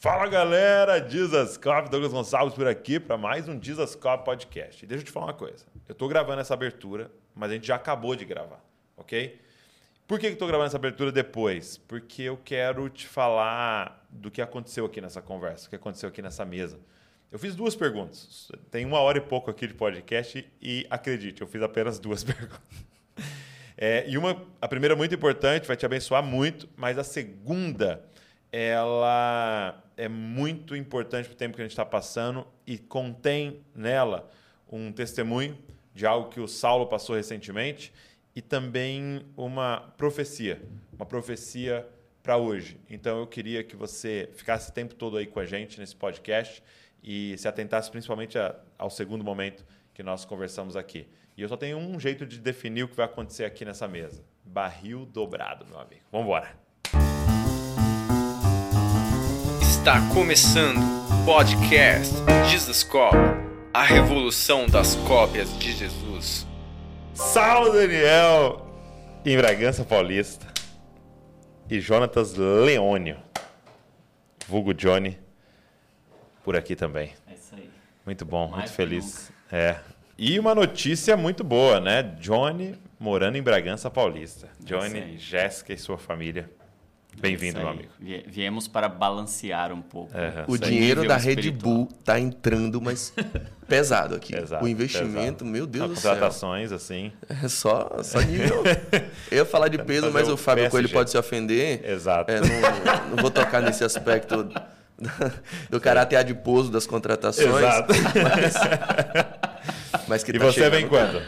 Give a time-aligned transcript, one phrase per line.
[0.00, 4.84] Fala galera, Dizascope, Douglas Gonçalves por aqui para mais um Dizascope Podcast.
[4.84, 7.66] E deixa eu te falar uma coisa: eu estou gravando essa abertura, mas a gente
[7.66, 8.64] já acabou de gravar,
[8.96, 9.40] ok?
[10.06, 11.78] Por que eu estou gravando essa abertura depois?
[11.78, 16.22] Porque eu quero te falar do que aconteceu aqui nessa conversa, o que aconteceu aqui
[16.22, 16.78] nessa mesa.
[17.32, 18.52] Eu fiz duas perguntas.
[18.70, 22.86] Tem uma hora e pouco aqui de podcast e acredite, eu fiz apenas duas perguntas.
[23.76, 28.08] É, e uma, a primeira muito importante, vai te abençoar muito, mas a segunda
[28.50, 34.30] ela é muito importante para o tempo que a gente está passando e contém nela
[34.70, 35.58] um testemunho
[35.94, 37.92] de algo que o Saulo passou recentemente
[38.34, 40.62] e também uma profecia,
[40.92, 41.86] uma profecia
[42.22, 42.78] para hoje.
[42.88, 46.62] Então eu queria que você ficasse o tempo todo aí com a gente nesse podcast
[47.02, 51.08] e se atentasse principalmente a, ao segundo momento que nós conversamos aqui.
[51.36, 54.24] E eu só tenho um jeito de definir o que vai acontecer aqui nessa mesa:
[54.44, 56.02] barril dobrado, meu amigo.
[56.10, 56.67] Vamos embora.
[59.78, 62.12] Está começando o podcast
[62.50, 63.14] Jesus Cop,
[63.72, 66.46] a revolução das cópias de Jesus.
[67.14, 68.66] Saulo Daniel
[69.24, 70.46] em Bragança Paulista
[71.70, 73.18] e Jonatas Leônio,
[74.48, 75.16] vulgo Johnny,
[76.42, 77.14] por aqui também.
[77.28, 77.70] É isso aí.
[78.04, 79.32] Muito bom, Mais muito feliz.
[79.50, 79.76] É.
[80.18, 82.02] E uma notícia muito boa, né?
[82.20, 84.48] Johnny morando em Bragança Paulista.
[84.60, 85.18] Johnny, aí.
[85.18, 86.50] Jéssica e sua família.
[87.20, 87.88] Bem-vindo, meu amigo.
[87.98, 90.12] Vie- Viemos para balancear um pouco.
[90.46, 91.50] O dinheiro da Red.
[91.50, 93.12] Bull tá entrando, mas
[93.68, 94.32] pesado aqui.
[94.32, 95.44] Pesado, o investimento, pesado.
[95.46, 96.12] meu Deus Não, do céu.
[96.12, 97.12] Contratações, assim.
[97.28, 98.62] É só, só nível.
[99.30, 100.94] Eu ia falar de peso, Fazer mas o o Fábio Coelho PSG.
[100.94, 101.84] pode se ofender.
[101.88, 102.30] Exato.
[102.30, 104.48] É, não, não vou tocar nesse aspecto
[105.70, 107.48] do caráter adiposo das contratações.
[107.48, 107.92] Exato.
[110.06, 110.72] Mas que E tá você chegando.
[110.72, 111.20] vem quando?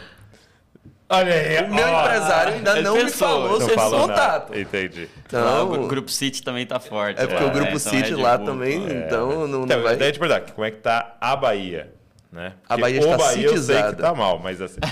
[1.11, 1.63] Olha aí.
[1.65, 2.05] O meu ó.
[2.05, 4.13] empresário ainda ele não me pensou, falou não sobre esse falou nada.
[4.13, 4.57] contato.
[4.59, 5.09] Entendi.
[5.31, 7.21] Lá, o Então, Grupo City também tá forte.
[7.21, 7.49] é porque né?
[7.49, 8.93] o Grupo Então, City Red lá Bull, também, pô.
[8.93, 9.95] então não, não Então, vai...
[9.97, 11.91] daí te perguntar, como é que tá a Bahia?
[12.31, 12.53] Né?
[12.69, 14.03] A Bahia o está Bahia eu sei que citizada.
[14.03, 14.79] tá mal, mas assim.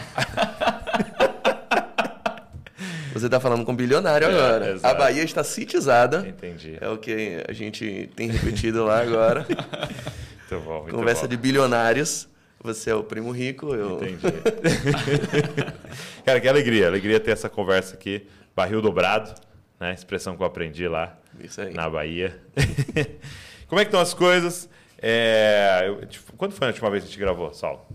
[3.13, 4.66] Você tá falando com bilionário É, agora.
[4.66, 4.97] A exato.
[4.97, 6.25] Bahia está citizada.
[6.28, 6.78] Entendi.
[6.79, 9.46] É o que a gente tem repetido lá agora.
[10.52, 10.81] Muito bom.
[10.84, 11.28] Muito Conversa bom.
[11.28, 12.28] de bilionários.
[12.62, 13.96] Você é o primo rico, eu.
[13.97, 14.20] Entendi.
[16.25, 16.88] Cara, que alegria.
[16.88, 18.28] Alegria ter essa conversa aqui.
[18.56, 19.34] Barril dobrado,
[19.80, 19.94] né?
[19.94, 21.74] Expressão que eu aprendi lá Isso aí.
[21.74, 22.40] na Bahia.
[23.68, 24.70] Como é que estão as coisas?
[25.02, 27.86] É, eu- tipo, quando foi a última vez que a gente gravou, Saulo?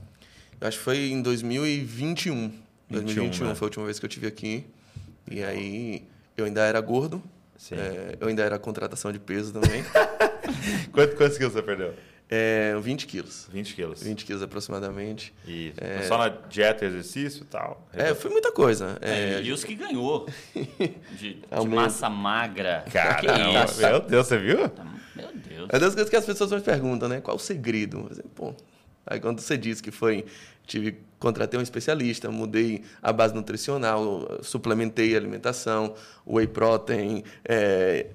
[0.61, 2.53] Eu acho que foi em 2021.
[2.89, 3.55] 2021 né?
[3.55, 4.65] foi a última vez que eu tive aqui.
[5.31, 6.05] E aí
[6.37, 7.23] eu ainda era gordo.
[7.73, 9.85] É, eu ainda era contratação de peso também.
[10.93, 11.95] Quanto, quantos quilos você perdeu?
[12.31, 13.47] É, 20 quilos.
[13.53, 14.03] 20 quilos.
[14.03, 15.33] 20 quilos aproximadamente.
[15.47, 15.73] E
[16.09, 17.87] só na dieta e exercício e tal?
[17.93, 18.99] É, foi muita coisa.
[19.01, 20.27] É, É, e os que ganhou
[21.19, 22.85] de, de massa magra.
[23.67, 23.81] isso?
[23.81, 24.69] meu Deus, você viu?
[24.69, 24.85] Tá-
[25.15, 25.69] Meu Deus.
[25.71, 27.21] É das coisas que as pessoas me perguntam, né?
[27.21, 28.09] Qual o segredo?
[28.13, 28.55] Digo, Pô,
[29.07, 30.25] aí quando você disse que foi,
[30.67, 35.95] tive, contratei um especialista, mudei a base nutricional, suplementei a alimentação,
[36.27, 38.07] whey protein, é,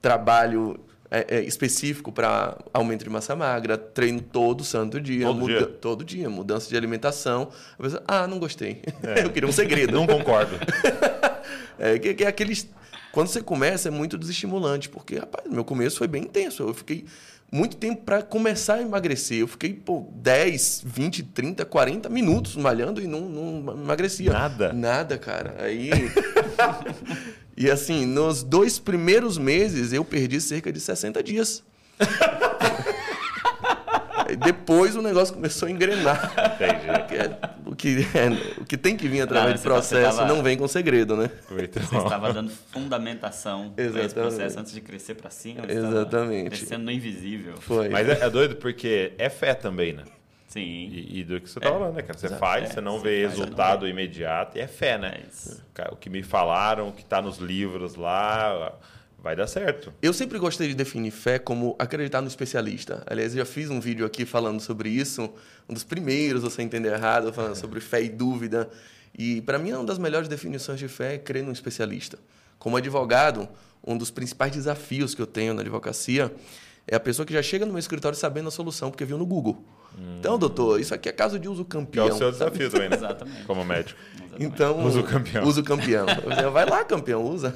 [0.00, 0.78] trabalho
[1.10, 5.66] é, é, específico para aumento de massa magra, treino todo santo dia, Todo dia?
[5.66, 7.48] todo dia, mudança de alimentação.
[7.78, 8.82] A pessoa, ah, não gostei.
[9.22, 9.92] Eu queria um segredo.
[9.92, 10.56] Não concordo.
[11.78, 12.70] É, que, que é aqueles.
[13.12, 16.62] Quando você começa, é muito desestimulante, porque, rapaz, meu começo foi bem intenso.
[16.62, 17.04] Eu fiquei
[17.52, 19.40] muito tempo para começar a emagrecer.
[19.40, 24.32] Eu fiquei, pô, 10, 20, 30, 40 minutos malhando e não, não emagrecia.
[24.32, 24.72] Nada?
[24.72, 25.56] Nada, cara.
[25.58, 25.90] Aí.
[27.56, 31.62] e assim, nos dois primeiros meses, eu perdi cerca de 60 dias.
[34.44, 36.32] Depois o negócio começou a engrenar.
[36.54, 36.96] Entendi.
[37.06, 40.18] Que é- o, que, é- o que tem que vir através Ah, de tá- processo
[40.18, 41.30] tava- não vem com segredo, né?
[41.50, 42.02] Muito Você bom.
[42.04, 45.60] estava dando fundamentação para esse processo antes de crescer para cima.
[45.68, 46.50] Exatamente.
[46.50, 47.54] Crescendo no invisível.
[47.60, 47.88] Foi.
[47.88, 50.02] Mas é, é doido porque é fé também, né?
[50.60, 50.88] Sim.
[50.92, 52.18] E, e do que você tá falando, né, cara?
[52.18, 52.40] Você Exato.
[52.40, 55.22] faz, É, você não você vê faz, você não resultado imediato e é fé, né?
[55.78, 58.72] É O que me falaram, o que tá nos livros lá,
[59.18, 59.92] vai dar certo.
[60.00, 63.02] Eu sempre gostei de definir fé como acreditar no especialista.
[63.06, 65.32] Aliás, eu já fiz um vídeo aqui falando sobre isso,
[65.68, 68.68] um dos primeiros, você entender errado, falando sobre fé e dúvida.
[69.18, 72.18] E para mim, uma das melhores definições de fé é crer num especialista.
[72.58, 73.48] Como advogado,
[73.86, 76.32] um dos principais desafios que eu tenho na advocacia
[76.88, 79.26] é a pessoa que já chega no meu escritório sabendo a solução, porque viu no
[79.26, 79.64] Google.
[80.18, 82.06] Então, doutor, isso aqui é caso de uso Que é campeão.
[82.08, 82.50] o seu sabe?
[82.58, 82.96] desafio também, né?
[82.96, 83.44] Exatamente.
[83.44, 83.98] Como médico.
[84.14, 84.44] Exatamente.
[84.44, 85.44] Então, Usa o campeão.
[85.44, 86.06] Usa o campeão.
[86.42, 87.54] Eu, Vai lá, campeão, usa.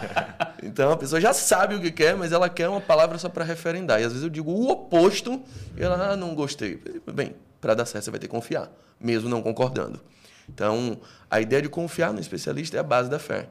[0.62, 3.44] então a pessoa já sabe o que quer, mas ela quer uma palavra só para
[3.44, 4.00] referendar.
[4.00, 5.42] E às vezes eu digo o oposto
[5.76, 6.80] e ela, ah, não gostei.
[7.12, 10.00] Bem, para dar certo você vai ter que confiar, mesmo não concordando.
[10.48, 10.98] Então,
[11.30, 13.48] a ideia de confiar no especialista é a base da fé.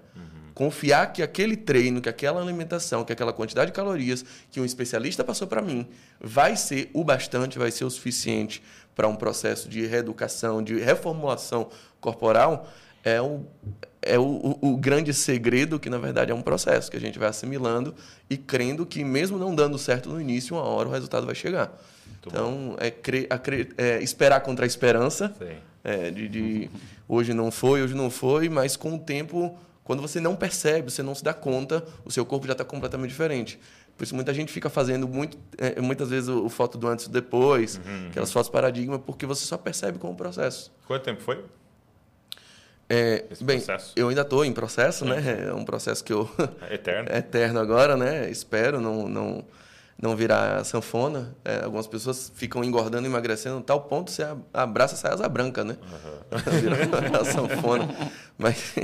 [0.53, 5.23] Confiar que aquele treino, que aquela alimentação, que aquela quantidade de calorias que um especialista
[5.23, 5.88] passou para mim
[6.19, 8.61] vai ser o bastante, vai ser o suficiente
[8.95, 11.69] para um processo de reeducação, de reformulação
[12.00, 12.69] corporal,
[13.03, 13.45] é o,
[14.01, 17.27] é o, o, grande segredo que, na verdade, é um processo que a gente vai
[17.27, 17.94] assimilando
[18.29, 21.77] e crendo que, mesmo não dando certo no início, uma hora o resultado vai chegar.
[22.07, 25.33] Muito então, é, crer, é, esperar contra a esperança.
[25.83, 26.69] É, de, de
[27.07, 31.03] hoje não foi, hoje não foi, mas com o tempo, quando você não percebe, você
[31.03, 33.59] não se dá conta, o seu corpo já está completamente diferente.
[33.97, 37.06] Por isso muita gente fica fazendo muito, é, muitas vezes o, o, foto do antes
[37.06, 38.07] e depois, uhum.
[38.09, 40.71] aquelas fotos paradigma, porque você só percebe com o processo.
[40.88, 41.44] Quanto tempo foi?
[42.89, 43.94] É, bem, processo?
[43.95, 45.47] eu ainda estou em processo, né?
[45.47, 46.29] É um processo que eu
[46.69, 48.29] é eterno, é eterno agora, né?
[48.29, 49.45] Espero não não
[50.01, 51.36] não virar sanfona.
[51.45, 55.77] É, algumas pessoas ficam engordando, emagrecendo, tal ponto você abraça sai asa branca, né?
[55.81, 56.59] Uhum.
[56.59, 57.88] Vira sanfona.
[58.38, 58.75] Mas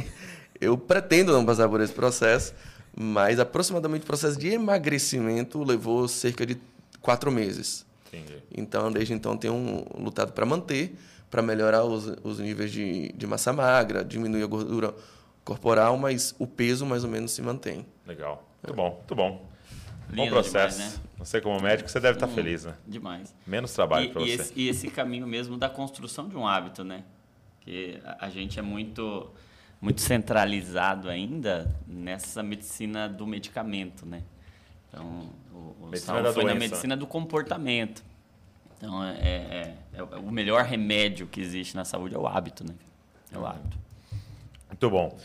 [0.60, 2.54] eu pretendo não passar por esse processo.
[2.96, 6.58] Mas aproximadamente o processo de emagrecimento levou cerca de
[7.02, 7.86] quatro meses.
[8.08, 8.42] Entendi.
[8.56, 10.96] Então, desde então, tenho lutado para manter,
[11.30, 14.94] para melhorar os, os níveis de, de massa magra, diminuir a gordura
[15.46, 17.86] corporal, mas o peso mais ou menos se mantém.
[18.06, 18.44] Legal.
[18.64, 18.76] Muito é.
[18.76, 19.50] bom, muito bom.
[20.10, 20.78] Lindo bom processo.
[20.78, 21.04] Demais, né?
[21.20, 22.76] Você, como médico, você deve estar hum, feliz, né?
[22.88, 23.36] Demais.
[23.46, 24.34] Menos trabalho para você.
[24.34, 27.04] Esse, e esse caminho mesmo da construção de um hábito, né?
[27.62, 29.32] Que a, a gente é muito
[29.82, 34.24] muito centralizado ainda nessa medicina do medicamento, né?
[34.88, 36.44] Então, o, o foi doença.
[36.44, 38.04] na medicina do comportamento.
[38.78, 42.74] Então, é, é, é, o melhor remédio que existe na saúde é o hábito, né?
[43.32, 43.78] É o hábito.
[44.68, 45.18] Muito bom.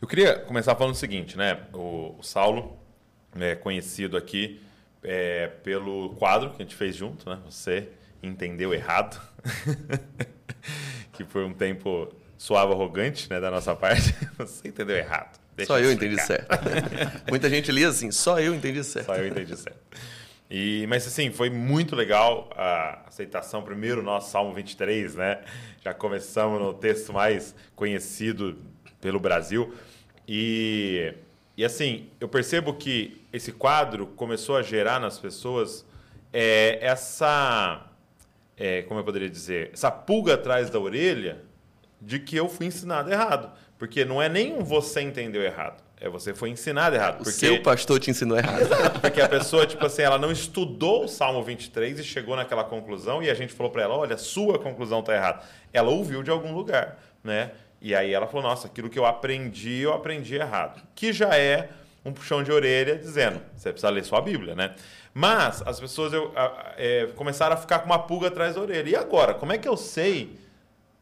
[0.00, 1.60] Eu queria começar falando o seguinte, né?
[1.72, 2.76] O, o Saulo
[3.38, 4.60] é conhecido aqui
[5.02, 7.38] é, pelo quadro que a gente fez junto, né?
[7.44, 7.88] Você
[8.22, 9.20] entendeu errado,
[11.12, 14.14] que por um tempo suave arrogante né, da nossa parte.
[14.38, 15.38] Você entendeu errado.
[15.54, 16.48] Deixa só eu entendi certo.
[17.28, 19.06] Muita gente lia assim, só eu entendi certo.
[19.06, 19.78] Só eu entendi certo.
[20.50, 23.62] E, mas assim, foi muito legal a aceitação.
[23.62, 25.42] Primeiro, nosso Salmo 23, né?
[25.84, 28.56] Já começamos no texto mais conhecido
[29.02, 29.74] pelo Brasil.
[30.26, 31.12] E,
[31.58, 35.84] e assim, eu percebo que esse quadro começou a gerar nas pessoas
[36.32, 37.86] é, essa.
[38.56, 39.72] É, como eu poderia dizer?
[39.74, 41.49] Essa pulga atrás da orelha
[42.00, 43.50] de que eu fui ensinado errado.
[43.78, 45.82] Porque não é nem você entendeu errado.
[46.00, 47.16] É você foi ensinado errado.
[47.16, 47.32] O porque...
[47.32, 48.60] seu pastor te ensinou errado.
[48.62, 52.64] Exato, porque a pessoa, tipo assim, ela não estudou o Salmo 23 e chegou naquela
[52.64, 55.42] conclusão e a gente falou para ela, olha, sua conclusão está errada.
[55.72, 57.50] Ela ouviu de algum lugar, né?
[57.82, 60.82] E aí ela falou, nossa, aquilo que eu aprendi, eu aprendi errado.
[60.94, 61.68] Que já é
[62.02, 64.74] um puxão de orelha dizendo, você precisa ler sua Bíblia, né?
[65.12, 66.32] Mas as pessoas eu,
[66.78, 68.88] é, começaram a ficar com uma pulga atrás da orelha.
[68.88, 70.38] E agora, como é que eu sei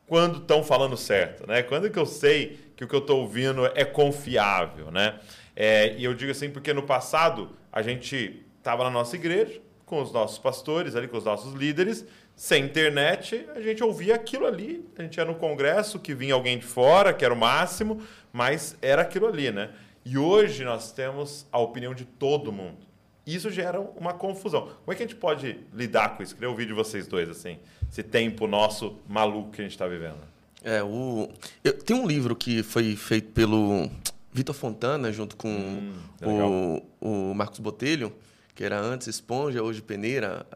[0.08, 1.62] quando estão falando certo, né?
[1.62, 5.20] Quando que eu sei que o que eu estou ouvindo é confiável, né?
[5.54, 10.02] É, e eu digo assim porque no passado a gente estava na nossa igreja com
[10.02, 12.04] os nossos pastores ali, com os nossos líderes,
[12.36, 14.86] sem internet, a gente ouvia aquilo ali.
[14.96, 18.00] A gente ia no congresso, que vinha alguém de fora, que era o máximo,
[18.32, 19.70] mas era aquilo ali, né?
[20.04, 22.86] E hoje nós temos a opinião de todo mundo.
[23.34, 24.62] Isso gera uma confusão.
[24.62, 26.34] Como é que a gente pode lidar com isso?
[26.34, 27.58] Queria ouvir de vocês dois, assim
[27.90, 30.18] esse tempo nosso maluco que a gente está vivendo.
[30.62, 31.28] É, o...
[31.64, 33.90] Eu, tem um livro que foi feito pelo
[34.32, 38.12] Vitor Fontana, junto com hum, o, o Marcos Botelho,
[38.54, 40.46] que era antes Esponja, hoje Peneira.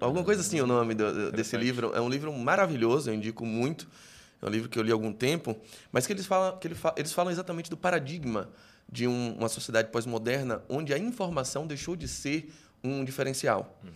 [0.00, 1.92] Alguma coisa assim o nome do, desse livro.
[1.94, 3.88] É um livro maravilhoso, eu indico muito.
[4.42, 5.56] É um livro que eu li há algum tempo,
[5.90, 8.50] mas que eles falam, que eles falam exatamente do paradigma
[8.94, 13.76] de um, uma sociedade pós-moderna onde a informação deixou de ser um diferencial.
[13.82, 13.90] Uhum.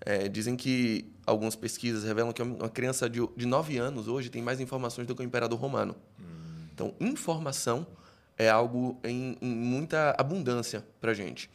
[0.00, 4.40] É, dizem que algumas pesquisas revelam que uma criança de, de 9 anos hoje tem
[4.40, 5.94] mais informações do que o imperador romano.
[6.18, 6.24] Hum.
[6.72, 7.86] Então, informação
[8.38, 11.50] é algo em, em muita abundância para a gente.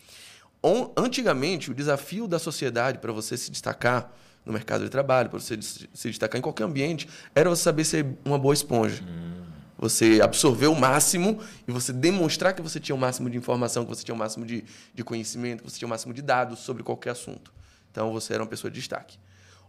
[0.62, 4.14] On, antigamente, o desafio da sociedade para você se destacar
[4.46, 8.06] no mercado de trabalho, para você se destacar em qualquer ambiente, era você saber ser
[8.24, 9.02] uma boa esponja.
[9.02, 9.33] Hum.
[9.84, 13.90] Você absorver o máximo e você demonstrar que você tinha o máximo de informação, que
[13.90, 14.64] você tinha o máximo de,
[14.94, 17.54] de conhecimento, que você tinha o máximo de dados sobre qualquer assunto.
[17.92, 19.20] Então você era uma pessoa de destaque.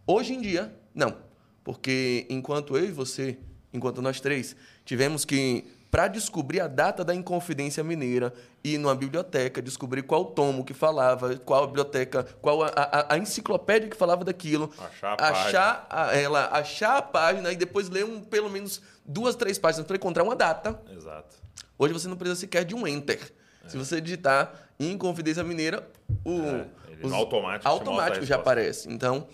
[0.07, 1.17] Hoje em dia, não.
[1.65, 3.37] Porque enquanto eu e você,
[3.73, 4.55] enquanto nós três,
[4.85, 8.35] tivemos que, para descobrir a data da Inconfidência Mineira,
[8.65, 13.19] ir numa biblioteca, descobrir qual tomo que falava, qual a biblioteca, qual a, a, a
[13.19, 14.73] enciclopédia que falava daquilo.
[14.77, 19.37] Achar a achar A, ela, achar a página e depois ler um, pelo menos duas,
[19.37, 20.83] três páginas para encontrar uma data.
[20.91, 21.37] Exato.
[21.79, 23.33] Hoje você não precisa sequer de um enter.
[23.65, 23.69] É.
[23.69, 25.89] Se você digitar Inconfidência Mineira,
[26.25, 26.41] o.
[26.41, 26.67] É
[27.05, 28.93] os, automático, automático já aparece.
[28.93, 29.29] Então,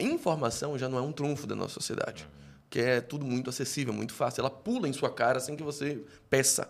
[0.00, 2.54] informação já não é um trunfo da nossa sociedade, uhum.
[2.68, 4.40] Que é tudo muito acessível, muito fácil.
[4.40, 6.68] Ela pula em sua cara sem que você peça.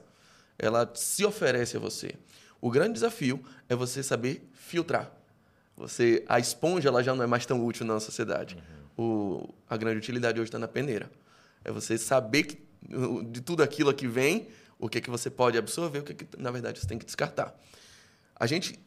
[0.59, 2.15] ela se oferece a você.
[2.61, 5.11] O grande desafio é você saber filtrar.
[5.77, 8.57] Você, a esponja ela já não é mais tão útil na sociedade.
[8.97, 11.11] O, a grande utilidade hoje está na peneira.
[11.63, 12.59] É você saber que,
[13.31, 14.49] de tudo aquilo que vem,
[14.79, 16.99] o que, é que você pode absorver, o que, é que, na verdade, você tem
[16.99, 17.55] que descartar.
[18.35, 18.79] A gente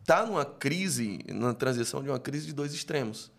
[0.00, 3.30] está numa crise, na transição de uma crise de dois extremos.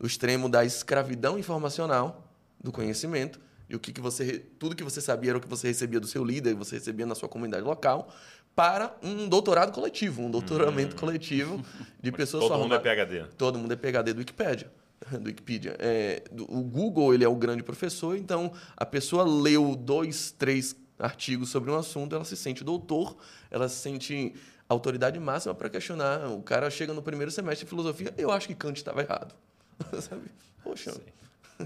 [0.00, 2.31] O extremo da escravidão informacional,
[2.62, 5.68] do conhecimento, e o que, que você, tudo que você sabia era o que você
[5.68, 8.12] recebia do seu líder, você recebia na sua comunidade local,
[8.54, 10.98] para um doutorado coletivo, um doutoramento hum.
[10.98, 11.64] coletivo
[12.00, 13.24] de pessoas Todo mundo é PhD.
[13.36, 14.70] Todo mundo é PhD do Wikipedia.
[15.10, 15.74] Do Wikipedia.
[15.80, 20.76] É, do, o Google ele é o grande professor, então a pessoa leu dois, três
[20.96, 23.16] artigos sobre um assunto, ela se sente doutor,
[23.50, 24.32] ela se sente
[24.68, 26.28] autoridade máxima para questionar.
[26.28, 29.34] O cara chega no primeiro semestre de filosofia, eu acho que Kant estava errado.
[30.00, 30.30] Sabe?
[30.62, 31.00] Poxa, Sim.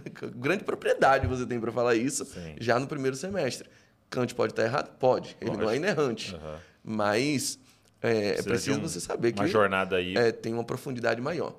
[0.36, 2.56] grande propriedade você tem para falar isso Sim.
[2.60, 3.68] já no primeiro semestre.
[4.08, 4.96] Kant pode estar errado?
[4.98, 5.36] Pode.
[5.40, 5.62] Ele pode.
[5.62, 6.34] não é inerrante.
[6.34, 6.58] Uhum.
[6.84, 7.58] Mas
[8.00, 10.16] é, é preciso um, você saber que uma jornada aí.
[10.16, 11.56] É, tem uma profundidade maior.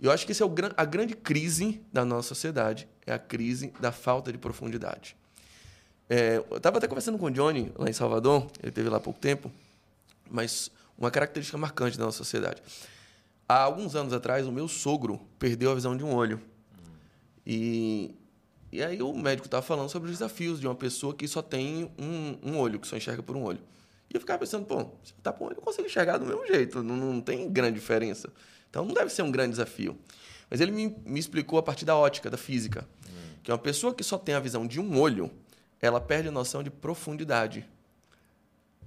[0.00, 3.72] Eu acho que esse é o, a grande crise da nossa sociedade, é a crise
[3.78, 5.16] da falta de profundidade.
[6.08, 9.00] É, eu estava até conversando com o Johnny lá em Salvador, ele teve lá há
[9.00, 9.50] pouco tempo,
[10.28, 12.62] mas uma característica marcante da nossa sociedade.
[13.48, 16.40] Há alguns anos atrás, o meu sogro perdeu a visão de um olho.
[17.46, 18.14] E,
[18.70, 21.90] e aí o médico estava falando sobre os desafios de uma pessoa que só tem
[21.98, 23.60] um, um olho, que só enxerga por um olho.
[24.10, 26.46] E eu ficava pensando, pô, se tá com um olho, eu consigo enxergar do mesmo
[26.46, 28.30] jeito, não, não tem grande diferença.
[28.70, 29.98] Então não deve ser um grande desafio.
[30.50, 33.36] Mas ele me, me explicou a partir da ótica, da física, hum.
[33.42, 35.30] que uma pessoa que só tem a visão de um olho,
[35.80, 37.66] ela perde a noção de profundidade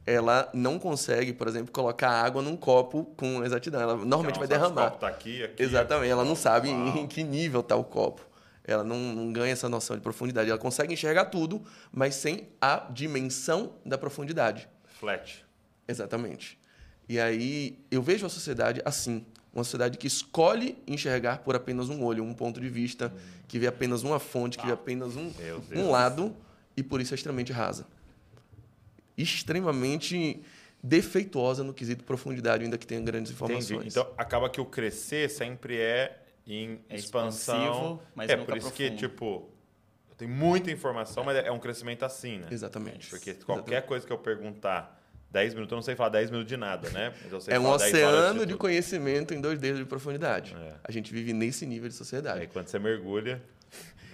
[0.06, 3.82] ela não consegue, por exemplo, colocar água num copo com exatidão.
[3.82, 4.88] Ela normalmente vai derramar.
[4.88, 6.04] O copo tá aqui, aqui, Exatamente.
[6.04, 6.98] Aqui, ela não sabe Uau.
[6.98, 8.22] em que nível está o copo.
[8.68, 10.50] Ela não, não, ganha essa noção de profundidade.
[10.50, 14.68] Ela consegue enxergar tudo, mas sem a dimensão da profundidade.
[15.00, 15.46] Flat.
[15.88, 16.60] Exatamente.
[17.08, 19.26] E aí eu vejo a sociedade assim.
[19.54, 23.20] Uma sociedade que escolhe enxergar por apenas um olho, um ponto de vista, hum.
[23.48, 25.32] que vê apenas uma fonte, que vê apenas um,
[25.74, 26.36] um lado,
[26.76, 27.88] e por isso é extremamente rasa
[29.18, 30.42] extremamente
[30.84, 33.72] defeituosa no quesito profundidade, ainda que tenha grandes informações.
[33.72, 33.90] Entendi.
[33.90, 38.00] Então, acaba que o crescer sempre é em é expansão.
[38.14, 39.50] mas é, por isso que, tipo,
[40.18, 42.48] tem muita informação, mas é um crescimento assim, né?
[42.52, 43.10] Exatamente.
[43.10, 43.88] Porque qualquer Exatamente.
[43.88, 47.14] coisa que eu perguntar 10 minutos, eu não sei falar 10 minutos de nada, né?
[47.48, 50.56] é um oceano de, de, conhecimento em dois dedos de profundidade.
[50.56, 50.74] É.
[50.84, 52.40] A gente vive nesse nível de sociedade.
[52.40, 53.42] Aí quando você mergulha,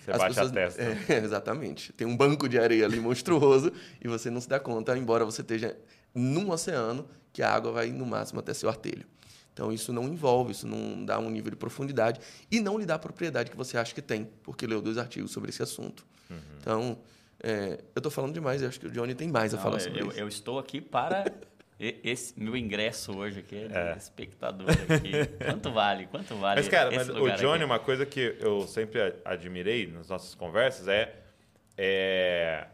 [0.04, 0.84] você As baixa pessoas, a testa.
[1.14, 1.94] É, exatamente.
[1.94, 3.72] Tem um banco de areia ali monstruoso
[4.04, 5.78] e você não se dá conta, embora você esteja
[6.16, 9.06] num oceano que a água vai no máximo até seu artelho.
[9.54, 12.96] Então isso não envolve, isso não dá um nível de profundidade e não lhe dá
[12.96, 16.06] a propriedade que você acha que tem, porque leu dois artigos sobre esse assunto.
[16.30, 16.38] Uhum.
[16.60, 16.98] Então,
[17.44, 20.02] é, eu estou falando demais, eu acho que o Johnny tem mais a falar sobre
[20.02, 20.20] eu, isso.
[20.20, 21.26] Eu estou aqui para
[22.04, 23.98] esse meu ingresso hoje aqui é, é.
[23.98, 25.12] espectador aqui.
[25.44, 26.06] Quanto vale?
[26.06, 26.62] Quanto vale?
[26.62, 27.64] Mas, cara, mas o Johnny, aqui?
[27.64, 31.16] uma coisa que eu sempre admirei nas nossas conversas é.
[31.76, 32.68] é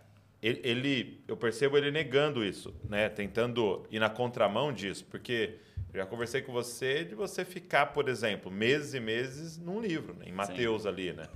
[0.48, 3.10] ele, ele, eu percebo ele negando isso, né?
[3.10, 5.56] Tentando ir na contramão disso, porque
[5.94, 10.14] eu já conversei com você de você ficar, por exemplo, meses e meses num livro,
[10.14, 10.26] né?
[10.28, 10.88] em Mateus Sim.
[10.88, 11.28] ali, né?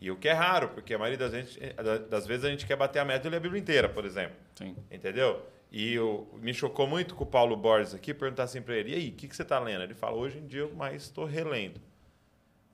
[0.00, 1.60] E o que é raro, porque a maioria das, gente,
[2.08, 4.36] das vezes a gente quer bater a meta e ler a Bíblia inteira, por exemplo.
[4.54, 4.74] Sim.
[4.90, 5.44] Entendeu?
[5.70, 8.94] E eu, me chocou muito com o Paulo Borges aqui perguntar assim para ele: e
[8.94, 9.82] aí, o que, que você está lendo?
[9.82, 11.80] Ele fala: hoje em dia eu mais estou relendo.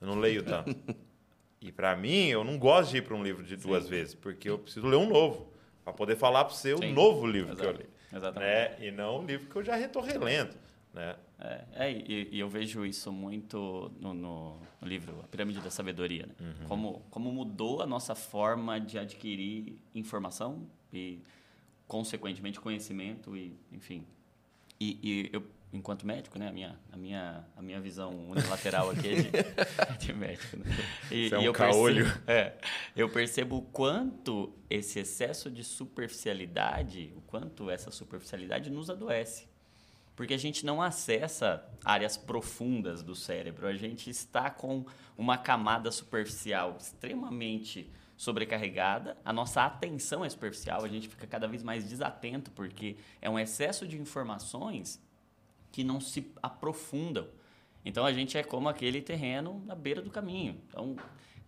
[0.00, 0.74] Eu não leio tanto.
[1.60, 3.90] e para mim, eu não gosto de ir para um livro de duas Sim.
[3.90, 5.52] vezes, porque eu preciso ler um novo,
[5.86, 6.90] para poder falar para você Sim.
[6.90, 7.60] o novo livro Exato.
[7.60, 7.88] que eu li.
[8.12, 8.80] Exatamente.
[8.80, 8.88] Né?
[8.88, 10.56] E não o livro que eu já estou relendo.
[10.92, 11.14] Né?
[11.38, 15.70] É, é e, e, eu vejo isso muito no, no, no, livro A Pirâmide da
[15.70, 16.26] Sabedoria.
[16.26, 16.34] Né?
[16.40, 16.66] Uhum.
[16.66, 21.20] Como, como mudou a nossa forma de adquirir informação e
[21.86, 24.04] consequentemente conhecimento e enfim
[24.80, 25.42] e, e, eu
[25.72, 26.48] enquanto médico né?
[26.48, 30.64] A minha a minha a minha visão unilateral aqui é de, de médico né?
[31.10, 32.52] e, é um eu percebo, é,
[32.94, 39.48] eu percebo o quanto esse excesso de superficialidade o quanto essa superficialidade nos adoece.
[40.14, 43.66] Porque a gente não acessa áreas profundas do cérebro.
[43.66, 50.88] A gente está com uma camada superficial extremamente sobrecarregada, a nossa atenção é superficial, a
[50.88, 54.98] gente fica cada vez mais desatento porque é um excesso de informações
[55.76, 57.28] que não se aprofundam.
[57.84, 60.58] Então a gente é como aquele terreno na beira do caminho.
[60.66, 60.96] Então,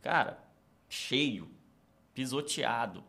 [0.02, 0.38] cara,
[0.86, 1.48] cheio,
[2.12, 3.02] pisoteado,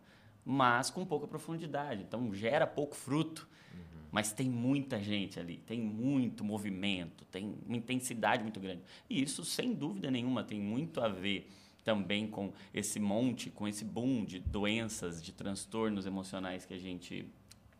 [0.45, 2.03] mas com pouca profundidade.
[2.03, 3.49] Então gera pouco fruto.
[3.73, 4.07] Uhum.
[4.13, 8.81] Mas tem muita gente ali, tem muito movimento, tem uma intensidade muito grande.
[9.09, 11.51] E isso, sem dúvida nenhuma, tem muito a ver
[11.83, 17.27] também com esse monte, com esse boom de doenças, de transtornos emocionais que a gente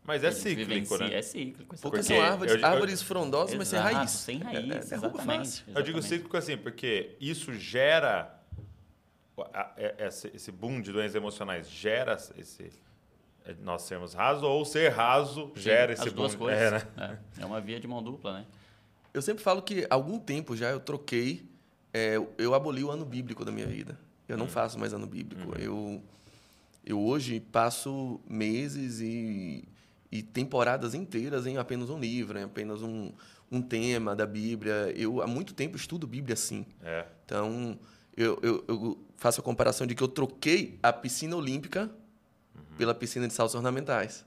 [0.04, 1.14] Mas é Eles cíclico, né?
[1.14, 1.76] É cíclico.
[1.78, 4.10] Porque, são árvores, eu árvores frondosas, mas sem raiz.
[4.10, 5.38] Sem raiz, É, derruba exatamente.
[5.38, 5.64] fácil.
[5.74, 8.36] Eu digo cíclico assim, porque isso gera.
[9.76, 12.70] é- Esse, boom de doenças emocionais gera esse.
[13.44, 16.46] é, Nós sermos rasos ou ser raso Sim, gera esse As duas boom.
[16.46, 16.62] coisas.
[16.62, 17.18] É, né?
[17.38, 18.46] É, é uma via de mão dupla, né?
[19.12, 21.44] Eu sempre falo que há algum tempo já eu troquei,
[21.92, 23.98] é, eu aboli o ano bíblico da minha vida.
[24.28, 25.58] Eu não faço mais ano bíblico.
[25.58, 26.00] Eu,
[26.84, 29.64] eu hoje passo meses e,
[30.10, 33.12] e temporadas inteiras em apenas um livro, em apenas um,
[33.50, 34.92] um tema da Bíblia.
[34.96, 36.66] Eu há muito tempo estudo Bíblia assim.
[36.82, 37.06] É.
[37.24, 37.78] Então,
[38.16, 41.90] eu, eu, eu faço a comparação de que eu troquei a piscina olímpica
[42.76, 44.24] pela piscina de saltos ornamentais.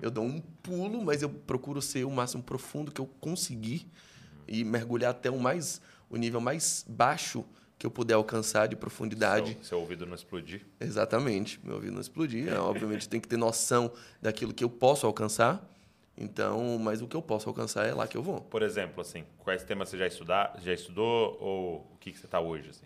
[0.00, 3.86] Eu dou um pulo, mas eu procuro ser o máximo profundo que eu conseguir
[4.46, 7.44] e mergulhar até o mais o nível mais baixo
[7.78, 9.52] que eu puder alcançar de profundidade.
[9.54, 10.66] Seu, seu ouvido não explodir.
[10.80, 11.60] Exatamente.
[11.62, 12.46] Meu ouvido não explodir.
[12.46, 12.58] né?
[12.58, 15.64] Obviamente tem que ter noção daquilo que eu posso alcançar.
[16.20, 18.40] Então, mas o que eu posso alcançar é lá que eu vou.
[18.40, 22.26] Por exemplo, assim, quais temas você já, estudar, já estudou ou o que, que você
[22.26, 22.70] está hoje?
[22.70, 22.84] Assim?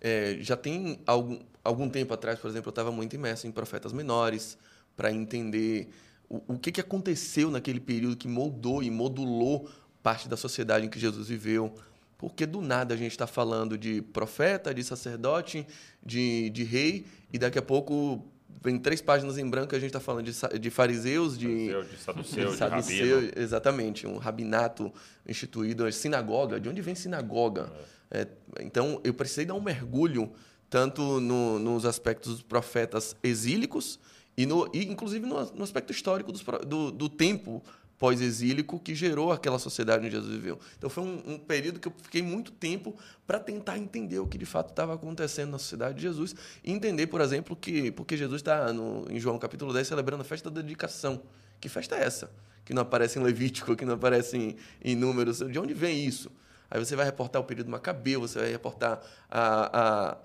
[0.00, 3.92] É, já tem algum, algum tempo atrás, por exemplo, eu estava muito imerso em profetas
[3.92, 4.56] menores
[4.96, 5.90] para entender
[6.28, 9.68] o, o que, que aconteceu naquele período que moldou e modulou
[10.00, 11.74] parte da sociedade em que Jesus viveu.
[12.18, 15.64] Porque do nada a gente está falando de profeta, de sacerdote,
[16.04, 18.24] de, de rei, e daqui a pouco
[18.60, 21.96] vem três páginas em branco a gente está falando de, de fariseus, de, Fariseu, de
[21.96, 23.32] saduceu, de Saduceu, rabino.
[23.36, 24.92] exatamente, um rabinato
[25.26, 26.58] instituído, a sinagoga.
[26.60, 27.72] De onde vem sinagoga?
[28.10, 28.26] É,
[28.60, 30.32] então, eu precisei dar um mergulho
[30.68, 34.00] tanto no- nos aspectos dos profetas exílicos
[34.36, 37.62] e, no, e inclusive, no, no aspecto histórico dos do, do tempo
[37.98, 40.58] pós-exílico que gerou aquela sociedade onde Jesus viveu.
[40.76, 44.38] Então, foi um, um período que eu fiquei muito tempo para tentar entender o que
[44.38, 48.40] de fato estava acontecendo na sociedade de Jesus e entender, por exemplo, que porque Jesus
[48.40, 48.66] está
[49.10, 51.22] em João capítulo 10 celebrando a festa da dedicação.
[51.60, 52.30] Que festa é essa?
[52.64, 55.38] Que não aparece em Levítico, que não aparece em, em Números.
[55.38, 56.30] De onde vem isso?
[56.70, 59.00] Aí você vai reportar o período Macabeu, você vai reportar
[59.30, 60.18] a,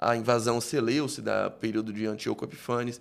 [0.00, 3.00] a, a invasão Seleucida, da período de Antíoco Epifanes.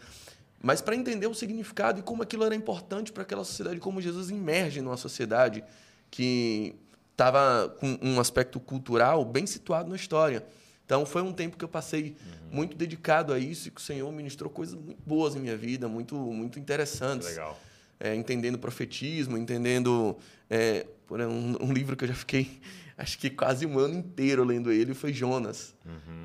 [0.62, 4.30] Mas para entender o significado e como aquilo era importante para aquela sociedade, como Jesus
[4.30, 5.64] emerge numa sociedade
[6.12, 6.76] que
[7.12, 10.46] estava com um aspecto cultural bem situado na história.
[10.86, 12.16] Então foi um tempo que eu passei
[12.52, 15.88] muito dedicado a isso e que o Senhor ministrou coisas muito boas em minha vida,
[15.88, 17.60] muito muito interessantes Legal.
[18.00, 20.18] é, entendendo profetismo, entendendo
[20.50, 22.60] é, um, um livro que eu já fiquei
[23.00, 25.74] acho que quase um ano inteiro lendo ele foi Jonas.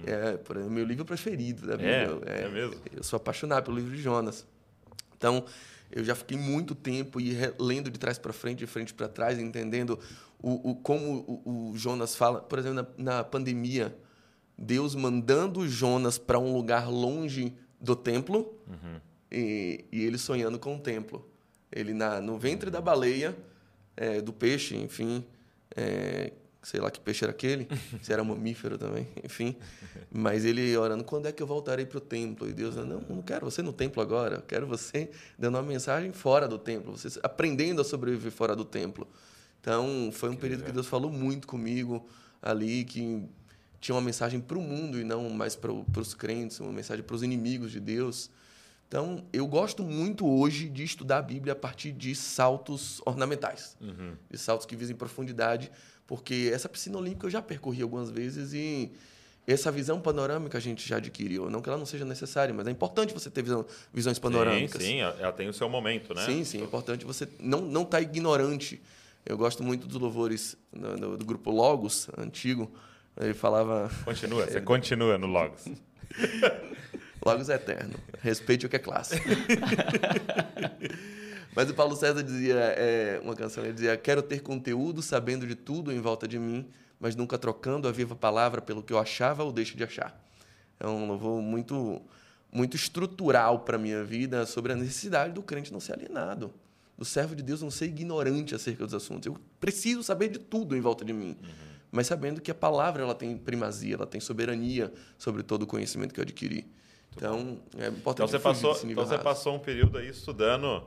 [0.05, 2.13] É por exemplo, meu livro preferido da Bíblia.
[2.13, 2.21] Uhum.
[2.27, 2.43] É?
[2.43, 2.75] É mesmo?
[2.95, 4.45] Eu sou apaixonado pelo livro de Jonas.
[5.17, 5.45] Então
[5.91, 9.39] eu já fiquei muito tempo e lendo de trás para frente, de frente para trás,
[9.39, 9.99] entendendo
[10.43, 13.97] o, o como o, o Jonas fala, por exemplo, na, na pandemia,
[14.59, 18.59] Deus mandando Jonas para um lugar longe do templo
[19.31, 21.29] e, e ele sonhando com o templo.
[21.71, 23.37] Ele na, no ventre da baleia,
[23.97, 25.25] é, do peixe, enfim,
[25.77, 26.33] é,
[26.65, 27.69] sei lá que peixe era aquele,
[28.03, 29.57] se era mamífero também, enfim.
[30.11, 32.49] Mas ele orando, quando é que eu voltarei para o templo?
[32.49, 36.13] E Deus, não, não quero você no templo agora, eu quero você dando uma mensagem
[36.13, 39.07] fora do templo, você aprendendo a sobreviver fora do templo.
[39.61, 42.07] Então, foi um período que Deus falou muito comigo
[42.43, 43.27] ali, que
[43.81, 47.17] tinha uma mensagem para o mundo e não mais para os crentes, uma mensagem para
[47.17, 48.31] os inimigos de Deus.
[48.89, 53.77] Então, eu gosto muito hoje de estudar a Bíblia a partir de saltos ornamentais,
[54.31, 55.71] de saltos que visem profundidade,
[56.07, 58.93] porque essa piscina olímpica eu já percorri algumas vezes e
[59.47, 61.51] essa visão panorâmica a gente já adquiriu.
[61.51, 64.83] Não que ela não seja necessária, mas é importante você ter visão, visões panorâmicas.
[64.83, 66.25] Sim, sim, ela tem o seu momento, né?
[66.25, 68.83] Sim, sim, é importante você não não estar ignorante.
[69.27, 72.71] Eu gosto muito dos louvores do, do- do grupo Logos, antigo.
[73.21, 75.65] Ele falava Continua, você continua no Logos.
[77.25, 77.95] Logos é eterno.
[78.21, 79.25] Respeite o que é clássico.
[81.55, 85.55] Mas o Paulo César dizia, é, uma canção, ele dizia: Quero ter conteúdo sabendo de
[85.55, 86.67] tudo em volta de mim,
[86.99, 90.21] mas nunca trocando a viva palavra pelo que eu achava ou deixo de achar.
[90.81, 92.03] É um louvor muito,
[92.53, 96.53] muito estrutural para a minha vida sobre a necessidade do crente não ser alienado,
[96.99, 99.27] do servo de Deus não ser ignorante acerca dos assuntos.
[99.27, 101.37] Eu preciso saber de tudo em volta de mim,
[101.93, 106.13] mas sabendo que a palavra ela tem primazia, ela tem soberania sobre todo o conhecimento
[106.13, 106.67] que eu adquiri.
[107.17, 109.23] Então, é importante Então você, passou, então você raso.
[109.23, 110.83] passou um período aí estudando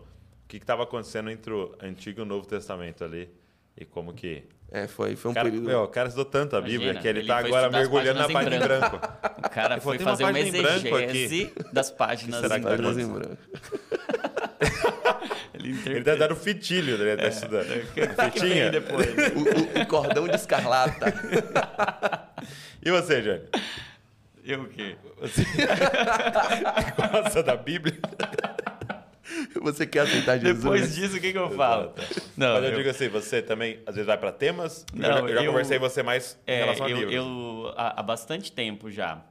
[0.47, 3.29] o que estava acontecendo entre o Antigo e o Novo Testamento ali.
[3.77, 4.43] E como que.
[4.71, 5.65] É, foi, foi um cara, período.
[5.67, 8.29] meu, o cara estudou tanto a Bíblia Imagina, que ele, ele está agora mergulhando na
[8.29, 8.95] página em branco.
[9.45, 12.99] O cara foi "Tem uma fazer uma branco exegese das páginas será em que branco.
[12.99, 13.37] Em branco.
[15.53, 16.11] Ele Ele interpreta.
[16.11, 17.67] tá dando fitilho, ele tá estudando.
[18.31, 18.69] Fitinha.
[18.69, 19.07] depois.
[19.07, 21.13] o, o- o cordão de escarlata.
[22.83, 23.47] E você, Jânio?
[24.45, 24.95] Eu o quê?
[25.19, 25.43] Você
[26.95, 27.97] gosta da Bíblia?
[29.61, 30.63] Você quer aceitar Jesus?
[30.63, 31.93] Depois disso, o que, que eu falo?
[32.35, 34.85] Não, Mas eu, eu, digo assim, você também às vezes vai para temas?
[34.93, 37.13] Não, eu já, eu já eu, conversei com você mais em é, relação a livros.
[37.13, 39.23] Eu, há, há bastante tempo já,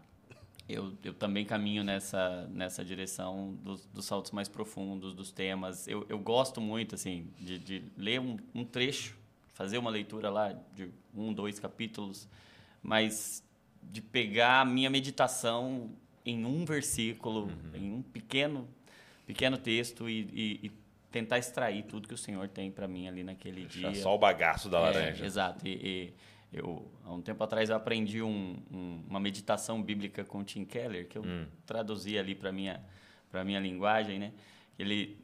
[0.68, 5.86] eu, eu também caminho nessa, nessa direção dos, dos saltos mais profundos, dos temas.
[5.86, 9.16] Eu, eu gosto muito, assim, de, de ler um, um trecho,
[9.54, 12.28] fazer uma leitura lá de um, dois capítulos,
[12.82, 13.44] mas
[13.80, 15.90] de pegar a minha meditação
[16.24, 17.70] em um versículo, uhum.
[17.74, 18.68] em um pequeno,
[19.26, 20.72] pequeno texto e, e, e,
[21.10, 24.02] tentar extrair tudo que o Senhor tem para mim ali naquele Deixar dia.
[24.02, 25.24] Só o bagaço da laranja.
[25.24, 25.66] É, exato.
[25.66, 26.12] E,
[26.52, 31.08] eu, há um tempo atrás, eu aprendi um, um, uma meditação bíblica com Tim Keller,
[31.08, 31.46] que eu hum.
[31.66, 32.80] traduzi ali para minha
[33.30, 34.32] para minha linguagem, né?
[34.78, 35.18] Ele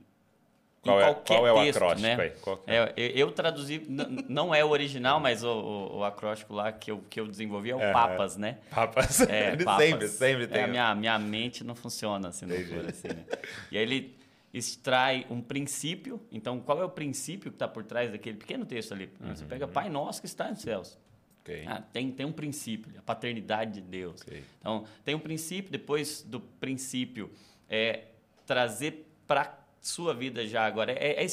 [0.82, 2.16] qual é, qual é o texto, acróstico né?
[2.20, 2.32] aí?
[2.66, 2.92] É?
[2.96, 3.86] É, eu, traduzi,
[4.28, 7.70] não é o original, mas o, o, o, acróstico lá que eu, que eu desenvolvi
[7.70, 8.58] é o é, Papas, né?
[8.68, 9.20] Papas.
[9.20, 9.84] É, papas.
[9.84, 10.62] sempre, sempre tem.
[10.62, 13.24] É, a minha, minha mente não funciona assim, não for, assim né?
[13.70, 14.16] E aí ele
[14.52, 16.20] extrai um princípio.
[16.32, 19.08] Então, qual é o princípio que está por trás daquele pequeno texto ali?
[19.20, 19.36] Uhum.
[19.36, 20.98] Você pega Pai Nosso que está nos céus.
[21.42, 21.64] Okay.
[21.66, 24.20] Ah, tem, tem um princípio, a paternidade de Deus.
[24.22, 24.44] Okay.
[24.60, 27.30] Então, tem um princípio, depois do princípio,
[27.68, 28.04] é
[28.46, 30.92] trazer para sua vida já agora.
[30.92, 31.26] É, é,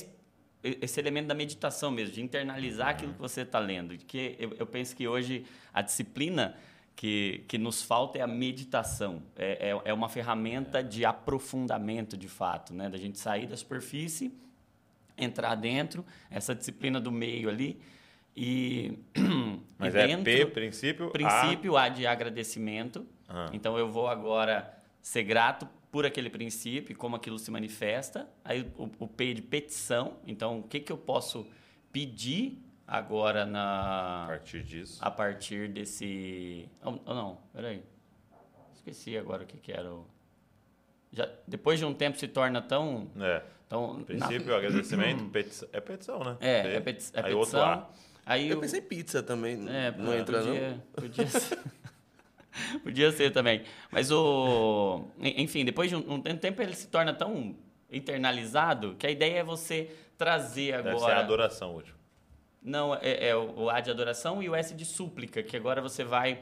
[0.62, 2.94] esse elemento da meditação mesmo, de internalizar uhum.
[2.94, 3.98] aquilo que você está lendo.
[3.98, 6.58] Que eu, eu, penso que hoje a disciplina
[6.96, 9.24] que, que nos falta é a meditação.
[9.38, 12.90] É, é, é uma ferramenta de aprofundamento, de fato, né?
[12.90, 14.34] da gente sair da superfície,
[15.18, 17.80] entrar dentro, essa disciplina do meio ali
[18.36, 18.98] e,
[19.78, 23.06] Mas e é dentro, P, princípio Princípio A, a de agradecimento.
[23.28, 23.50] Ah.
[23.54, 28.30] Então eu vou agora ser grato por aquele princípio e como aquilo se manifesta.
[28.44, 30.18] Aí o, o P de petição.
[30.26, 31.48] Então o que, que eu posso
[31.92, 34.26] pedir agora na...
[34.26, 34.98] A partir disso.
[35.02, 36.70] A partir desse...
[36.84, 37.84] Oh, oh não, peraí.
[38.74, 40.08] Esqueci agora o que, que era o...
[41.12, 43.10] Já, depois de um tempo se torna tão...
[43.20, 43.44] É.
[43.68, 44.58] Tão, princípio, na...
[44.58, 45.70] agradecimento, petição.
[45.72, 46.38] É petição, né?
[46.42, 47.24] É, é, peti é petição.
[47.24, 47.90] Aí outro A.
[48.26, 49.68] Aí eu, pensei pizza também.
[49.70, 50.80] É, não entra podia, não?
[50.94, 51.60] Podia ser.
[52.84, 53.64] podia ser também.
[53.92, 55.06] Mas o.
[55.20, 57.56] Enfim, depois de um, um, tempo ele se torna tão
[57.92, 60.96] internalizado que a ideia é você trazer agora.
[60.96, 61.98] Deve ser a adoração último.
[62.62, 66.04] Não, é, é o A de adoração e o S de súplica, que agora você
[66.04, 66.42] vai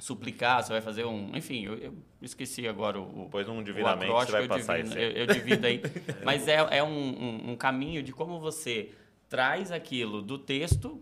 [0.00, 1.30] suplicar, você vai fazer um.
[1.36, 3.24] Enfim, eu, eu esqueci agora o.
[3.24, 4.98] Depois um divinamente você vai passar divino, isso.
[4.98, 5.80] Eu, eu divido aí.
[6.24, 8.90] Mas é, é um, um, um, caminho de como você
[9.28, 11.00] traz aquilo do texto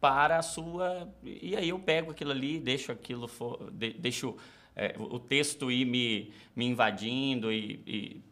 [0.00, 1.12] para a sua.
[1.22, 4.36] E aí eu pego aquilo ali, deixo aquilo, for, de, deixo
[4.74, 8.24] é, o texto ir me, me invadindo e, e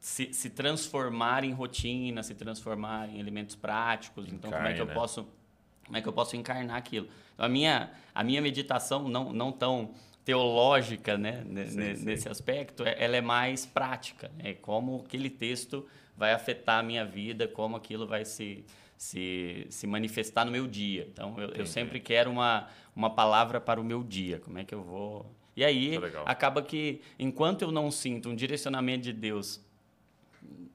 [0.00, 4.32] se, se, transformar em rotina, se transformar em elementos práticos.
[4.32, 4.94] Então, como é que eu né?
[4.94, 5.28] posso
[5.84, 7.08] como é que eu posso encarnar aquilo?
[7.34, 12.28] Então, a minha a minha meditação não não tão teológica, né, sim, nesse sim.
[12.28, 17.46] aspecto, é, ela é mais prática, é como aquele texto vai afetar a minha vida,
[17.46, 18.64] como aquilo vai se
[18.96, 21.06] se, se manifestar no meu dia.
[21.12, 24.38] Então, eu, eu, sempre quero uma, uma palavra para o meu dia.
[24.40, 25.34] Como é que eu vou.
[25.54, 29.64] E aí, acaba que, enquanto eu não sinto um direcionamento de Deus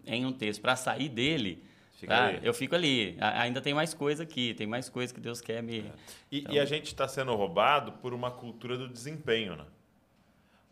[0.05, 1.63] em um texto para sair dele,
[2.05, 2.33] tá?
[2.41, 3.15] eu fico ali.
[3.19, 5.79] ainda tem mais coisa aqui, tem mais coisa que Deus quer me.
[5.79, 5.91] É.
[6.31, 6.53] E, então...
[6.53, 9.65] e, a gente está sendo roubado por uma cultura do desempenho, né?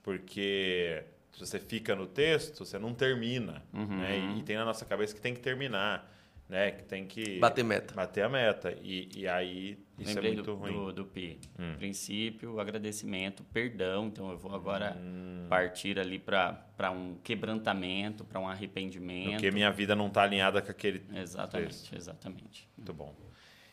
[0.02, 3.64] Porque se você fica no texto, você não termina.
[3.72, 4.00] Uhum.
[4.00, 4.18] Né?
[4.18, 6.19] E, e tem na nossa cabeça que tem que terminar
[6.50, 6.72] né?
[6.72, 7.94] Que tem que bater meta.
[7.94, 8.76] Bater a meta.
[8.82, 10.74] E, e aí isso é Lembrei é muito do, ruim.
[10.74, 11.38] Do, do P.
[11.60, 11.76] Hum.
[11.78, 14.08] Princípio, agradecimento, perdão.
[14.08, 15.46] Então eu vou agora hum.
[15.48, 19.34] partir ali para um quebrantamento, para um arrependimento.
[19.34, 21.06] Porque minha vida não está alinhada com aquele.
[21.14, 21.96] Exatamente, texto.
[21.96, 22.68] exatamente.
[22.76, 23.16] Muito bom.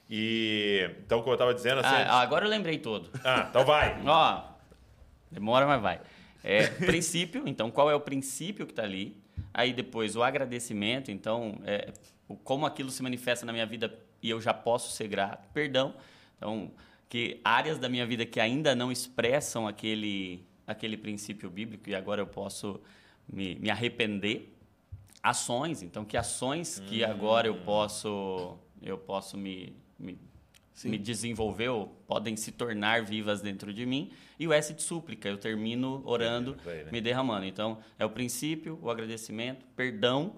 [0.08, 1.94] E então, como eu estava dizendo assim.
[1.94, 3.10] Ah, agora eu lembrei todo.
[3.24, 4.00] Ah, então vai.
[4.06, 4.44] Ó,
[5.30, 6.00] demora, mas vai.
[6.44, 9.20] É, princípio, então qual é o princípio que está ali?
[9.52, 11.92] Aí depois o agradecimento, então é,
[12.42, 15.48] como aquilo se manifesta na minha vida e eu já posso ser grato.
[15.52, 15.94] Perdão.
[16.36, 16.70] Então,
[17.08, 22.20] que áreas da minha vida que ainda não expressam aquele, aquele princípio bíblico e agora
[22.20, 22.80] eu posso
[23.28, 24.52] me, me arrepender.
[25.22, 27.10] Ações, então que ações que hum.
[27.10, 30.18] agora eu posso eu posso me, me,
[30.84, 34.12] me desenvolver ou podem se tornar vivas dentro de mim.
[34.38, 36.86] E o S de súplica, eu termino orando, né?
[36.92, 37.46] me derramando.
[37.46, 40.36] Então, é o princípio, o agradecimento, perdão,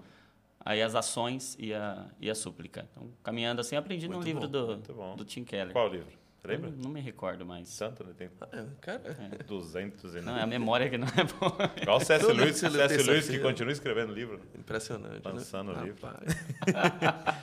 [0.63, 2.87] aí as ações e a, e a súplica.
[2.91, 4.75] Então, caminhando assim, aprendi muito num livro do,
[5.15, 5.73] do Tim Keller.
[5.73, 6.19] Qual livro?
[6.43, 6.69] lembra?
[6.69, 7.67] Não, não, me recordo mais.
[7.67, 8.13] Santo, né?
[8.17, 8.29] Tem...
[8.41, 9.17] Ah, cara.
[9.39, 9.43] É.
[9.43, 11.71] 200 e Não, é a memória que não é boa.
[11.81, 12.25] Igual o C.S.
[12.25, 13.03] Lewis, C.S.
[13.03, 14.39] Lewis que continua escrevendo livro.
[14.57, 15.31] Impressionante, né?
[15.31, 15.81] Lançando né?
[15.81, 16.09] o livro.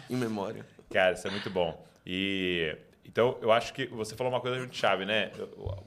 [0.09, 0.65] em memória.
[0.91, 1.87] Cara, isso é muito bom.
[2.07, 2.77] E...
[3.05, 5.31] Então, eu acho que você falou uma coisa muito chave, né?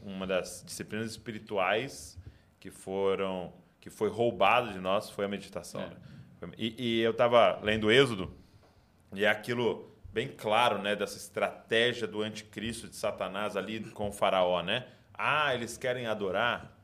[0.02, 2.18] Uma das disciplinas espirituais
[2.60, 5.82] que foram que foi roubado de nós foi a meditação.
[5.82, 5.86] É.
[5.88, 5.96] Né?
[6.58, 8.32] E, e eu estava lendo Êxodo,
[9.14, 14.12] e é aquilo bem claro, né, dessa estratégia do anticristo de Satanás ali com o
[14.12, 14.88] faraó, né?
[15.14, 16.76] Ah, eles querem adorar,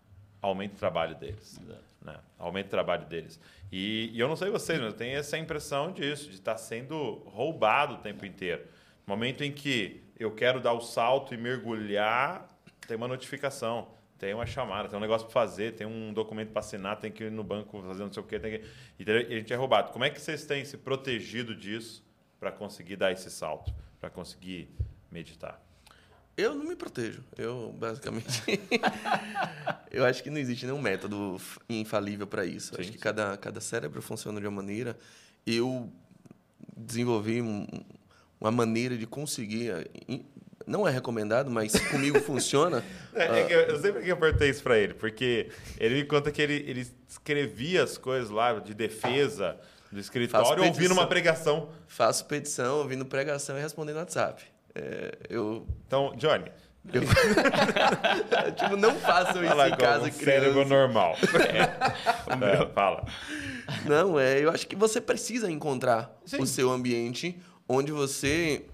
[0.41, 1.59] aumenta o trabalho deles.
[2.01, 2.17] Né?
[2.37, 3.39] Aumenta o trabalho deles.
[3.71, 7.23] E, e eu não sei vocês, mas eu tenho essa impressão disso, de estar sendo
[7.25, 8.63] roubado o tempo inteiro.
[9.07, 12.47] No momento em que eu quero dar o salto e mergulhar,
[12.87, 13.87] tem uma notificação,
[14.17, 17.25] tem uma chamada, tem um negócio para fazer, tem um documento para assinar, tem que
[17.25, 18.65] ir no banco fazer não sei o quê, tem que...
[18.99, 19.91] e a gente é roubado.
[19.91, 22.04] Como é que vocês têm se protegido disso
[22.39, 24.69] para conseguir dar esse salto, para conseguir
[25.12, 25.62] meditar?
[26.38, 27.23] Eu não me protejo.
[27.38, 28.43] Eu, basicamente.
[29.89, 32.75] eu acho que não existe nenhum método infalível para isso.
[32.75, 34.97] Sim, acho que cada, cada cérebro funciona de uma maneira.
[35.47, 35.89] Eu
[36.75, 37.65] desenvolvi um,
[38.39, 39.71] uma maneira de conseguir.
[40.65, 42.84] Não é recomendado, mas comigo funciona.
[43.17, 45.47] É, é eu, eu sempre que apertei isso para ele, porque
[45.80, 49.58] ele me conta que ele, ele escrevia as coisas lá de defesa
[49.89, 51.69] do escritório ouvindo uma pregação.
[51.88, 54.43] Faço petição, ouvindo pregação e respondendo WhatsApp.
[54.75, 55.65] É, eu...
[55.88, 56.51] Então, Johnny.
[56.93, 57.01] Eu...
[58.56, 60.25] tipo, não façam isso fala em casa, um criança.
[60.25, 61.15] cérebro normal.
[62.28, 62.62] É.
[62.62, 63.06] é, fala.
[63.86, 66.41] Não, é, eu acho que você precisa encontrar Sim.
[66.41, 68.65] o seu ambiente onde você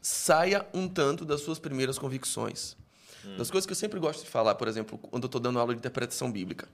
[0.00, 2.76] saia um tanto das suas primeiras convicções.
[3.24, 3.36] Hum.
[3.36, 5.74] Das coisas que eu sempre gosto de falar, por exemplo, quando eu estou dando aula
[5.74, 6.68] de interpretação bíblica.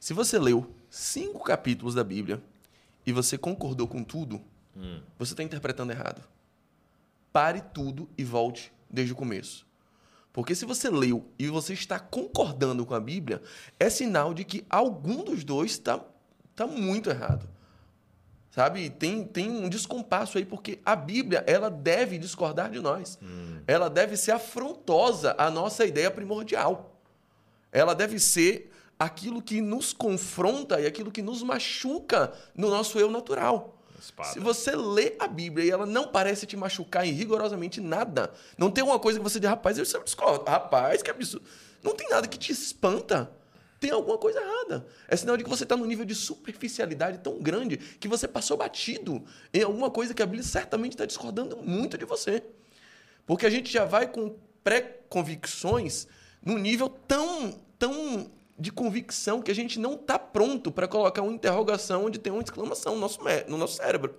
[0.00, 2.42] Se você leu cinco capítulos da Bíblia
[3.06, 4.40] e você concordou com tudo,
[4.76, 5.00] hum.
[5.18, 6.22] você está interpretando errado
[7.36, 9.66] pare tudo e volte desde o começo.
[10.32, 13.42] Porque se você leu e você está concordando com a Bíblia,
[13.78, 16.02] é sinal de que algum dos dois está
[16.54, 17.46] tá muito errado.
[18.56, 18.88] Sabe?
[18.88, 23.18] Tem, tem um descompasso aí, porque a Bíblia ela deve discordar de nós.
[23.22, 23.60] Hum.
[23.66, 26.98] Ela deve ser afrontosa à nossa ideia primordial.
[27.70, 33.10] Ela deve ser aquilo que nos confronta e aquilo que nos machuca no nosso eu
[33.10, 33.76] natural.
[34.00, 34.30] Espada.
[34.30, 38.70] Se você lê a Bíblia e ela não parece te machucar em rigorosamente nada, não
[38.70, 40.50] tem uma coisa que você diz, rapaz, eu sempre discordo.
[40.50, 41.44] Rapaz, que absurdo.
[41.82, 43.30] Não tem nada que te espanta.
[43.78, 44.86] Tem alguma coisa errada.
[45.06, 48.56] É sinal de que você está num nível de superficialidade tão grande que você passou
[48.56, 52.42] batido em alguma coisa que a Bíblia certamente está discordando muito de você.
[53.26, 56.06] Porque a gente já vai com pré-convicções
[56.42, 61.32] num nível tão, tão de convicção que a gente não está pronto para colocar uma
[61.32, 64.14] interrogação onde tem uma exclamação no nosso, no nosso cérebro.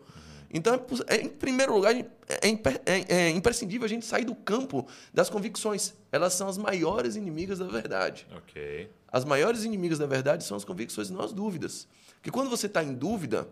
[0.54, 0.74] Então,
[1.08, 5.30] é, é, em primeiro lugar, é, é, é, imprescindível a gente sair do campo das
[5.30, 5.94] convicções.
[6.12, 8.28] Elas são as maiores inimigas da verdade.
[8.38, 8.90] Okay.
[9.12, 11.88] As maiores inimigas da verdade são as convicções, não as dúvidas.
[12.16, 13.48] Porque quando você está em dúvida,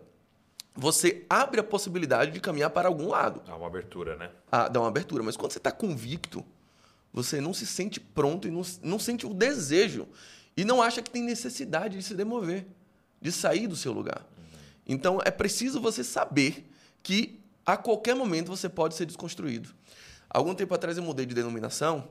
[0.74, 3.42] você abre a possibilidade de caminhar para algum lado.
[3.46, 4.30] Dá uma abertura, né?
[4.52, 5.22] Ah, dá uma abertura.
[5.22, 6.44] Mas quando você está convicto,
[7.12, 10.06] você não se sente pronto e não, não sente o desejo
[10.56, 12.66] e não acha que tem necessidade de se demover,
[13.20, 14.26] de sair do seu lugar.
[14.86, 16.70] Então é preciso você saber
[17.02, 19.70] que a qualquer momento você pode ser desconstruído.
[20.28, 22.08] Algum tempo atrás eu mudei de denominação,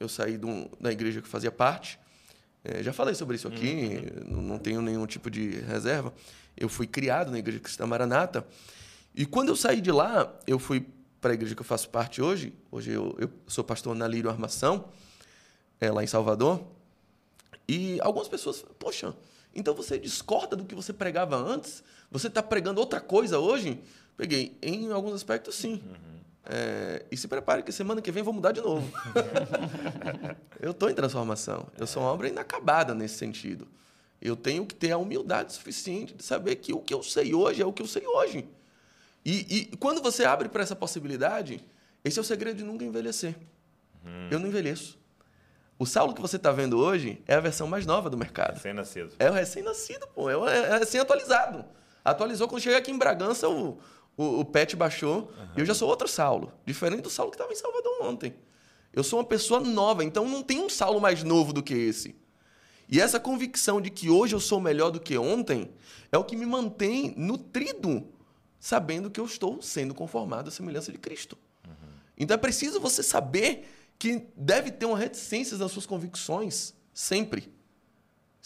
[0.00, 1.98] eu saí um, da igreja que fazia parte.
[2.68, 4.42] É, já falei sobre isso aqui, uhum.
[4.42, 6.12] não tenho nenhum tipo de reserva.
[6.56, 8.44] Eu fui criado na igreja cristã Maranata.
[9.14, 10.84] E quando eu saí de lá, eu fui
[11.20, 12.52] para a igreja que eu faço parte hoje.
[12.70, 14.88] Hoje eu, eu sou pastor na Lírio Armação,
[15.80, 16.66] é, lá em Salvador.
[17.68, 19.14] E algumas pessoas, poxa,
[19.54, 21.84] então você discorda do que você pregava antes?
[22.10, 23.80] Você está pregando outra coisa hoje?
[24.16, 25.74] Peguei, em alguns aspectos, sim.
[25.74, 26.15] Uhum.
[26.48, 28.88] É, e se prepare que semana que vem vou mudar de novo.
[30.60, 31.66] eu estou em transformação.
[31.78, 33.66] Eu sou uma obra inacabada nesse sentido.
[34.20, 37.62] Eu tenho que ter a humildade suficiente de saber que o que eu sei hoje
[37.62, 38.48] é o que eu sei hoje.
[39.24, 41.62] E, e quando você abre para essa possibilidade,
[42.04, 43.36] esse é o segredo de nunca envelhecer.
[44.04, 44.28] Uhum.
[44.30, 44.96] Eu não envelheço.
[45.78, 48.54] O Saulo que você está vendo hoje é a versão mais nova do mercado.
[48.54, 49.12] Recém-nascido.
[49.18, 50.30] É o recém-nascido, pô.
[50.30, 51.64] É, o, é recém-atualizado.
[52.04, 53.78] Atualizou quando cheguei aqui em Bragança, o,
[54.16, 55.32] o, o patch baixou.
[55.38, 55.48] Uhum.
[55.56, 56.52] E eu já sou outro Saulo.
[56.64, 58.34] Diferente do Saulo que estava em Salvador ontem.
[58.92, 62.16] Eu sou uma pessoa nova, então não tem um Saulo mais novo do que esse.
[62.88, 65.70] E essa convicção de que hoje eu sou melhor do que ontem
[66.10, 68.06] é o que me mantém nutrido,
[68.58, 71.36] sabendo que eu estou sendo conformado à semelhança de Cristo.
[71.66, 71.72] Uhum.
[72.16, 77.52] Então é preciso você saber que deve ter uma reticência nas suas convicções, sempre.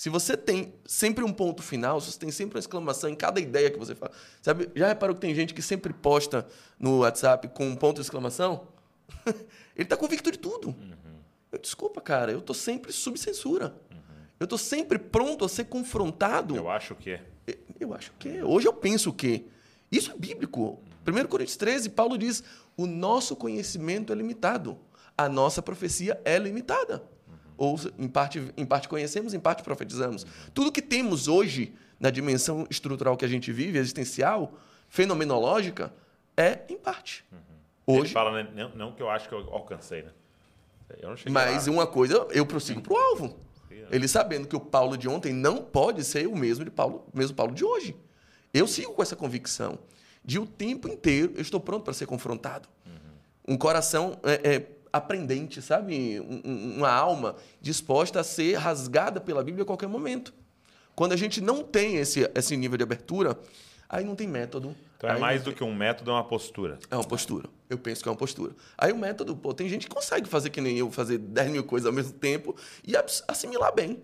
[0.00, 3.38] Se você tem sempre um ponto final, se você tem sempre uma exclamação em cada
[3.38, 4.10] ideia que você fala.
[4.40, 8.00] Sabe, já reparou que tem gente que sempre posta no WhatsApp com um ponto de
[8.00, 8.66] exclamação?
[9.76, 10.68] Ele está convicto de tudo.
[10.68, 10.94] Uhum.
[11.52, 13.76] Eu, desculpa, cara, eu estou sempre sob censura.
[13.90, 13.98] Uhum.
[14.40, 16.56] Eu estou sempre pronto a ser confrontado.
[16.56, 17.20] Eu acho que.
[17.46, 18.42] Eu, eu acho que.
[18.42, 19.48] Hoje eu penso que.
[19.92, 20.82] Isso é bíblico.
[21.06, 22.42] 1 Coríntios 13, Paulo diz:
[22.74, 24.78] o nosso conhecimento é limitado
[25.20, 27.02] a nossa profecia é limitada.
[27.60, 27.72] Uhum.
[27.72, 30.26] ou em parte, em parte conhecemos, em parte profetizamos.
[30.54, 34.54] Tudo que temos hoje na dimensão estrutural que a gente vive, existencial,
[34.88, 35.92] fenomenológica,
[36.36, 37.24] é em parte.
[37.86, 40.10] Ele Hoje, fala, né, não, não que eu acho que eu alcancei, né?
[41.00, 41.72] Eu mas lá.
[41.72, 43.36] uma coisa, eu prossigo para o alvo.
[43.90, 47.34] Ele sabendo que o Paulo de ontem não pode ser o mesmo de Paulo, mesmo
[47.34, 47.96] Paulo de hoje.
[48.52, 49.78] Eu sigo com essa convicção
[50.24, 52.68] de o tempo inteiro eu estou pronto para ser confrontado.
[53.46, 56.20] Um coração é, é, aprendente, sabe?
[56.20, 60.32] Um- um- uma alma disposta a ser rasgada pela Bíblia a qualquer momento.
[60.94, 63.38] Quando a gente não tem esse, esse nível de abertura,
[63.88, 64.74] aí não tem método.
[64.96, 66.78] Então é mais do que um método, é uma postura.
[66.90, 67.48] é uma postura.
[67.70, 68.52] Eu penso que é uma postura.
[68.76, 71.64] Aí o método, pô, tem gente que consegue fazer que nem eu, fazer 10 mil
[71.64, 72.54] coisas ao mesmo tempo
[72.86, 72.92] e
[73.28, 74.02] assimilar bem.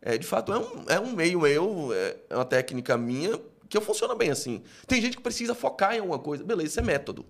[0.00, 1.88] É, de fato, é um, é um meio meu,
[2.30, 4.62] é uma técnica minha que eu funciona bem assim.
[4.86, 6.44] Tem gente que precisa focar em alguma coisa.
[6.44, 7.26] Beleza, isso é método.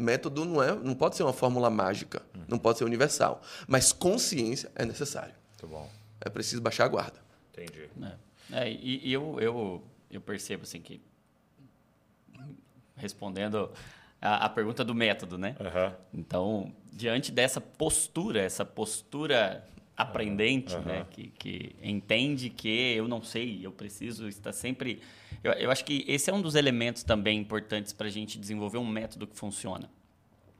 [0.00, 3.42] Método não, é, não pode ser uma fórmula mágica, não pode ser universal.
[3.68, 5.34] Mas consciência é necessário.
[5.50, 5.90] Muito bom.
[6.20, 7.20] É preciso baixar a guarda.
[7.52, 7.88] Entendi.
[8.52, 11.00] É, É, e, e eu, eu, eu percebo assim que
[12.96, 13.70] respondendo
[14.20, 15.56] a, a pergunta do método, né?
[15.60, 15.94] Aham.
[16.12, 19.66] Então, diante dessa postura, essa postura
[20.02, 25.00] aprendente, né, que, que entende que eu não sei, eu preciso estar sempre.
[25.42, 28.78] Eu, eu acho que esse é um dos elementos também importantes para a gente desenvolver
[28.78, 29.90] um método que funciona.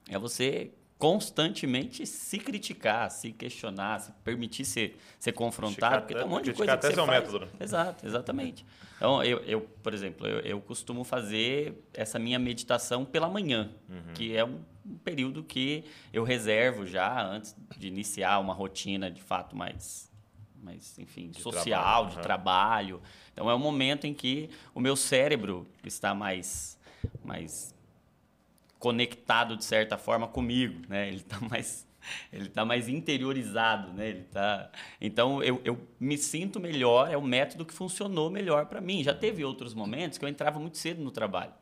[0.09, 6.24] É você constantemente se criticar, se questionar, se permitir ser, ser confrontado, Criticar porque tem
[6.24, 7.09] um monte de coisa que você faz.
[7.09, 7.48] método, né?
[7.59, 8.66] Exato, exatamente.
[8.96, 14.12] Então, eu, eu por exemplo, eu, eu costumo fazer essa minha meditação pela manhã, Uhum.
[14.14, 19.22] que é um, um período que eu reservo já antes de iniciar uma rotina de
[19.22, 20.11] fato mais,
[20.62, 22.22] mais enfim, social, trabalho, de aham.
[22.22, 23.03] trabalho.
[23.33, 26.79] Então, é um momento em que o meu cérebro está mais,
[27.24, 27.74] mais
[28.79, 31.09] conectado de certa forma comigo, né?
[31.09, 31.88] Ele está mais
[32.33, 34.09] ele tá mais interiorizado, né?
[34.09, 38.81] Ele tá Então eu, eu me sinto melhor, é o método que funcionou melhor para
[38.81, 39.05] mim.
[39.05, 41.53] Já teve outros momentos que eu entrava muito cedo no trabalho.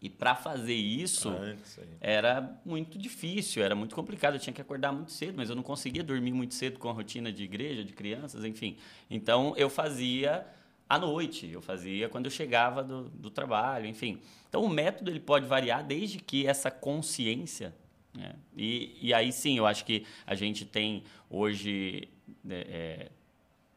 [0.00, 1.88] E para fazer isso Antes aí.
[2.00, 4.34] era muito difícil, era muito complicado.
[4.34, 6.92] Eu tinha que acordar muito cedo, mas eu não conseguia dormir muito cedo com a
[6.92, 8.76] rotina de igreja, de crianças, enfim.
[9.10, 10.46] Então eu fazia
[10.88, 14.20] à noite, eu fazia quando eu chegava do, do trabalho, enfim.
[14.48, 17.74] Então o método ele pode variar desde que essa consciência.
[18.14, 18.36] Né?
[18.56, 22.08] E, e aí sim, eu acho que a gente tem hoje,
[22.44, 23.10] né, é,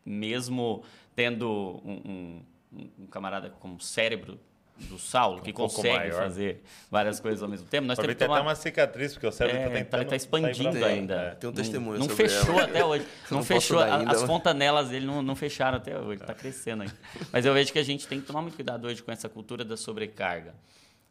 [0.06, 0.84] mesmo
[1.16, 4.40] tendo um, um, um camarada com cérebro
[4.86, 6.14] do Saulo, que Um pouco consegue maior.
[6.24, 8.40] fazer várias coisas ao mesmo tempo, nós temos que tem tomar...
[8.40, 10.04] até uma cicatriz, porque o cérebro É, tá tá, tentando.
[10.04, 11.14] tá sair expandindo ainda.
[11.16, 11.30] É.
[11.36, 12.64] Tem um Não- testemunho Não sobre fechou ela.
[12.64, 13.06] até hoje.
[13.32, 13.80] Não, Não fechou.
[13.80, 16.22] ainda, as mas- fontanelas dele não, não fecharam até hoje.
[16.22, 16.96] Está crescendo ainda.
[17.32, 19.64] Mas eu vejo que a gente tem que tomar muito cuidado hoje com essa cultura
[19.64, 20.54] da sobrecarga.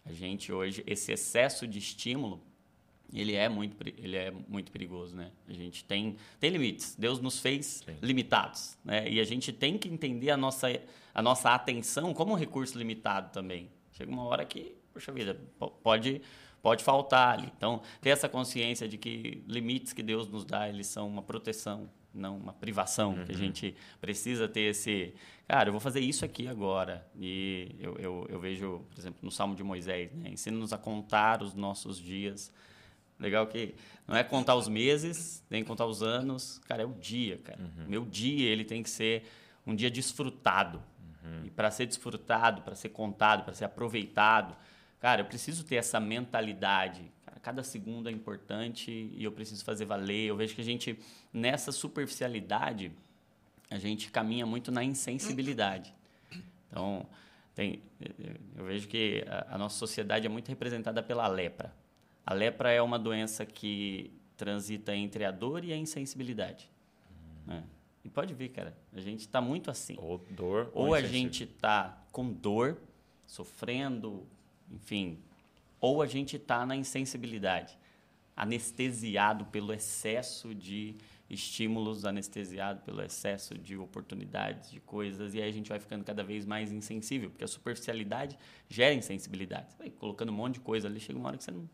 [0.05, 2.43] A gente hoje, esse excesso de estímulo,
[3.13, 5.31] ele é muito, ele é muito perigoso, né?
[5.49, 6.95] A gente tem, tem limites.
[6.99, 9.09] Deus nos fez limitados, né?
[9.11, 10.69] E a gente tem que entender a nossa,
[11.15, 13.69] a nossa atenção como um recurso limitado também.
[13.93, 16.21] Chega uma hora que, poxa vida, po- pode
[16.63, 17.51] pode faltar ali.
[17.57, 21.89] Então, ter essa consciência de que limites que Deus nos dá, eles são uma proteção,
[22.13, 25.15] não uma privação, que a gente precisa ter esse,
[25.49, 27.09] cara, eu vou fazer isso aqui agora.
[27.19, 30.29] E eu, eu, eu vejo, por exemplo, no Salmo de Moisés, né?
[30.29, 32.53] ensina-nos a contar os nossos dias.
[33.21, 33.75] Legal que
[34.09, 37.61] não é contar os meses, nem contar os anos, cara, é o dia, cara.
[37.87, 39.25] Meu dia, ele tem que ser
[39.67, 40.83] um dia desfrutado.
[41.45, 44.57] E para ser desfrutado, para ser contado, para ser aproveitado,
[44.99, 47.13] cara, eu preciso ter essa mentalidade.
[47.25, 50.29] Cara, cada segundo é importante e eu preciso fazer valer.
[50.29, 50.99] Eu vejo que a gente,
[51.33, 52.91] nessa superficialidade,
[53.71, 55.95] a gente caminha muito na insensibilidade.
[56.69, 57.07] Então,
[57.55, 57.83] tem,
[58.57, 61.73] eu vejo que a, a nossa sociedade é muito representada pela lepra.
[62.31, 66.71] A lepra é uma doença que transita entre a dor e a insensibilidade.
[67.45, 67.65] né?
[68.05, 69.97] E pode ver, cara, a gente está muito assim.
[69.99, 70.71] Ou dor.
[70.73, 71.21] Ou a insensível.
[71.23, 72.81] gente está com dor,
[73.27, 74.29] sofrendo,
[74.71, 75.19] enfim,
[75.81, 77.77] ou a gente está na insensibilidade,
[78.37, 80.95] anestesiado pelo excesso de
[81.29, 86.23] estímulos, anestesiado pelo excesso de oportunidades, de coisas, e aí a gente vai ficando cada
[86.23, 88.39] vez mais insensível, porque a superficialidade
[88.69, 89.73] gera insensibilidade.
[89.73, 91.69] Você vai colocando um monte de coisa ali, chega uma hora que você não,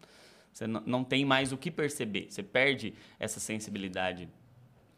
[0.56, 4.26] você não, tem mais o que perceber, você perde essa sensibilidade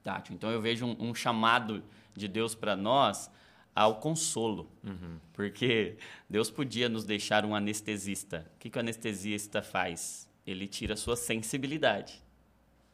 [0.05, 0.33] tátil.
[0.37, 1.83] Então eu vejo um, um chamado
[2.15, 3.29] de Deus para nós
[3.75, 4.71] ao consolo,
[5.33, 5.97] porque
[6.31, 8.49] Deus podia nos deixar um anestesista.
[8.55, 10.31] O que, que o anestesista faz?
[10.47, 12.23] Ele tira a sua sensibilidade.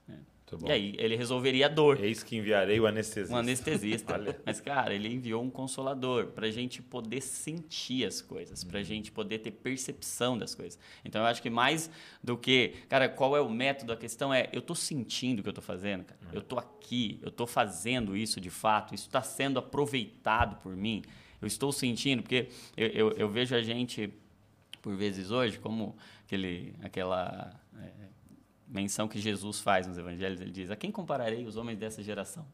[0.09, 0.66] Muito bom.
[0.68, 2.02] E aí ele resolveria a dor.
[2.02, 3.34] Eis que enviarei o anestesista.
[3.34, 4.14] Um anestesista.
[4.44, 8.84] Mas, cara, ele enviou um consolador pra gente poder sentir as coisas, pra Uhum.
[8.84, 10.78] gente poder ter percepção das coisas.
[11.05, 11.90] Então, eu acho que mais
[12.22, 13.92] do que, cara, qual é o método?
[13.92, 16.20] A questão é, eu tô sentindo o que eu tô fazendo, cara.
[16.24, 16.30] Uhum.
[16.34, 21.02] Eu tô aqui, eu tô fazendo isso de fato, isso está sendo aproveitado por mim.
[21.40, 24.11] Eu estou sentindo, porque eu, eu, eu vejo a gente,
[24.80, 25.94] por vezes hoje, como
[26.24, 27.52] aquele, aquela
[28.75, 32.45] menção que Jesus faz nos evangelhos, ele diz: A quem compararei os homens dessa geração?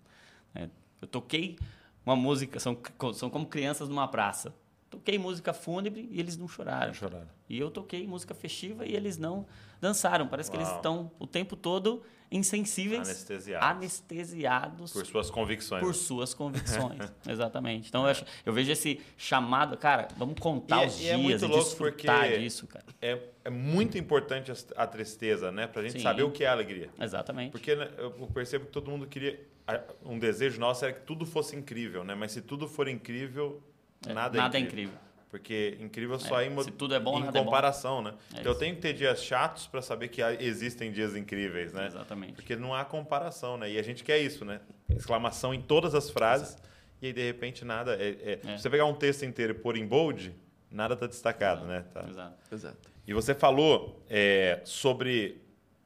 [0.54, 0.68] É,
[1.00, 1.58] eu toquei
[2.04, 2.76] uma música, são,
[3.14, 4.54] são como crianças numa praça.
[4.90, 6.88] Toquei música fúnebre e eles não choraram.
[6.88, 7.28] Não choraram.
[7.48, 9.46] E eu toquei música festiva e eles não
[9.80, 10.26] dançaram.
[10.26, 10.76] Parece que eles Uau.
[10.78, 12.02] estão o tempo todo
[12.32, 13.68] insensíveis, Anestesiados.
[13.68, 15.82] anestesiados Por suas convicções.
[15.84, 16.98] por suas convicções.
[17.28, 17.88] Exatamente.
[17.88, 21.14] Então eu, acho- eu vejo esse chamado, cara, vamos contar E é- os e é
[21.16, 22.84] dias muito e louco desfrutar porque- disso, cara.
[23.00, 23.18] É,
[23.50, 25.66] é muito importante a tristeza, né?
[25.66, 26.00] Pra gente Sim.
[26.00, 26.88] saber o que é alegria.
[27.00, 27.50] Exatamente.
[27.50, 29.40] Porque né, eu percebo que todo mundo queria.
[29.66, 32.14] a- Um desejo nosso era que tudo fosse incrível, né?
[32.14, 33.62] Mas se tudo for incrível,
[34.06, 34.84] É, nada, nada é é incrível.
[34.94, 35.10] incrível.
[35.30, 37.44] Porque incrível só É, é, em, se tudo é bom, em nada é bom.
[37.44, 38.14] comparação, né?
[38.34, 41.86] É então eu tenho que ter dias chatos para saber que existem dias incríveis, né?
[41.86, 42.32] Exatamente.
[42.32, 43.70] Porque não há comparação, né?
[43.70, 44.60] E a gente quer isso, né?
[44.88, 46.56] Exclamação em todas as frases
[47.00, 47.94] e aí de repente nada.
[47.94, 48.56] É, é- É.
[48.56, 50.34] Se você pegar um texto inteiro e pôr em bold,
[50.68, 51.84] nada tá destacado, né?
[51.94, 52.06] Tá.
[52.08, 52.36] Exato.
[52.52, 52.90] Exato.
[53.06, 55.40] E você falou é, sobre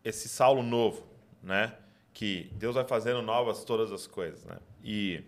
[0.05, 1.07] esse Saulo novo,
[1.43, 1.75] né?
[2.13, 4.59] Que Deus vai fazendo novas todas as coisas, né?
[4.83, 5.23] E,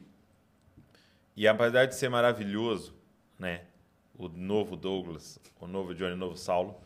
[1.35, 2.95] e apesar de ser maravilhoso,
[3.39, 3.63] né?
[4.19, 6.81] O novo Douglas, o novo Johnny, o novo Saulo,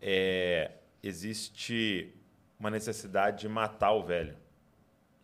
[0.00, 0.70] é,
[1.02, 2.12] existe
[2.58, 4.36] uma necessidade de matar o velho,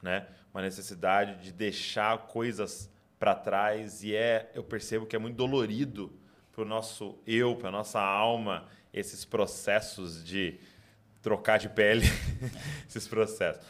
[0.02, 0.26] né?
[0.52, 6.12] Uma necessidade de deixar coisas para trás e é, eu percebo que é muito dolorido
[6.50, 10.59] para o nosso eu, para nossa alma, esses processos de
[11.22, 12.05] trocar de pele,
[12.88, 13.64] esses processos.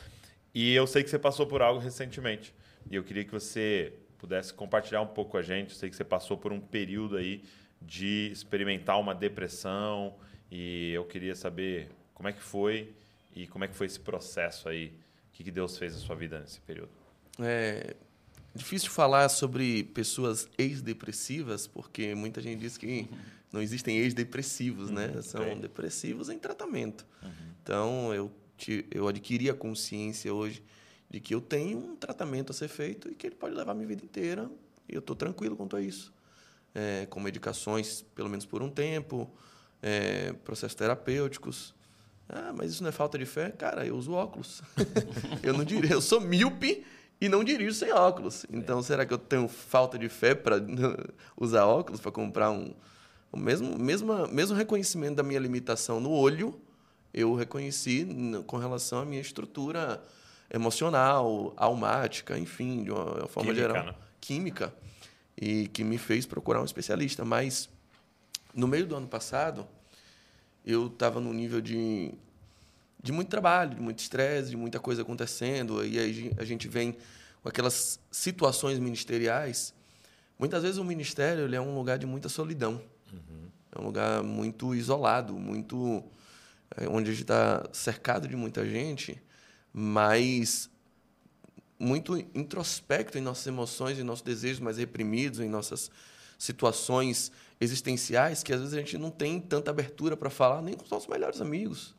[0.55, 2.55] E eu sei que você passou por algo recentemente
[2.91, 5.71] e eu queria que você pudesse compartilhar um pouco com a gente.
[5.71, 7.43] Eu sei que você passou por um período aí
[7.81, 10.15] de experimentar uma depressão
[10.51, 12.95] e eu queria saber como é que foi
[13.35, 14.89] e como é que foi esse processo aí,
[15.29, 16.91] o que, que Deus fez na sua vida nesse período.
[17.41, 17.97] É
[18.55, 23.09] difícil falar sobre pessoas ex-depressivas, porque muita gente diz que
[23.53, 25.21] não existem ex-depressivos, né?
[25.23, 25.57] São ok.
[25.57, 27.07] depressivos em tratamento.
[27.63, 30.63] Então, eu, ti- eu adquiri a consciência hoje
[31.11, 33.75] de que eu tenho um tratamento a ser feito e que ele pode levar a
[33.75, 34.51] minha vida inteira.
[34.89, 36.13] E eu estou tranquilo quanto a isso.
[36.75, 39.31] É, com medicações, pelo menos por um tempo,
[39.83, 41.75] é, processos terapêuticos.
[42.29, 43.51] Ah, mas isso não é falta de fé?
[43.51, 44.63] Cara, eu uso óculos.
[45.43, 46.83] eu não diria, eu sou míope
[47.23, 48.45] e não dirijo sem óculos.
[48.53, 50.57] Então, será que eu tenho falta de fé para
[51.41, 52.75] usar óculos, para comprar um.
[53.31, 56.61] O mesmo, mesmo, mesmo reconhecimento da minha limitação no olho,
[57.15, 58.05] eu reconheci
[58.45, 60.03] com relação à minha estrutura
[60.53, 63.87] emocional, almática, enfim, de uma, uma forma Química, geral.
[63.87, 63.95] né?
[64.21, 64.75] Química.
[65.41, 67.25] E que me fez procurar um especialista.
[67.25, 67.71] Mas,
[68.53, 69.65] no meio do ano passado,
[70.67, 72.13] eu estava num nível de,
[73.03, 75.85] de muito trabalho, de muito estresse, de muita coisa acontecendo.
[75.85, 76.97] E aí a gente vem
[77.43, 79.75] com aquelas situações ministeriais.
[80.39, 82.81] Muitas vezes o ministério ele é um lugar de muita solidão.
[83.75, 86.05] É um lugar muito isolado, muito
[86.77, 89.21] é, onde a gente está cercado de muita gente,
[89.73, 90.71] mas
[91.79, 95.91] muito introspecto em nossas emoções, em nossos desejos mais reprimidos, em nossas
[96.39, 100.85] situações existenciais que às vezes a gente não tem tanta abertura para falar nem com
[100.85, 101.95] os nossos melhores amigos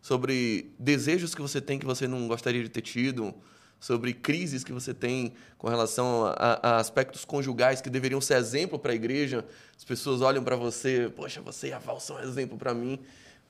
[0.00, 3.34] sobre desejos que você tem que você não gostaria de ter tido,
[3.80, 8.78] sobre crises que você tem com relação a, a aspectos conjugais que deveriam ser exemplo
[8.78, 9.44] para a igreja.
[9.76, 12.98] As pessoas olham para você, poxa, você e a Val são exemplo para mim.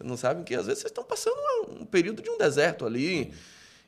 [0.02, 1.36] Não sabem que às vezes vocês estão passando
[1.80, 3.34] um período de um deserto ali.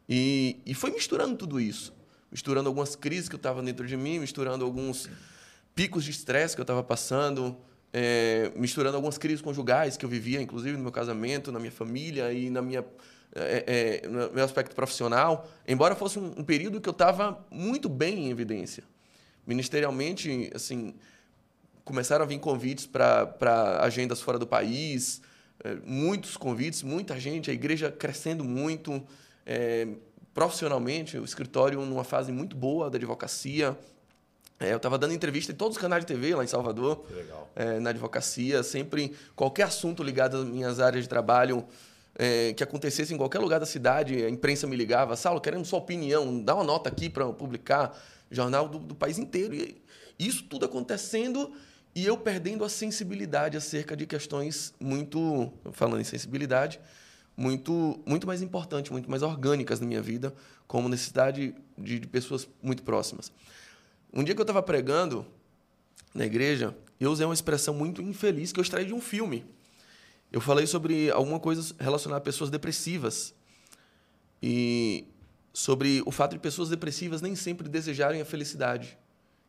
[0.09, 1.95] E, e foi misturando tudo isso.
[2.31, 5.09] Misturando algumas crises que eu estava dentro de mim, misturando alguns
[5.75, 7.57] picos de estresse que eu estava passando,
[7.93, 12.32] é, misturando algumas crises conjugais que eu vivia, inclusive no meu casamento, na minha família
[12.32, 12.84] e na minha
[13.34, 15.49] é, é, no meu aspecto profissional.
[15.66, 18.84] Embora fosse um, um período que eu estava muito bem em evidência,
[19.47, 20.95] ministerialmente, assim,
[21.84, 25.22] começaram a vir convites para agendas fora do país,
[25.64, 29.03] é, muitos convites, muita gente, a igreja crescendo muito,
[29.47, 29.88] é,
[30.34, 33.76] profissionalmente, o escritório numa fase muito boa da advocacia.
[34.63, 37.05] É, eu estava dando entrevista em todos os canais de TV lá em Salvador,
[37.57, 41.67] é, na advocacia, sempre qualquer assunto ligado às minhas áreas de trabalho
[42.15, 45.81] é, que acontecesse em qualquer lugar da cidade, a imprensa me ligava, Saulo, queremos sua
[45.81, 48.01] opinião, dá uma nota aqui para publicar,
[48.31, 49.53] jornal do, do país inteiro.
[49.53, 49.83] E
[50.17, 51.53] isso tudo acontecendo
[51.93, 56.81] e eu perdendo a sensibilidade acerca de questões muito, falando em sensibilidade,
[57.37, 60.33] muito, muito mais importantes, muito mais orgânicas na minha vida,
[60.69, 63.33] como necessidade de, de pessoas muito próximas.
[64.13, 65.27] Um dia que eu estava pregando
[66.15, 69.45] na igreja, eu usei uma expressão muito infeliz que eu extraí de um filme.
[70.31, 73.35] Eu falei sobre alguma coisa relacionada a pessoas depressivas.
[74.43, 75.07] E
[75.53, 78.99] sobre o fato de pessoas depressivas nem sempre desejarem a felicidade.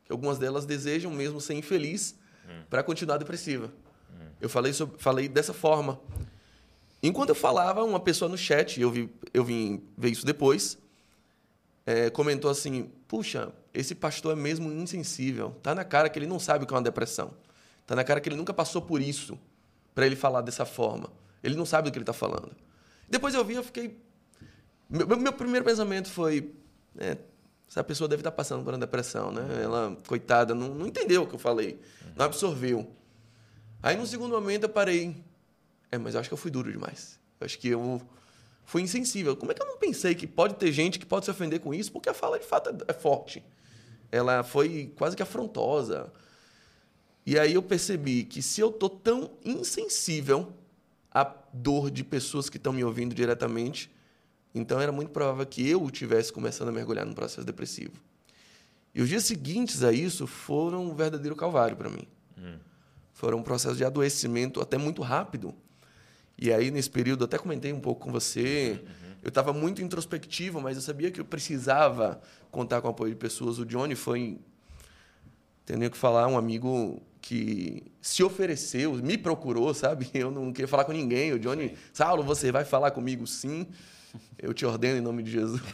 [0.06, 2.64] Que algumas delas desejam mesmo ser infeliz hum.
[2.70, 3.72] para continuar depressiva.
[4.12, 4.28] Hum.
[4.42, 6.00] Eu falei, sobre, falei dessa forma.
[7.02, 10.78] Enquanto eu falava, uma pessoa no chat, eu, vi, eu vim ver isso depois,
[11.86, 15.56] é, comentou assim: Puxa, esse pastor é mesmo insensível.
[15.64, 17.34] Tá na cara que ele não sabe o que é uma depressão.
[17.86, 19.38] Tá na cara que ele nunca passou por isso
[19.94, 21.10] para ele falar dessa forma.
[21.44, 22.52] Ele não sabe do que ele está falando.
[23.10, 24.00] Depois eu vi, eu fiquei
[24.94, 26.54] meu, meu primeiro pensamento foi:
[27.00, 27.18] é,
[27.68, 29.64] essa pessoa deve estar passando por uma depressão, né?
[29.64, 31.80] Ela, coitada, não, não entendeu o que eu falei,
[32.16, 32.88] não absorveu.
[33.82, 35.16] Aí, no segundo momento, eu parei.
[35.92, 37.20] É, mas eu acho que eu fui duro demais.
[37.40, 38.02] Eu acho que eu
[38.66, 39.36] fui insensível.
[39.36, 41.74] Como é que eu não pensei que pode ter gente que pode se ofender com
[41.74, 41.92] isso?
[41.92, 43.44] Porque a fala, de fato, é forte.
[44.14, 46.14] Ela foi quase que afrontosa.
[47.26, 50.54] E aí eu percebi que se eu tô tão insensível
[51.12, 53.92] à dor de pessoas que estão me ouvindo diretamente,
[54.54, 57.94] então era muito provável que eu tivesse começando a mergulhar num processo depressivo.
[58.94, 62.08] E os dias seguintes a isso foram um verdadeiro calvário para mim.
[62.38, 62.60] Hum.
[63.14, 65.56] Foram um processo de adoecimento até muito rápido.
[66.38, 68.80] E aí, nesse período, até comentei um pouco com você.
[68.80, 69.03] Uhum.
[69.24, 72.20] Eu estava muito introspectivo, mas eu sabia que eu precisava
[72.52, 73.58] contar com o apoio de pessoas.
[73.58, 74.38] O Johnny foi,
[75.66, 80.10] tenho que falar, um amigo que se ofereceu, me procurou, sabe?
[80.14, 81.32] Eu não queria falar com ninguém.
[81.32, 83.66] O Johnny, Saulo, você vai falar comigo sim.
[84.38, 85.62] Eu te ordeno em nome de Jesus.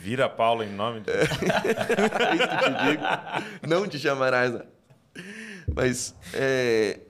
[0.00, 1.30] Vira Paulo em nome de Jesus.
[1.42, 3.02] É isso que eu te digo.
[3.68, 4.54] Não te chamarás.
[5.74, 7.00] Mas, é,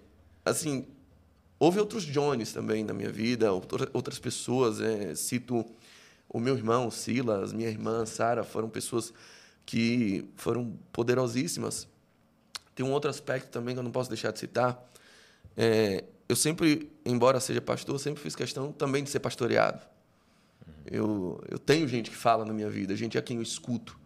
[0.47, 0.87] assim,
[1.59, 4.81] houve outros Jones também na minha vida, outras pessoas.
[4.81, 5.65] É, cito
[6.29, 9.13] o meu irmão Silas, minha irmã Sara, foram pessoas
[9.65, 11.89] que foram poderosíssimas.
[12.75, 14.79] Tem um outro aspecto também que eu não posso deixar de citar.
[15.57, 19.81] É, eu sempre, embora seja pastor, sempre fiz questão também de ser pastoreado.
[20.85, 23.99] Eu, eu tenho gente que fala na minha vida, gente a quem eu escuto.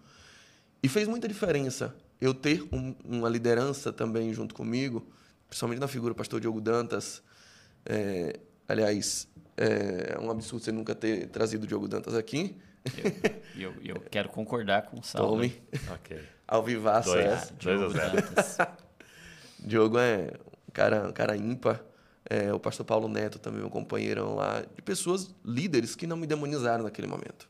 [0.83, 5.07] E fez muita diferença eu ter um, uma liderança também junto comigo,
[5.49, 7.23] principalmente na figura do pastor Diogo Dantas.
[7.87, 12.57] É, aliás, é um absurdo você nunca ter trazido o Diogo Dantas aqui.
[13.55, 15.37] Eu, eu, eu quero concordar com o Saulo.
[15.37, 15.63] Tome.
[15.93, 16.19] Ok.
[16.47, 17.11] Ao vivaço.
[17.11, 17.49] Dois, é.
[17.59, 18.59] Diogo Dantas.
[19.59, 20.33] Diogo é
[20.69, 21.85] um cara, um cara ímpar
[22.31, 26.27] é, o pastor Paulo Neto também, meu companheiro lá, de pessoas líderes que não me
[26.27, 27.49] demonizaram naquele momento.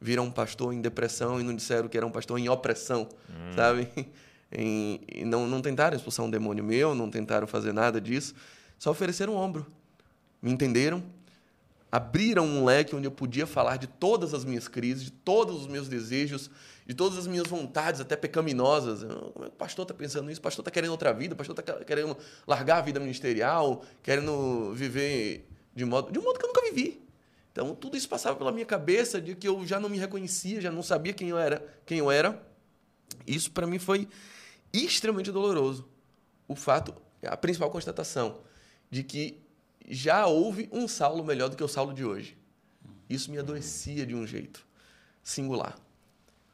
[0.00, 3.52] Viram um pastor em depressão e não disseram que era um pastor em opressão, hum.
[3.54, 3.88] sabe?
[4.54, 8.34] E, e, não, não tentaram expulsar um demônio meu, não tentaram fazer nada disso,
[8.82, 9.64] só ofereceram um ombro.
[10.42, 11.04] Me entenderam,
[11.88, 15.66] abriram um leque onde eu podia falar de todas as minhas crises, de todos os
[15.68, 16.50] meus desejos,
[16.84, 19.04] de todas as minhas vontades, até pecaminosas.
[19.04, 20.40] Como é que o pastor está pensando nisso?
[20.40, 24.74] O pastor está querendo outra vida, o pastor está querendo largar a vida ministerial, querendo
[24.74, 27.00] viver de modo, de um modo que eu nunca vivi.
[27.52, 30.72] Então, tudo isso passava pela minha cabeça de que eu já não me reconhecia, já
[30.72, 31.64] não sabia quem eu era.
[31.86, 32.44] Quem eu era.
[33.24, 34.08] Isso, para mim, foi
[34.72, 35.88] extremamente doloroso.
[36.48, 36.92] O fato,
[37.24, 38.40] a principal constatação,
[38.92, 39.40] de que
[39.88, 42.36] já houve um Saulo melhor do que o Saulo de hoje.
[43.08, 44.66] Isso me adoecia de um jeito
[45.24, 45.78] singular.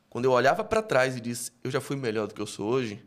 [0.08, 2.68] Quando eu olhava para trás e disse, eu já fui melhor do que eu sou
[2.68, 3.04] hoje,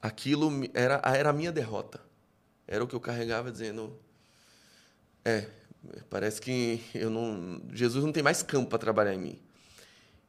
[0.00, 2.00] aquilo era, era a minha derrota.
[2.68, 3.98] Era o que eu carregava dizendo,
[5.24, 5.48] é,
[6.08, 9.38] parece que eu não, Jesus não tem mais campo para trabalhar em mim.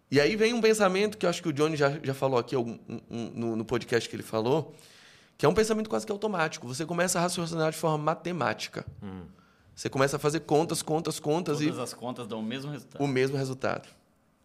[0.10, 2.58] E aí vem um pensamento que eu acho que o Johnny já, já falou aqui
[2.58, 2.80] um,
[3.10, 4.76] um, no, no podcast que ele falou,
[5.38, 6.68] que é um pensamento quase que automático.
[6.68, 8.86] Você começa a raciocinar de forma matemática.
[9.02, 9.24] Hum.
[9.76, 11.72] Você começa a fazer contas, contas, contas Todas e.
[11.72, 13.04] Todas as contas dão o mesmo resultado.
[13.04, 13.90] O mesmo resultado.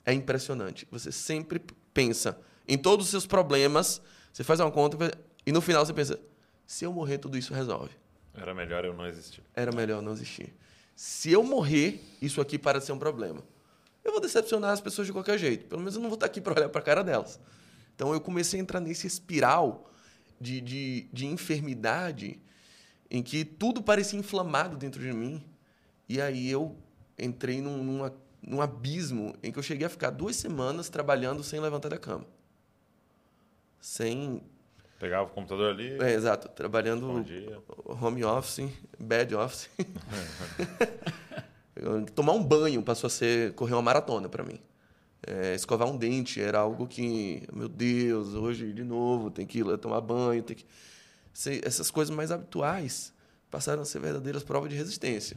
[0.05, 0.88] É impressionante.
[0.91, 1.61] Você sempre
[1.95, 4.01] pensa em todos os seus problemas,
[4.32, 4.97] você faz uma conta
[5.47, 6.18] e no final você pensa:
[6.66, 7.91] se eu morrer, tudo isso resolve.
[8.34, 9.43] Era melhor eu não existir.
[9.55, 10.55] Era melhor não existir.
[10.95, 13.43] Se eu morrer, isso aqui para de ser um problema.
[14.05, 15.66] Eu vou decepcionar as pessoas de qualquer jeito.
[15.66, 17.41] Pelo menos eu não vou estar aqui para olhar para a cara delas.
[17.95, 19.91] Então eu comecei a entrar nesse espiral
[20.41, 22.41] de, de, de enfermidade
[23.11, 25.45] em que tudo parecia inflamado dentro de mim.
[26.09, 26.76] E aí eu
[27.18, 31.61] entrei num, numa, num abismo em que eu cheguei a ficar duas semanas trabalhando sem
[31.61, 32.24] levantar da cama.
[33.80, 34.43] Sem.
[34.99, 35.99] Pegava o computador ali.
[36.03, 36.49] É, exato.
[36.51, 37.24] Trabalhando
[37.84, 39.70] home office, bad office.
[42.14, 44.61] Tomar um banho passou a ser correr uma maratona para mim.
[45.27, 49.62] É, escovar um dente era algo que, meu Deus, hoje de novo tem que ir
[49.62, 50.64] lá tomar banho, tem que
[51.62, 53.12] essas coisas mais habituais
[53.51, 55.37] passaram a ser verdadeiras provas de resistência.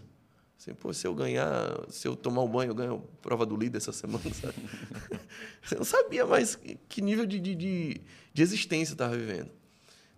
[0.57, 1.49] Assim, pô, se eu ganhar,
[1.89, 4.55] se eu tomar um banho, eu ganho a prova do líder essa semana, sabe?
[5.71, 6.57] eu não sabia mais
[6.87, 8.01] que nível de, de, de,
[8.33, 9.51] de existência estava vivendo.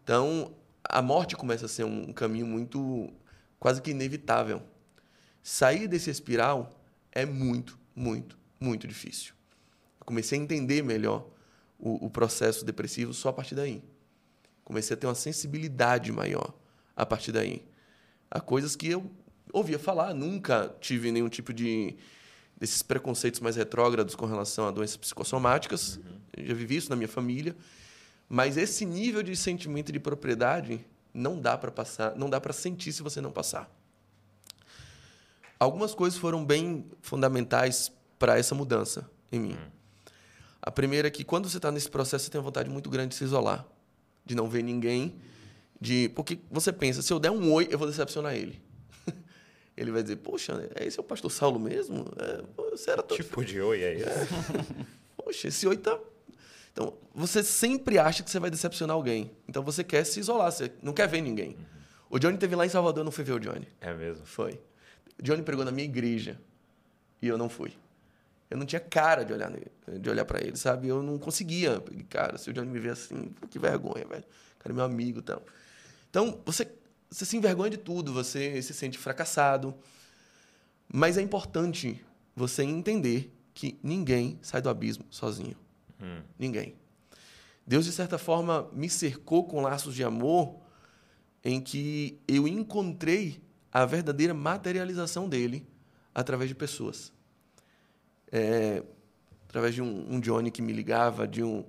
[0.04, 0.54] Então,
[0.84, 3.12] a morte começa a ser um caminho muito,
[3.60, 4.62] quase que inevitável.
[5.42, 6.80] Sair desse espiral
[7.12, 9.35] é muito, muito, muito difícil.
[10.06, 11.28] Comecei a entender melhor
[11.80, 13.84] o, o processo depressivo só a partir daí.
[14.64, 16.54] Comecei a ter uma sensibilidade maior
[16.96, 17.66] a partir daí.
[18.30, 19.10] Há coisas que eu
[19.52, 21.96] ouvia falar, nunca tive nenhum tipo de
[22.58, 25.98] desses preconceitos mais retrógrados com relação a doenças psicossomáticas.
[25.98, 26.46] Uhum.
[26.46, 27.56] Já vivi isso na minha família,
[28.30, 32.92] mas esse nível de sentimento de propriedade não dá para passar, não dá para sentir
[32.94, 33.70] se você não passar.
[35.60, 39.52] Algumas coisas foram bem fundamentais para essa mudança em mim.
[39.52, 39.75] Uhum.
[40.66, 43.10] A primeira é que quando você está nesse processo, você tem uma vontade muito grande
[43.10, 43.64] de se isolar,
[44.26, 45.16] de não ver ninguém,
[45.80, 48.60] de porque você pensa, se eu der um oi, eu vou decepcionar ele
[49.78, 52.12] ele vai dizer, poxa, esse é o pastor Saulo mesmo?
[52.18, 53.16] É, você era tão...
[53.16, 54.02] Tipo de oi, é?
[54.02, 54.28] É.
[55.16, 56.00] Poxa, esse oi tá...
[56.74, 59.32] Então, você sempre acha que você vai decepcionar alguém.
[59.48, 61.50] Então, você quer se isolar, você não quer ver ninguém.
[61.52, 61.66] Uhum.
[62.10, 63.68] O Johnny teve lá em Salvador, eu não fui ver o Johnny.
[63.80, 64.26] É mesmo?
[64.26, 64.60] Foi.
[65.18, 66.40] O Johnny pregou na minha igreja
[67.22, 67.74] e eu não fui.
[68.50, 69.52] Eu não tinha cara de olhar
[70.00, 70.88] de olhar para ele, sabe?
[70.88, 71.84] Eu não conseguia.
[72.10, 74.24] Cara, se o Johnny me ver assim, que vergonha, velho.
[74.60, 75.44] Cara, é meu amigo e tal.
[76.10, 76.68] Então, você
[77.10, 79.74] você se envergonha de tudo, você se sente fracassado.
[80.92, 82.04] Mas é importante
[82.36, 85.56] você entender que ninguém sai do abismo sozinho.
[86.02, 86.22] Hum.
[86.38, 86.76] Ninguém.
[87.66, 90.60] Deus, de certa forma, me cercou com laços de amor
[91.44, 93.42] em que eu encontrei
[93.72, 95.66] a verdadeira materialização dele
[96.14, 97.12] através de pessoas.
[98.38, 98.84] É,
[99.48, 101.64] através de um, um Johnny que me ligava, de um...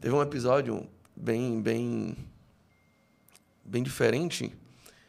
[0.00, 2.16] Teve um episódio bem, bem
[3.70, 4.52] bem diferente.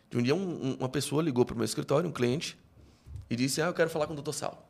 [0.09, 2.57] De um dia, um, uma pessoa ligou para o meu escritório, um cliente,
[3.29, 4.69] e disse: Ah, eu quero falar com o doutor Sal.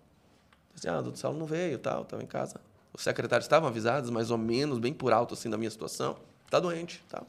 [0.73, 2.61] Disse, ah, o doutor Sal não veio, tal, estava em casa.
[2.93, 6.17] Os secretários estavam avisados, mais ou menos, bem por alto, assim, da minha situação.
[6.45, 7.27] Está doente, tal.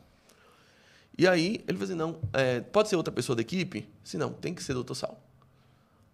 [1.18, 3.88] E aí, ele falou assim: Não, é, pode ser outra pessoa da equipe?
[4.04, 5.20] Se não, tem que ser doutor Sal.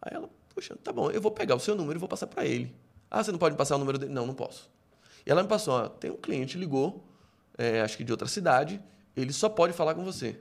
[0.00, 2.44] Aí ela, poxa, tá bom, eu vou pegar o seu número e vou passar para
[2.44, 2.74] ele.
[3.08, 4.12] Ah, você não pode me passar o número dele?
[4.12, 4.68] Não, não posso.
[5.24, 7.04] E ela me passou: ó, tem um cliente ligou,
[7.56, 8.82] é, acho que de outra cidade,
[9.16, 10.36] ele só pode falar com você.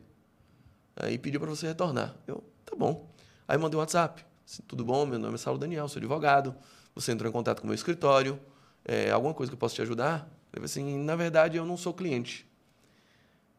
[0.95, 2.15] Aí pediu para você retornar.
[2.25, 3.07] Eu, tá bom.
[3.47, 4.25] Aí mandei um WhatsApp.
[4.67, 5.05] Tudo bom?
[5.05, 6.55] Meu nome é Saulo Daniel, sou advogado.
[6.95, 8.39] Você entrou em contato com o meu escritório.
[8.83, 10.27] É, alguma coisa que eu possa te ajudar?
[10.51, 12.49] Ele assim, na verdade, eu não sou cliente.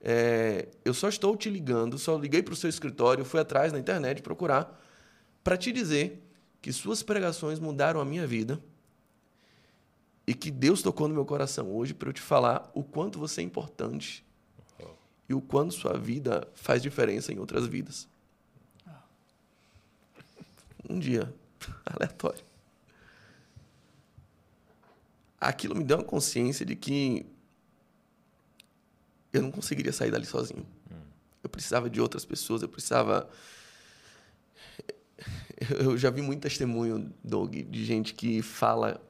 [0.00, 3.78] É, eu só estou te ligando, só liguei para o seu escritório, fui atrás na
[3.78, 4.76] internet procurar
[5.44, 6.27] para te dizer
[6.60, 8.62] que suas pregações mudaram a minha vida
[10.26, 13.40] e que Deus tocou no meu coração hoje para eu te falar o quanto você
[13.40, 14.24] é importante
[15.28, 18.08] e o quanto sua vida faz diferença em outras vidas.
[20.88, 21.32] Um dia,
[21.84, 22.44] aleatório.
[25.40, 27.26] Aquilo me deu uma consciência de que
[29.32, 30.66] eu não conseguiria sair dali sozinho.
[31.42, 33.28] Eu precisava de outras pessoas, eu precisava.
[35.78, 39.00] Eu já vi muito testemunho, Doug, de gente que fala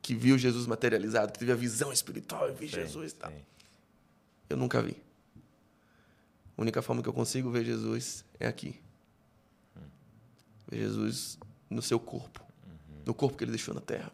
[0.00, 3.30] que viu Jesus materializado, que teve a visão espiritual, eu vi sim, Jesus e tal.
[4.48, 4.96] Eu nunca vi.
[6.56, 8.80] A única forma que eu consigo ver Jesus é aqui.
[9.76, 9.80] Hum.
[10.70, 11.38] Ver Jesus
[11.68, 13.02] no seu corpo, uhum.
[13.04, 14.10] no corpo que ele deixou na terra.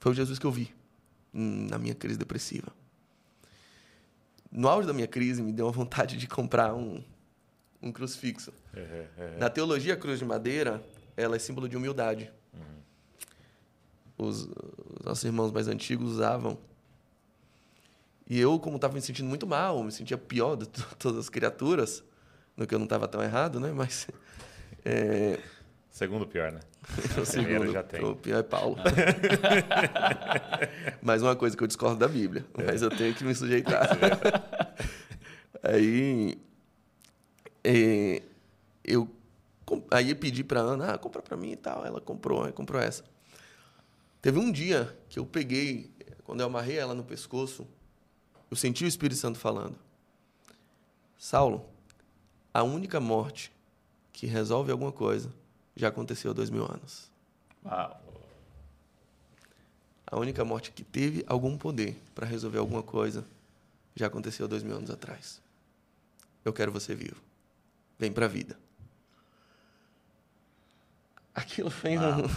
[0.00, 0.72] Foi o Jesus que eu vi
[1.30, 2.72] na minha crise depressiva.
[4.50, 7.04] No auge da minha crise, me deu uma vontade de comprar um,
[7.82, 8.52] um crucifixo.
[8.74, 9.38] Uhum, uhum.
[9.38, 10.82] Na teologia, a cruz de madeira
[11.16, 12.30] ela é símbolo de humildade
[14.18, 16.58] os, os nossos irmãos mais antigos usavam.
[18.28, 20.66] E eu, como estava me sentindo muito mal, me sentia pior de
[20.98, 22.04] todas as criaturas,
[22.56, 23.72] no que eu não estava tão errado, né?
[23.72, 24.08] Mas.
[24.84, 25.38] É...
[25.90, 26.60] Segundo pior, né?
[27.20, 28.04] o segundo já tem.
[28.04, 28.76] O pior é Paulo.
[31.02, 32.62] Mais uma coisa que eu discordo da Bíblia, é.
[32.62, 33.88] mas eu tenho que me sujeitar.
[35.60, 36.38] aí.
[37.64, 38.22] É,
[38.84, 39.08] eu
[39.90, 41.84] aí eu pedi para Ana, ah, compra para mim e tal.
[41.84, 43.04] Ela comprou, comprou essa.
[44.20, 45.90] Teve um dia que eu peguei,
[46.24, 47.66] quando eu amarrei ela no pescoço,
[48.50, 49.76] eu senti o Espírito Santo falando:
[51.18, 51.64] Saulo,
[52.52, 53.52] a única morte
[54.12, 55.32] que resolve alguma coisa
[55.76, 57.10] já aconteceu há dois mil anos.
[57.64, 58.02] Uau.
[60.10, 63.26] A única morte que teve algum poder para resolver alguma coisa
[63.94, 65.40] já aconteceu há dois mil anos atrás.
[66.44, 67.27] Eu quero você vivo.
[67.98, 68.58] Vem para a vida.
[71.34, 72.28] Aquilo foi um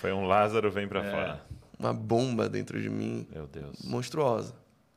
[0.00, 1.10] foi um Lázaro vem para é.
[1.10, 1.46] fora.
[1.78, 3.26] Uma bomba dentro de mim.
[3.30, 3.82] Meu Deus.
[3.84, 4.54] Monstruosa.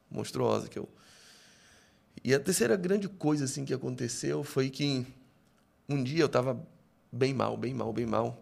[0.10, 0.88] Monstruosa que eu
[2.24, 5.06] E a terceira grande coisa assim que aconteceu foi que
[5.90, 6.66] um dia eu estava
[7.12, 8.42] bem mal, bem mal, bem mal.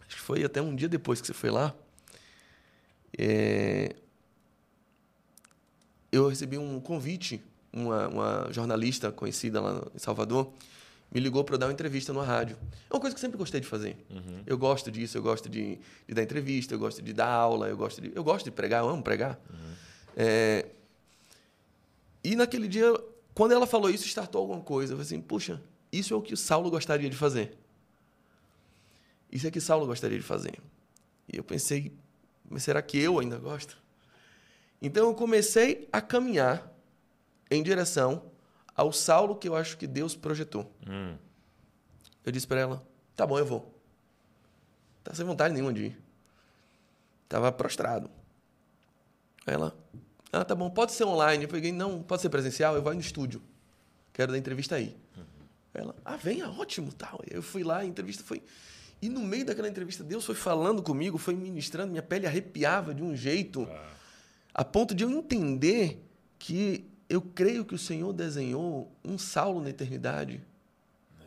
[0.00, 1.72] Acho que foi até um dia depois que você foi lá.
[3.16, 3.94] É...
[6.10, 7.40] Eu recebi um convite,
[7.72, 10.52] uma, uma jornalista conhecida lá em Salvador
[11.12, 12.56] me ligou para dar uma entrevista numa rádio.
[12.88, 13.96] É uma coisa que eu sempre gostei de fazer.
[14.08, 14.42] Uhum.
[14.46, 17.76] Eu gosto disso, eu gosto de, de, dar entrevista, eu gosto de dar aula, eu
[17.76, 19.40] gosto de, eu gosto de pregar, eu amo pregar.
[19.50, 19.72] Uhum.
[20.16, 20.66] É...
[22.22, 22.92] E naquele dia,
[23.34, 24.92] quando ela falou isso, startou alguma coisa.
[24.92, 25.60] Eu falei assim, puxa,
[25.92, 27.56] isso é o que Saulo gostaria de fazer.
[29.32, 30.60] Isso é o que Saulo gostaria de fazer.
[31.32, 31.92] E eu pensei,
[32.48, 33.78] mas será que eu ainda gosto?
[34.80, 36.72] Então eu comecei a caminhar
[37.50, 38.30] em direção
[38.80, 40.72] ao Saulo que eu acho que Deus projetou.
[40.88, 41.14] Hum.
[42.24, 42.82] Eu disse para ela:
[43.14, 43.78] tá bom, eu vou.
[45.04, 45.98] Tá sem vontade nenhuma de ir.
[47.28, 48.10] Tava prostrado.
[49.46, 49.76] Aí ela:
[50.32, 51.44] ah, tá bom, pode ser online.
[51.44, 53.42] Eu peguei: não, pode ser presencial, eu vou no estúdio.
[54.14, 54.96] Quero dar entrevista aí.
[55.14, 55.24] Uhum.
[55.74, 57.20] Ela: ah, venha, ótimo, tal.
[57.30, 58.42] Eu fui lá, a entrevista foi.
[59.02, 63.02] E no meio daquela entrevista, Deus foi falando comigo, foi ministrando, minha pele arrepiava de
[63.02, 63.90] um jeito, ah.
[64.54, 66.02] a ponto de eu entender
[66.38, 70.40] que eu creio que o Senhor desenhou um Saulo na eternidade.
[71.20, 71.24] É.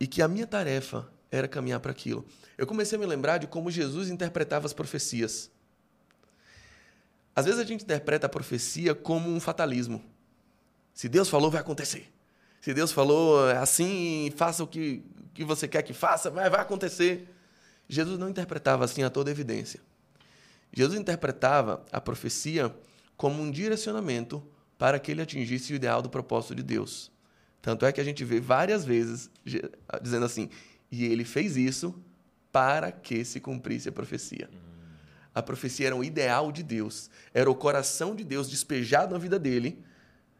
[0.00, 2.24] E que a minha tarefa era caminhar para aquilo.
[2.56, 5.50] Eu comecei a me lembrar de como Jesus interpretava as profecias.
[7.34, 10.02] Às vezes a gente interpreta a profecia como um fatalismo.
[10.94, 12.10] Se Deus falou, vai acontecer.
[12.62, 15.04] Se Deus falou é assim, faça o que,
[15.34, 17.28] que você quer que faça, vai, vai acontecer.
[17.86, 19.80] Jesus não interpretava assim a toda evidência.
[20.72, 22.74] Jesus interpretava a profecia
[23.16, 24.42] como um direcionamento
[24.78, 27.10] para que ele atingisse o ideal do propósito de Deus.
[27.62, 29.30] Tanto é que a gente vê várias vezes
[30.02, 30.50] dizendo assim:
[30.90, 31.94] e ele fez isso
[32.52, 34.48] para que se cumprisse a profecia.
[35.34, 39.38] A profecia era o ideal de Deus, era o coração de Deus despejado na vida
[39.38, 39.84] dele,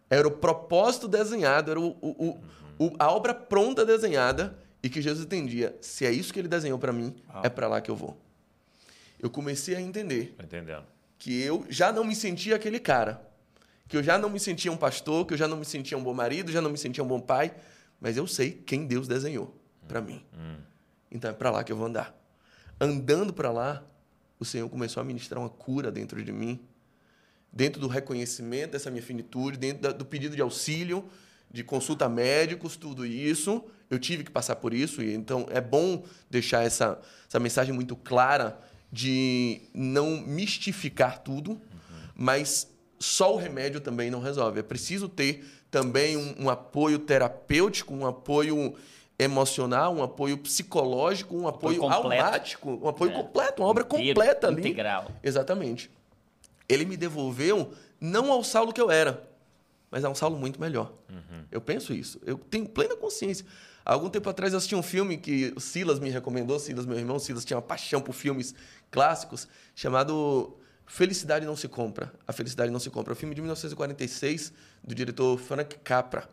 [0.09, 2.41] era o propósito desenhado, era o, o,
[2.79, 6.79] o, a obra pronta desenhada e que Jesus entendia: se é isso que ele desenhou
[6.79, 7.43] para mim, ah.
[7.45, 8.17] é para lá que eu vou.
[9.19, 10.35] Eu comecei a entender.
[10.43, 13.23] Entendendo que eu já não me sentia aquele cara.
[13.89, 16.03] Que eu já não me sentia um pastor, que eu já não me sentia um
[16.03, 17.55] bom marido, já não me sentia um bom pai.
[18.01, 19.57] Mas eu sei quem Deus desenhou
[19.87, 20.25] para mim.
[20.35, 20.59] Hum.
[21.11, 22.15] Então é para lá que eu vou andar.
[22.81, 23.83] Andando para lá,
[24.39, 26.61] o Senhor começou a ministrar uma cura dentro de mim.
[27.53, 31.09] Dentro do reconhecimento dessa minha finitude, dentro do pedido de auxílio,
[31.51, 33.65] de consulta a médicos, tudo isso.
[33.89, 35.03] Eu tive que passar por isso.
[35.03, 38.61] e Então é bom deixar essa, essa mensagem muito clara
[38.91, 41.59] de não mistificar tudo, uhum.
[42.15, 42.69] mas
[42.99, 44.61] só o remédio também não resolve.
[44.61, 48.75] É preciso ter também um, um apoio terapêutico, um apoio
[49.19, 53.15] emocional, um apoio psicológico, um apoio, apoio almático, um apoio é.
[53.15, 54.61] completo, uma obra Inteiro, completa ali.
[54.61, 55.11] Integral.
[55.23, 55.91] Exatamente.
[56.69, 59.27] Ele me devolveu não ao Saulo que eu era,
[59.91, 60.93] mas a um Saulo muito melhor.
[61.09, 61.45] Uhum.
[61.51, 62.21] Eu penso isso.
[62.27, 63.47] Eu tenho plena consciência.
[63.85, 66.59] Há algum tempo atrás eu assisti um filme que o Silas me recomendou.
[66.59, 68.55] Silas, meu irmão, Silas tinha uma paixão por filmes
[68.91, 70.57] clássicos, chamado
[70.87, 72.13] Felicidade Não Se Compra.
[72.27, 73.13] A Felicidade Não Se Compra.
[73.13, 76.29] É um filme de 1946, do diretor Frank Capra,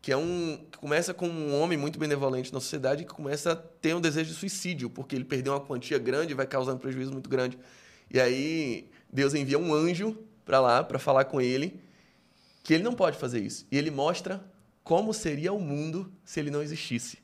[0.00, 3.56] que é um que começa com um homem muito benevolente na sociedade que começa a
[3.56, 6.80] ter um desejo de suicídio, porque ele perdeu uma quantia grande e vai causando um
[6.80, 7.58] prejuízo muito grande.
[8.10, 11.80] E aí Deus envia um anjo para lá para falar com ele
[12.64, 13.66] que ele não pode fazer isso.
[13.70, 14.44] E ele mostra
[14.82, 17.21] como seria o mundo se ele não existisse.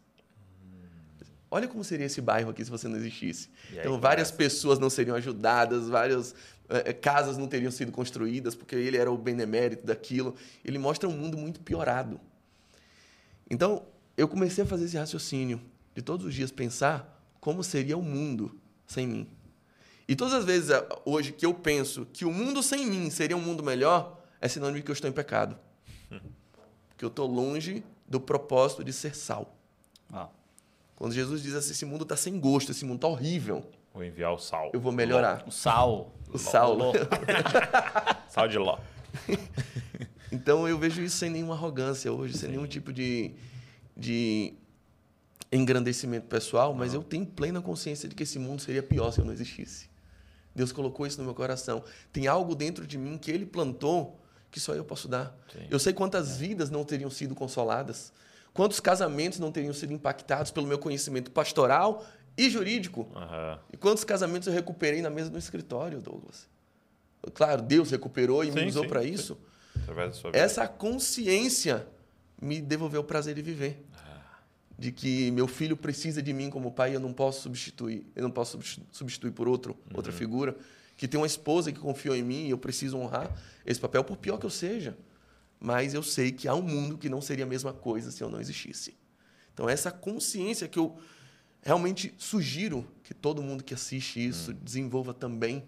[1.50, 3.48] Olha como seria esse bairro aqui se você não existisse.
[3.70, 6.34] Aí, então, várias pessoas não seriam ajudadas, várias
[6.68, 10.34] é, casas não teriam sido construídas, porque ele era o benemérito daquilo.
[10.64, 12.20] Ele mostra um mundo muito piorado.
[13.50, 13.82] Então,
[14.16, 15.60] eu comecei a fazer esse raciocínio
[15.94, 18.54] de todos os dias pensar como seria o mundo
[18.86, 19.28] sem mim.
[20.06, 23.36] E todas as vezes eh, hoje que eu penso que o mundo sem mim seria
[23.36, 25.56] um mundo melhor, é sinônimo de que eu estou em pecado
[26.96, 29.56] que eu estou longe do propósito de ser sal.
[30.12, 30.28] Ah.
[30.98, 33.64] Quando Jesus diz assim, esse mundo está sem gosto, esse mundo está horrível.
[33.94, 34.72] Vou enviar o sal.
[34.74, 35.44] Eu vou melhorar.
[35.46, 36.12] O sal.
[36.26, 36.38] O Ló.
[36.38, 36.74] sal.
[36.74, 36.92] Ló.
[38.28, 38.80] sal de ló.
[40.32, 42.38] então eu vejo isso sem nenhuma arrogância hoje, Sim.
[42.40, 43.30] sem nenhum tipo de,
[43.96, 44.54] de
[45.52, 49.24] engrandecimento pessoal, mas eu tenho plena consciência de que esse mundo seria pior se eu
[49.24, 49.88] não existisse.
[50.52, 51.84] Deus colocou isso no meu coração.
[52.12, 54.20] Tem algo dentro de mim que Ele plantou
[54.50, 55.32] que só eu posso dar.
[55.52, 55.68] Sim.
[55.70, 56.38] Eu sei quantas é.
[56.38, 58.12] vidas não teriam sido consoladas,
[58.58, 62.04] quantos casamentos não teriam sido impactados pelo meu conhecimento pastoral
[62.36, 63.02] e jurídico.
[63.14, 63.58] Uhum.
[63.72, 66.48] E quantos casamentos eu recuperei na mesa do escritório, Douglas.
[67.34, 69.38] Claro, Deus recuperou e sim, me usou para isso.
[70.32, 71.86] Essa consciência
[72.42, 73.80] me devolveu o prazer de viver.
[73.96, 74.40] Ah.
[74.76, 78.30] De que meu filho precisa de mim como pai, eu não posso substituir, eu não
[78.32, 78.58] posso
[78.90, 79.98] substituir por outro, uhum.
[79.98, 80.56] outra figura
[80.96, 83.32] que tem uma esposa que confiou em mim e eu preciso honrar
[83.64, 84.96] esse papel, por pior que eu seja.
[85.60, 88.28] Mas eu sei que há um mundo que não seria a mesma coisa se eu
[88.28, 88.96] não existisse.
[89.52, 90.96] Então, essa consciência que eu
[91.62, 95.64] realmente sugiro que todo mundo que assiste isso desenvolva também,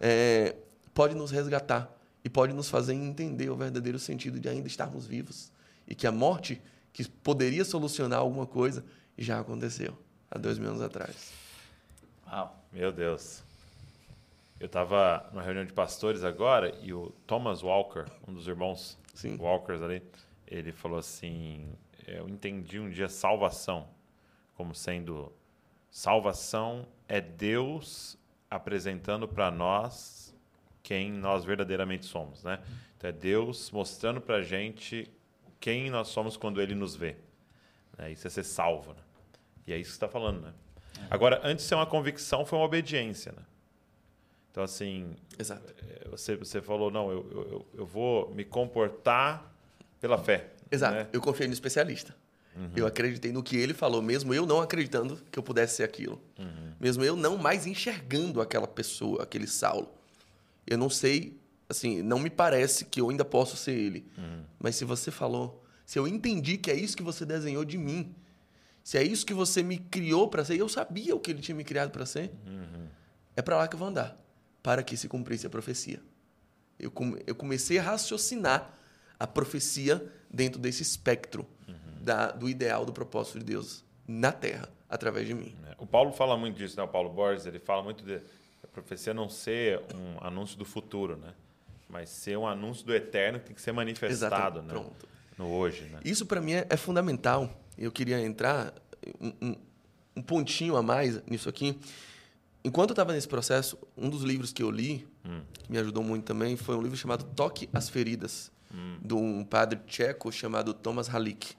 [0.00, 0.56] é,
[0.94, 1.92] pode nos resgatar
[2.24, 5.50] e pode nos fazer entender o verdadeiro sentido de ainda estarmos vivos.
[5.86, 6.60] E que a morte,
[6.92, 8.84] que poderia solucionar alguma coisa,
[9.18, 9.98] já aconteceu
[10.30, 11.32] há dois mil anos atrás.
[12.26, 12.56] Uau.
[12.72, 13.42] Meu Deus.
[14.60, 19.36] Eu estava numa reunião de pastores agora e o Thomas Walker, um dos irmãos Sim.
[19.38, 20.02] Walkers ali,
[20.46, 21.72] ele falou assim:
[22.06, 23.88] Eu entendi um dia salvação
[24.54, 25.32] como sendo
[25.90, 28.18] salvação é Deus
[28.50, 30.34] apresentando para nós
[30.82, 32.60] quem nós verdadeiramente somos, né?
[32.96, 35.10] Então é Deus mostrando para a gente
[35.58, 37.16] quem nós somos quando Ele nos vê.
[37.96, 38.12] Né?
[38.12, 39.00] Isso é ser salvo, né?
[39.66, 40.52] E é isso que está falando, né?
[41.08, 43.42] Agora, antes de ser uma convicção, foi uma obediência, né?
[44.50, 45.62] Então, assim, Exato.
[45.88, 49.54] é, você, você falou, não, eu, eu, eu vou me comportar
[50.00, 50.50] pela fé.
[50.70, 50.94] Exato.
[50.94, 51.08] né?
[51.12, 52.14] Eu confiei no especialista.
[52.76, 56.20] Eu acreditei no que ele falou, mesmo eu não acreditando que eu pudesse ser aquilo.
[56.78, 59.88] Mesmo eu não mais enxergando aquela pessoa, aquele Saulo.
[60.66, 61.38] Eu não sei,
[61.68, 64.06] assim, não me parece que eu ainda posso ser ele.
[64.58, 68.14] Mas se você falou, se eu entendi que é isso que você desenhou de mim,
[68.82, 71.54] se é isso que você me criou para ser, eu sabia o que ele tinha
[71.54, 72.30] me criado para ser,
[73.36, 74.18] é para lá que eu vou andar,
[74.62, 76.00] para que se cumprisse a profecia.
[76.78, 78.74] Eu, come- eu comecei a raciocinar
[79.18, 81.46] a profecia dentro desse espectro
[82.00, 85.54] da- do ideal do propósito de Deus na Terra, através de mim.
[85.68, 86.82] É, O Paulo fala muito disso, né?
[86.82, 88.16] O Paulo Borges, ele fala muito de
[88.62, 91.34] a profecia não ser um anúncio do futuro, né?
[91.88, 94.68] Mas ser um anúncio do eterno que tem que ser manifestado, né?
[94.68, 95.08] pronto.
[95.36, 96.00] No hoje, né?
[96.04, 97.50] Isso para mim é, é fundamental.
[97.76, 98.72] Eu queria entrar
[99.20, 99.56] um, um-
[100.16, 101.78] um pontinho a mais nisso aqui.
[102.62, 105.06] Enquanto eu estava nesse processo, um dos livros que eu li,
[105.62, 108.52] que me ajudou muito também, foi um livro chamado Toque as Feridas,
[109.02, 111.56] de um padre tcheco chamado Thomas Halik.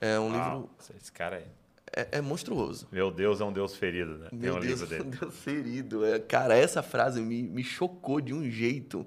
[0.00, 0.46] É um livro.
[0.46, 1.46] Uau, esse cara aí.
[1.94, 2.86] É, é monstruoso.
[2.92, 4.28] Meu Deus é um Deus ferido, né?
[4.28, 5.16] Tem Meu um Deus, livro dele.
[5.18, 6.04] Deus ferido.
[6.04, 9.06] É, cara, essa frase me, me chocou de um jeito.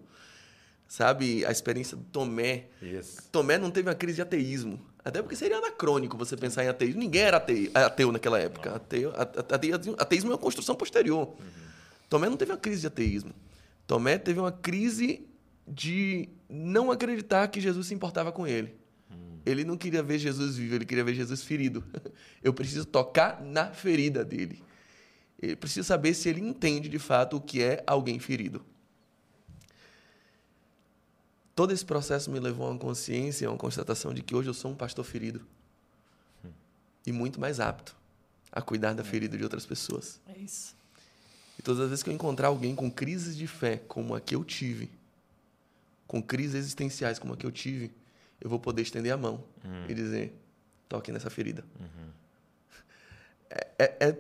[0.88, 2.66] Sabe, a experiência do Tomé.
[2.82, 3.30] Isso.
[3.32, 4.82] Tomé não teve uma crise de ateísmo.
[5.10, 7.00] Até porque seria anacrônico você pensar em ateísmo.
[7.00, 8.76] Ninguém era ateu, ateu naquela época.
[8.76, 11.36] Ateu, ateísmo, ateísmo é uma construção posterior.
[12.08, 13.34] Tomé não teve uma crise de ateísmo.
[13.88, 15.28] Tomé teve uma crise
[15.68, 18.76] de não acreditar que Jesus se importava com ele.
[19.46, 21.84] Ele não queria ver Jesus vivo, ele queria ver Jesus ferido.
[22.44, 24.62] Eu preciso tocar na ferida dele.
[25.42, 28.64] Eu preciso saber se ele entende de fato o que é alguém ferido.
[31.60, 34.54] Todo esse processo me levou a uma consciência, a uma constatação de que hoje eu
[34.54, 35.46] sou um pastor ferido.
[37.06, 37.98] E muito mais apto
[38.50, 40.22] a cuidar da ferida de outras pessoas.
[40.26, 40.74] É isso.
[41.58, 44.34] E todas as vezes que eu encontrar alguém com crises de fé como a que
[44.34, 44.90] eu tive,
[46.08, 47.92] com crises existenciais como a que eu tive,
[48.40, 49.44] eu vou poder estender a mão
[49.90, 50.34] e dizer:
[50.88, 51.66] toque nessa ferida.
[53.50, 54.18] É- é- é-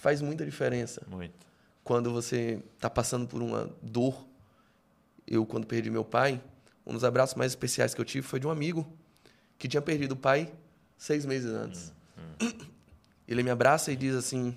[0.00, 1.34] faz muita diferença Muito.
[1.82, 4.24] quando você está passando por uma dor.
[5.26, 6.40] Eu, quando perdi meu pai,
[6.86, 8.86] um dos abraços mais especiais que eu tive foi de um amigo
[9.58, 10.52] que tinha perdido o pai
[10.96, 11.92] seis meses antes.
[13.26, 14.56] Ele me abraça e diz assim: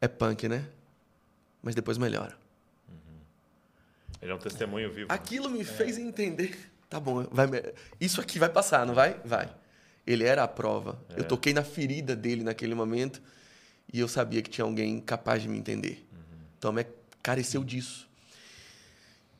[0.00, 0.66] É punk, né?
[1.62, 2.36] Mas depois melhora.
[4.20, 5.08] Ele é um testemunho vivo.
[5.08, 5.14] né?
[5.14, 6.70] Aquilo me fez entender.
[6.88, 7.62] Tá bom, vai, me-
[8.00, 9.20] isso aqui vai passar, não vai?
[9.24, 9.52] Vai.
[10.06, 10.98] Ele era a prova.
[11.16, 13.20] Eu toquei na ferida dele naquele momento
[13.92, 16.06] e eu sabia que tinha alguém capaz de me entender.
[16.58, 16.86] Então, é,
[17.22, 18.08] careceu disso.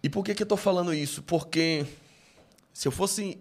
[0.04, 1.22] E por que, que eu tô falando isso?
[1.22, 1.86] Porque
[2.74, 3.38] se eu fosse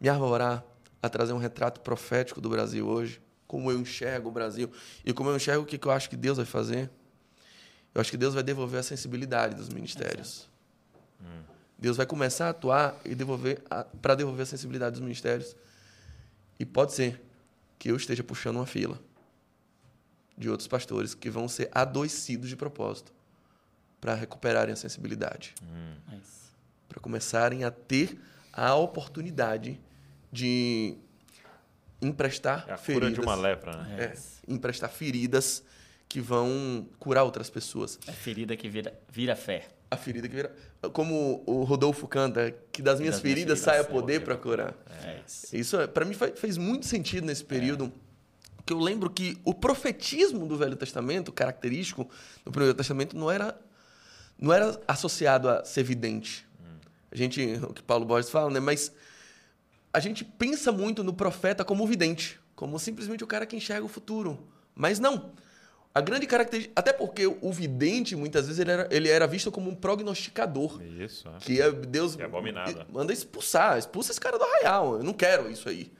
[0.00, 0.64] me arvorar
[1.00, 4.68] a trazer um retrato profético do Brasil hoje, como eu enxergo o Brasil
[5.04, 6.90] e como eu enxergo o que, que eu acho que Deus vai fazer,
[7.94, 10.48] eu acho que Deus vai devolver a sensibilidade dos ministérios.
[11.78, 13.62] Deus vai começar a atuar e devolver
[14.02, 15.54] para devolver a sensibilidade dos ministérios.
[16.58, 17.22] E pode ser
[17.78, 18.98] que eu esteja puxando uma fila
[20.36, 23.16] de outros pastores que vão ser adoecidos de propósito
[24.00, 25.54] para recuperarem a sensibilidade,
[26.12, 26.52] É isso.
[26.88, 28.18] para começarem a ter
[28.52, 29.80] a oportunidade
[30.30, 30.96] de
[32.00, 33.96] emprestar É a cura feridas, de uma lepra, né?
[33.98, 34.14] É, é,
[34.46, 35.62] emprestar feridas
[36.08, 37.98] que vão curar outras pessoas.
[38.06, 39.68] É ferida que vira, vira fé.
[39.90, 40.54] A ferida que vira.
[40.92, 44.74] Como o Rodolfo canta, que das minhas das feridas feridas saia poder para curar.
[45.04, 45.56] É isso.
[45.56, 47.92] Isso, para mim, fez muito sentido nesse período.
[48.64, 52.08] Que eu lembro que o profetismo do Velho Testamento, característico
[52.44, 53.58] do Primeiro Testamento, não era,
[54.38, 56.46] não era associado a ser vidente.
[57.10, 58.60] A gente, o que Paulo Borges fala, né?
[58.60, 58.92] Mas
[59.92, 63.88] a gente pensa muito no profeta como vidente, como simplesmente o cara que enxerga o
[63.88, 64.46] futuro.
[64.74, 65.32] Mas não.
[65.94, 66.78] A grande característica.
[66.78, 70.80] Até porque o vidente, muitas vezes, ele era, ele era visto como um prognosticador.
[70.82, 71.38] Isso, é.
[71.40, 72.86] Que é Deus Que é abominado.
[72.92, 74.98] manda expulsar, expulsa esse cara do arraial.
[74.98, 75.90] Eu não quero isso aí.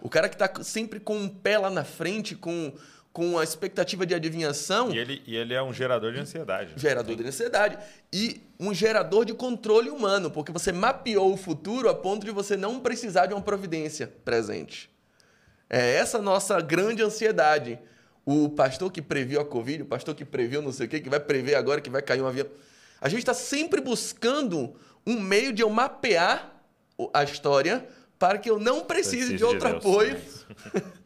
[0.00, 2.72] O cara que tá sempre com um pé lá na frente, com,
[3.12, 6.72] com a expectativa de adivinhação, E ele, e ele é um gerador de ansiedade.
[6.76, 7.78] gerador de ansiedade.
[8.12, 12.56] E um gerador de controle humano, porque você mapeou o futuro a ponto de você
[12.56, 14.88] não precisar de uma providência presente.
[15.68, 17.78] É essa a nossa grande ansiedade.
[18.24, 21.08] O pastor que previu a Covid, o pastor que previu não sei o quê, que
[21.08, 22.46] vai prever agora que vai cair um avião.
[23.00, 24.74] A gente está sempre buscando
[25.06, 26.52] um meio de eu mapear
[27.14, 27.86] a história
[28.18, 29.76] para que eu não precise Precisa de outro Deus.
[29.78, 30.16] apoio.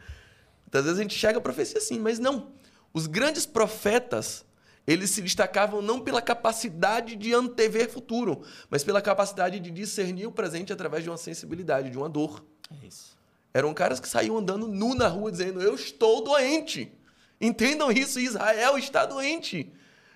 [0.72, 2.50] Muitas vezes a gente chega a profecia assim, mas não.
[2.94, 4.42] Os grandes profetas,
[4.86, 10.32] eles se destacavam não pela capacidade de antever futuro, mas pela capacidade de discernir o
[10.32, 12.42] presente através de uma sensibilidade, de uma dor.
[12.70, 13.18] É isso.
[13.52, 16.90] Eram caras que saíam andando nu na rua dizendo: Eu estou doente.
[17.38, 19.70] Entendam isso, Israel está doente.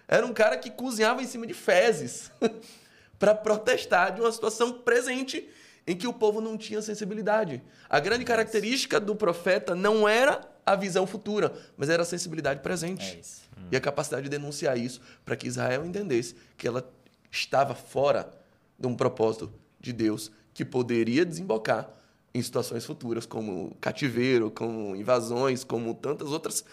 [0.09, 2.33] Era um cara que cozinhava em cima de fezes
[3.19, 5.47] para protestar de uma situação presente
[5.87, 7.63] em que o povo não tinha sensibilidade.
[7.89, 13.17] A grande característica do profeta não era a visão futura, mas era a sensibilidade presente.
[13.17, 13.43] É isso.
[13.71, 16.89] E a capacidade de denunciar isso para que Israel entendesse que ela
[17.31, 18.31] estava fora
[18.79, 21.89] de um propósito de Deus que poderia desembocar
[22.35, 26.65] em situações futuras, como cativeiro, como invasões, como tantas outras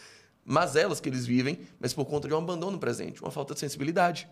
[0.44, 4.28] mazelas que eles vivem, mas por conta de um abandono presente, uma falta de sensibilidade.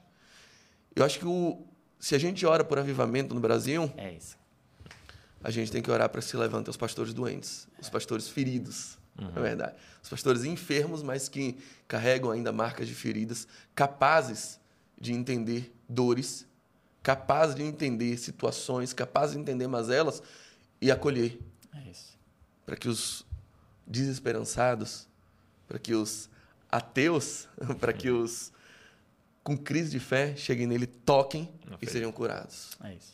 [0.93, 1.65] Eu acho que o,
[1.99, 4.37] se a gente ora por avivamento no Brasil, É isso.
[5.43, 9.41] A gente tem que orar para se levantem os pastores doentes, os pastores feridos, na
[9.41, 9.75] verdade.
[10.01, 14.59] Os pastores enfermos, mas que carregam ainda marcas de feridas, capazes
[14.99, 16.47] de entender dores,
[17.03, 20.21] capazes de entender situações, capazes de entender mazelas
[20.79, 21.39] e acolher,
[21.75, 22.17] É isso.
[22.65, 23.25] para que os
[23.85, 25.07] desesperançados,
[25.67, 26.29] para que os
[26.71, 27.47] ateus,
[27.79, 28.51] para que os
[29.43, 31.49] com crise de fé cheguem nele, toquem
[31.81, 32.71] e sejam curados.
[32.83, 33.13] É isso.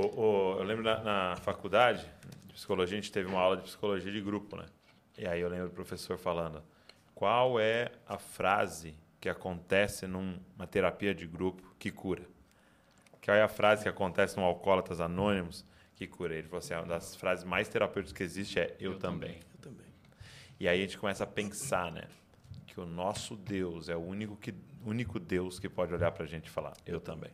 [0.00, 2.06] O- o- eu lembro na, na faculdade
[2.46, 4.66] de psicologia, a gente teve uma aula de psicologia de grupo, né?
[5.16, 6.62] E aí eu lembro o professor falando:
[7.14, 12.22] qual é a frase que acontece numa terapia de grupo que cura?
[13.24, 15.64] Qual é a frase que acontece num Alcoólatas Anônimos
[15.96, 16.34] que cura?
[16.34, 19.40] Ele falou assim: uma das frases mais terapêuticas que existe é eu, também.
[19.54, 19.86] Eu também.
[20.60, 22.04] E aí a gente começa a pensar, né?
[22.66, 26.26] Que o nosso Deus é o único, que, único Deus que pode olhar para a
[26.26, 27.30] gente e falar, eu também.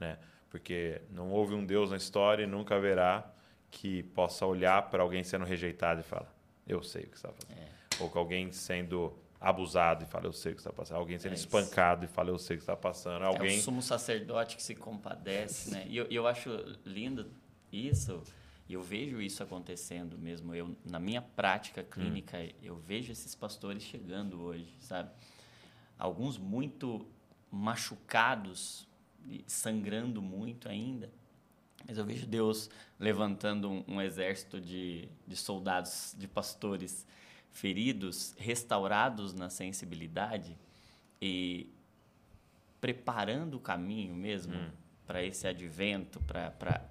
[0.00, 0.18] Né?
[0.50, 3.32] Porque não houve um Deus na história e nunca haverá
[3.70, 6.34] que possa olhar para alguém sendo rejeitado e falar,
[6.66, 7.70] eu sei o que está fazendo.
[8.00, 10.98] Ou que alguém sendo abusado e fala, eu sei o que está passando.
[10.98, 13.22] Alguém sendo É espancado e fala, eu sei o que está passando.
[13.22, 13.58] É Alguém...
[13.58, 15.86] o sumo sacerdote que se compadece, né?
[15.88, 16.50] E eu, eu acho
[16.84, 17.30] lindo
[17.72, 18.22] isso,
[18.68, 20.54] e eu vejo isso acontecendo mesmo.
[20.54, 25.10] Eu, na minha prática clínica, eu vejo esses pastores chegando hoje, sabe?
[25.98, 27.06] Alguns muito
[27.50, 28.86] machucados,
[29.46, 31.10] sangrando muito ainda.
[31.86, 37.06] Mas eu vejo Deus levantando um, um exército de, de soldados, de pastores
[37.50, 40.56] feridos, restaurados na sensibilidade
[41.20, 41.68] e
[42.80, 44.54] preparando o caminho mesmo
[45.06, 46.20] para esse advento,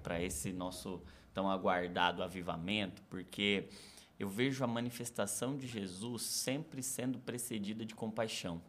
[0.02, 1.02] para esse nosso
[1.32, 3.68] tão aguardado avivamento, porque
[4.18, 8.60] eu vejo a manifestação de Jesus sempre sendo precedida de compaixão.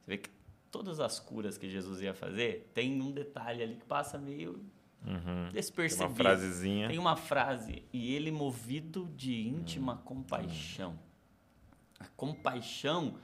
[0.00, 0.30] Você vê que
[0.72, 4.64] todas as curas que Jesus ia fazer, tem um detalhe ali que passa meio
[5.06, 5.46] Uhum.
[5.46, 6.08] Tem despercebido.
[6.08, 6.88] uma frasezinha.
[6.88, 10.98] Tem uma frase, e ele movido de íntima compaixão.
[11.98, 13.16] A compaixão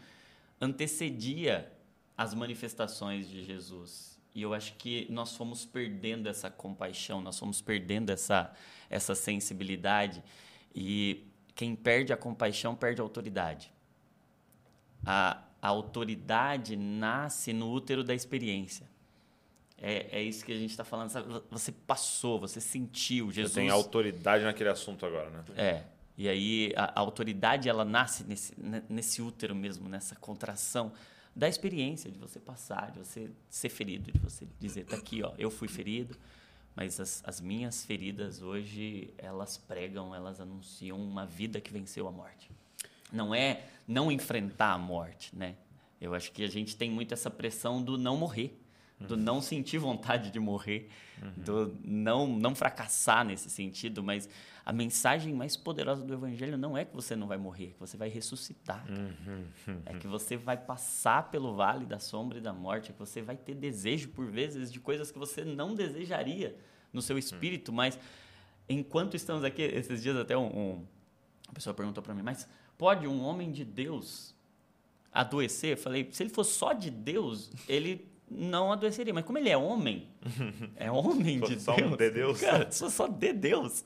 [0.60, 1.72] antecedia
[2.16, 4.18] as manifestações de Jesus.
[4.34, 8.52] E eu acho que nós fomos perdendo essa compaixão, nós fomos perdendo essa,
[8.90, 10.22] essa sensibilidade.
[10.74, 13.72] E quem perde a compaixão perde a autoridade.
[15.06, 18.86] A, a autoridade nasce no útero da experiência.
[19.80, 21.08] É, é isso que a gente está falando.
[21.10, 21.42] sabe?
[21.50, 23.26] Você passou, você sentiu.
[23.26, 25.44] Você Jesus tem autoridade naquele assunto agora, né?
[25.56, 25.84] é.
[26.16, 30.92] E aí a, a autoridade ela nasce nesse, ne- nesse útero mesmo, nessa contração
[31.34, 35.32] da experiência de você passar, de você ser ferido, de você dizer, tá aqui, ó,
[35.38, 36.16] eu fui ferido,
[36.74, 42.10] mas as, as minhas feridas hoje elas pregam, elas anunciam uma vida que venceu a
[42.10, 42.50] morte.
[43.12, 45.54] Não é não enfrentar a morte, né?
[46.00, 48.56] Eu acho que a gente tem muito essa pressão do não morrer,
[49.00, 50.88] do não sentir vontade de morrer,
[51.36, 54.28] do não não fracassar nesse sentido, mas
[54.64, 57.80] a mensagem mais poderosa do evangelho não é que você não vai morrer, é que
[57.80, 58.84] você vai ressuscitar.
[59.86, 63.22] É que você vai passar pelo vale da sombra e da morte, é que você
[63.22, 66.56] vai ter desejo por vezes de coisas que você não desejaria
[66.92, 67.98] no seu espírito, mas
[68.68, 70.86] enquanto estamos aqui, esses dias até um, um-
[71.48, 72.46] uma pessoa perguntou para mim, mas
[72.78, 74.34] pode um homem de Deus
[75.12, 79.12] adoecer, falei, se ele fosse só de Deus, ele não adoeceria.
[79.12, 80.06] Mas como ele é homem,
[80.76, 81.96] é homem de só um Deus.
[81.98, 82.40] de Deus.
[82.40, 83.84] Cara, se fosse só de Deus.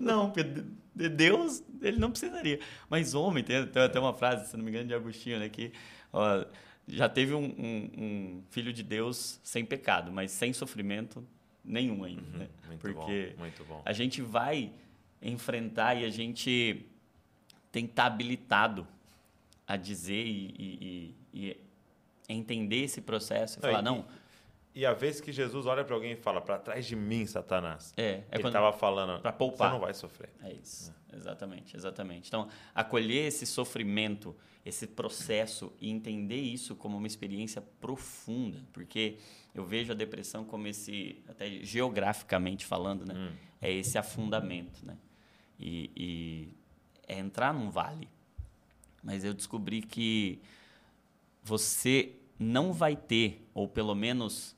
[0.00, 2.58] Não, porque de- de Deus ele não precisaria.
[2.88, 5.48] Mas homem, tem, tem até uma frase, se não me engano, de Agostinho, né?
[5.48, 5.72] Que
[6.12, 6.44] ó,
[6.88, 11.24] já teve um, um- um filho de Deus sem pecado, mas sem sofrimento
[11.64, 12.22] nenhum ainda.
[12.38, 12.48] né?
[12.62, 13.82] Uhum, Muito Porque bom, muito bom.
[13.84, 14.72] a gente vai
[15.22, 16.84] enfrentar e a gente
[17.72, 18.86] tem que estar habilitado
[19.66, 21.56] a dizer e, e- e-
[22.28, 24.04] entender esse processo e Não, falar, e- não,
[24.72, 27.92] E a vez que Jesus olha para alguém e fala, para trás de mim, Satanás.
[27.96, 29.68] é, é ele estava falando, pra poupar.
[29.68, 30.30] você não vai sofrer.
[30.44, 32.28] É isso, exatamente, exatamente.
[32.28, 39.16] Então, acolher esse sofrimento, esse processo e entender isso como uma experiência profunda, porque
[39.52, 43.14] eu vejo a depressão como esse, até geograficamente falando, né?
[43.16, 43.32] Hum.
[43.60, 44.96] É esse afundamento, né?
[45.58, 46.48] E, e
[47.10, 48.08] é entrar num vale.
[49.02, 50.40] Mas eu descobri que
[51.42, 54.54] você não vai ter, ou pelo menos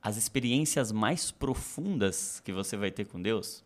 [0.00, 3.64] as experiências mais profundas que você vai ter com Deus,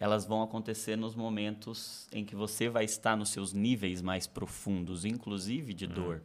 [0.00, 5.04] elas vão acontecer nos momentos em que você vai estar nos seus níveis mais profundos,
[5.04, 6.22] inclusive de dor.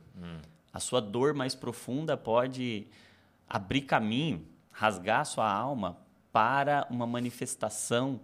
[0.74, 2.88] A sua dor mais profunda pode
[3.48, 5.98] abrir caminho, rasgar a sua alma
[6.32, 8.20] para uma manifestação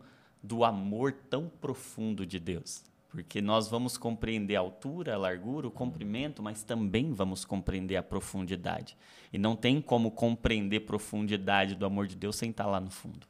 [0.45, 2.83] do amor tão profundo de Deus.
[3.09, 8.03] Porque nós vamos compreender a altura, a largura, o comprimento, mas também vamos compreender a
[8.03, 8.97] profundidade.
[9.31, 13.25] E não tem como compreender profundidade do amor de Deus sem estar lá no fundo.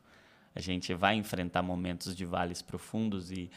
[0.55, 3.51] A gente vai enfrentar momentos de vales profundos e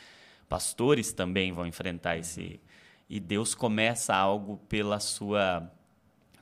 [0.49, 2.61] pastores também vão enfrentar esse.
[3.09, 5.71] E Deus começa algo pela sua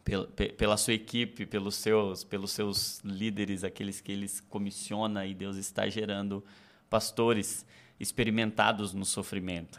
[0.04, 5.34] pela, pe- pela sua equipe, pelos seus, pelos seus líderes, aqueles que eles comissiona e
[5.34, 6.44] Deus está gerando
[6.90, 7.66] pastores
[7.98, 9.78] experimentados no sofrimento.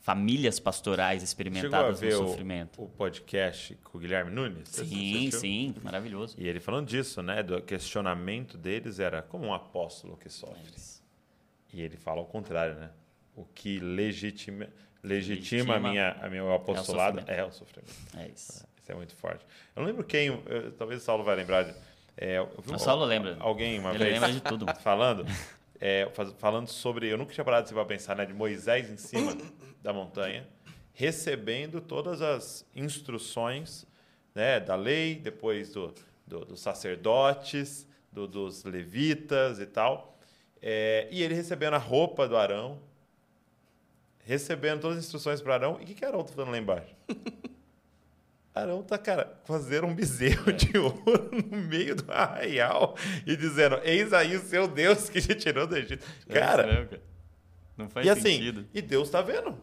[0.00, 2.82] Famílias pastorais Chegou a experimentadas no ver o, sofrimento.
[2.82, 4.68] o podcast com o Guilherme Nunes?
[4.70, 6.34] Sim, sim, maravilhoso.
[6.38, 7.42] E ele falando disso, né?
[7.42, 10.72] Do questionamento deles era como um apóstolo que sofre.
[11.74, 12.90] E ele fala ao contrário, né?
[13.36, 14.66] O que legitima,
[15.02, 17.38] legitima, a Legitima minha, a meu apostolado sofrimento.
[17.40, 17.92] é o sofrimento.
[18.16, 18.66] É isso.
[18.82, 19.44] Isso é muito forte.
[19.76, 21.64] Eu não lembro quem, eu- talvez o Saulo vai lembrar.
[21.64, 21.74] de-
[22.16, 23.36] é, eu O Saulo lembra.
[23.40, 24.64] Alguém uma Ele vez lembra de tudo.
[24.80, 25.26] falando,
[25.80, 26.08] é,
[26.38, 28.26] falando sobre, eu nunca tinha parado assim para pensar, né?
[28.26, 29.36] De Moisés em cima
[29.82, 30.46] da montanha,
[30.92, 33.86] recebendo todas as instruções,
[34.34, 34.58] né?
[34.60, 35.94] Da lei, depois do,
[36.26, 40.18] do- dos sacerdotes, do- dos levitas e tal.
[40.60, 42.80] É, e ele recebendo a roupa do Arão,
[44.24, 45.76] recebendo todas as instruções para Arão.
[45.80, 46.94] E o que, que Arão tá fazendo lá embaixo?
[48.60, 52.96] Arão tá, cara, fazendo um bezerro de ouro no meio do arraial
[53.26, 56.06] e dizendo: Eis aí o seu Deus que te tirou do Egito.
[56.28, 57.02] Cara, É isso mesmo, cara.
[57.76, 58.66] não faz e assim, sentido.
[58.74, 59.56] e Deus tá vendo.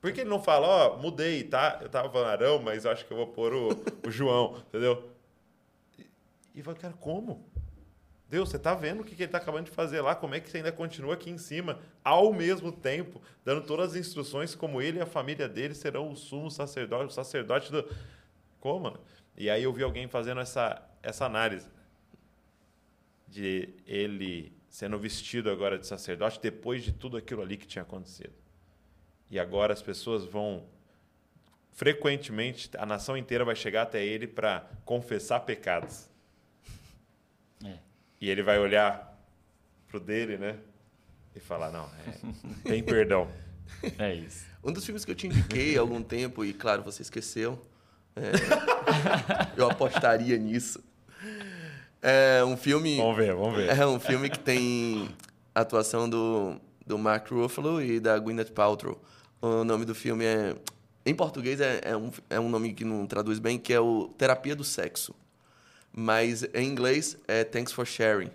[0.00, 1.80] Por que ele não fala, ó, mudei, tá?
[1.82, 3.68] Eu tava falando Arão, mas eu acho que eu vou pôr o,
[4.06, 5.10] o João, entendeu?
[5.98, 6.06] E,
[6.54, 7.44] e fala, cara, como?
[8.30, 10.14] Deus, você tá vendo o que, que ele tá acabando de fazer lá?
[10.14, 13.96] Como é que você ainda continua aqui em cima, ao mesmo tempo, dando todas as
[13.96, 17.84] instruções, como ele e a família dele serão o sumo sacerdote, o sacerdote do.
[18.60, 19.00] Como, mano?
[19.36, 21.68] E aí eu vi alguém fazendo essa, essa análise
[23.26, 28.32] de ele sendo vestido agora de sacerdote depois de tudo aquilo ali que tinha acontecido.
[29.30, 30.66] E agora as pessoas vão
[31.72, 36.08] frequentemente a nação inteira vai chegar até ele para confessar pecados.
[37.64, 37.78] É.
[38.20, 39.16] E ele vai olhar
[39.86, 40.58] pro dele, né?
[41.34, 43.30] E falar: "Não, é, tem perdão".
[43.98, 44.46] É isso.
[44.64, 47.60] Um dos filmes que eu te indiquei há algum tempo, e claro, você esqueceu.
[48.18, 50.82] É, eu apostaria nisso.
[52.02, 52.96] É um filme.
[52.96, 53.70] Vamos ver, vamos ver.
[53.76, 55.08] É um filme que tem
[55.54, 56.56] a atuação do,
[56.86, 59.00] do Mark Ruffalo e da Gwyneth Paltrow.
[59.40, 60.54] O nome do filme é.
[61.04, 64.08] Em português é, é, um, é um nome que não traduz bem, que é o
[64.18, 65.14] Terapia do Sexo.
[65.92, 68.30] Mas em inglês é Thanks for Sharing.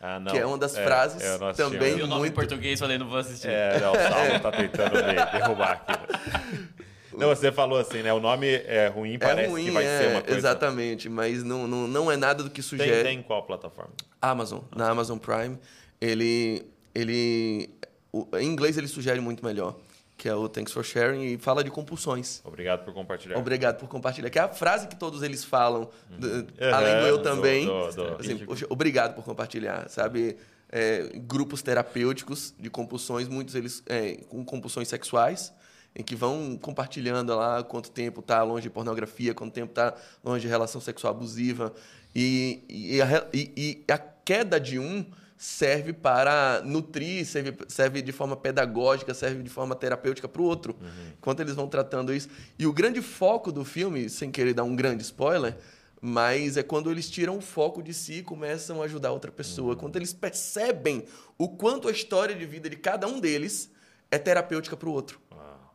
[0.00, 0.30] Ah, não.
[0.30, 2.00] Que é uma das frases eu não assisti também- ainda.
[2.00, 3.48] E o nome muito- em português, falei, não vou assistir.
[3.48, 6.68] É, não, o Saulo tá tentando derrubar aqui.
[7.18, 8.12] Não, você falou assim, né?
[8.12, 10.38] O nome é ruim, parece é ruim, que vai é, ser uma coisa.
[10.38, 13.02] exatamente, mas não, não, não é nada do que Tem, sugere.
[13.02, 13.90] tem em qual plataforma?
[14.20, 15.58] Amazon, na Amazon Prime,
[16.00, 16.64] ele,
[16.94, 17.70] ele,
[18.12, 19.76] o- em inglês ele sugere muito melhor,
[20.16, 22.40] que é o Thanks for Sharing e fala de compulsões.
[22.44, 23.38] Obrigado por compartilhar.
[23.38, 24.30] Obrigado por compartilhar.
[24.30, 27.66] Que é a frase que todos eles falam, do- Uhum, além do eu também.
[27.66, 30.36] do- do- assim, poxa, obrigado por compartilhar, sabe?
[30.70, 35.50] É, grupos terapêuticos de compulsões, muitos eles é, com compulsões sexuais,
[35.94, 39.94] em que vão compartilhando lá quanto tempo está longe de pornografia, quanto tempo está
[40.24, 41.72] longe de relação sexual abusiva.
[42.14, 43.52] E, e, a, e-
[43.86, 45.04] e a queda de um
[45.36, 50.76] serve para nutrir, serve, serve de forma pedagógica, serve de forma terapêutica para o outro.
[50.80, 50.88] Uhum.
[51.18, 52.28] Enquanto eles vão tratando isso.
[52.58, 55.56] E o grande foco do filme, sem querer dar um grande spoiler,
[56.00, 59.74] mas é quando eles tiram o foco de si e começam a ajudar outra pessoa.
[59.76, 61.04] Quando eles percebem
[61.36, 63.70] o quanto a história de vida de cada um deles
[64.10, 65.20] é terapêutica para o outro.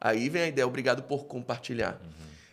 [0.04, 1.98] Aí vem a ideia, obrigado por compartilhar.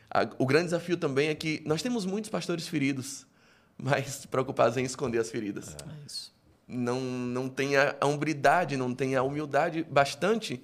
[0.08, 3.26] A- o grande desafio também é que nós temos muitos pastores feridos,
[3.76, 5.74] mas preocupados em esconder as feridas.
[5.74, 6.32] É isso.
[6.68, 10.62] Não, não tem a, a hombridade, não tem a humildade bastante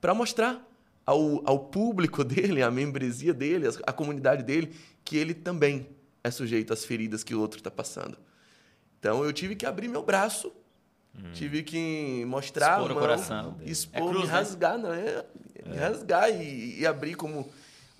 [0.00, 0.64] para mostrar
[1.04, 4.72] ao, ao público dele, à membresia dele, à comunidade dele,
[5.04, 5.88] que ele também
[6.22, 8.16] é sujeito às feridas que o outro está passando.
[9.00, 10.52] Então eu tive que abrir meu braço,
[11.32, 13.56] tive que mostrar Expor a o mão, coração.
[13.64, 14.32] expor, É cruz, me né?
[14.32, 15.24] rasgar, não é?
[15.68, 17.50] Me rasgar e, e abrir como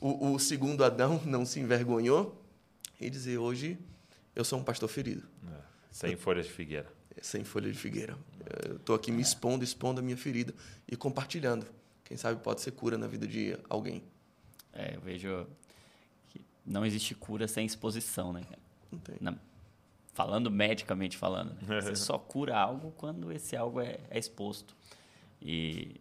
[0.00, 2.40] o, o segundo Adão não se envergonhou
[3.00, 3.78] e dizer hoje
[4.34, 6.86] eu sou um pastor ferido, É, Sem folhas de figueira.
[7.20, 8.16] sem folha de figueira.
[8.68, 10.54] Eu estou aqui me expondo, expondo a minha ferida
[10.86, 11.66] e compartilhando.
[12.04, 14.02] Quem sabe pode ser cura na vida de alguém.
[14.72, 15.46] É, eu vejo
[16.30, 18.42] que não existe cura sem exposição, né?
[18.44, 18.58] cara?
[18.92, 19.16] Não tem.
[19.20, 19.34] Na-
[20.14, 21.80] falando medicamente falando, né?
[21.82, 24.74] você só cura algo quando esse algo é, é exposto.
[25.42, 26.00] E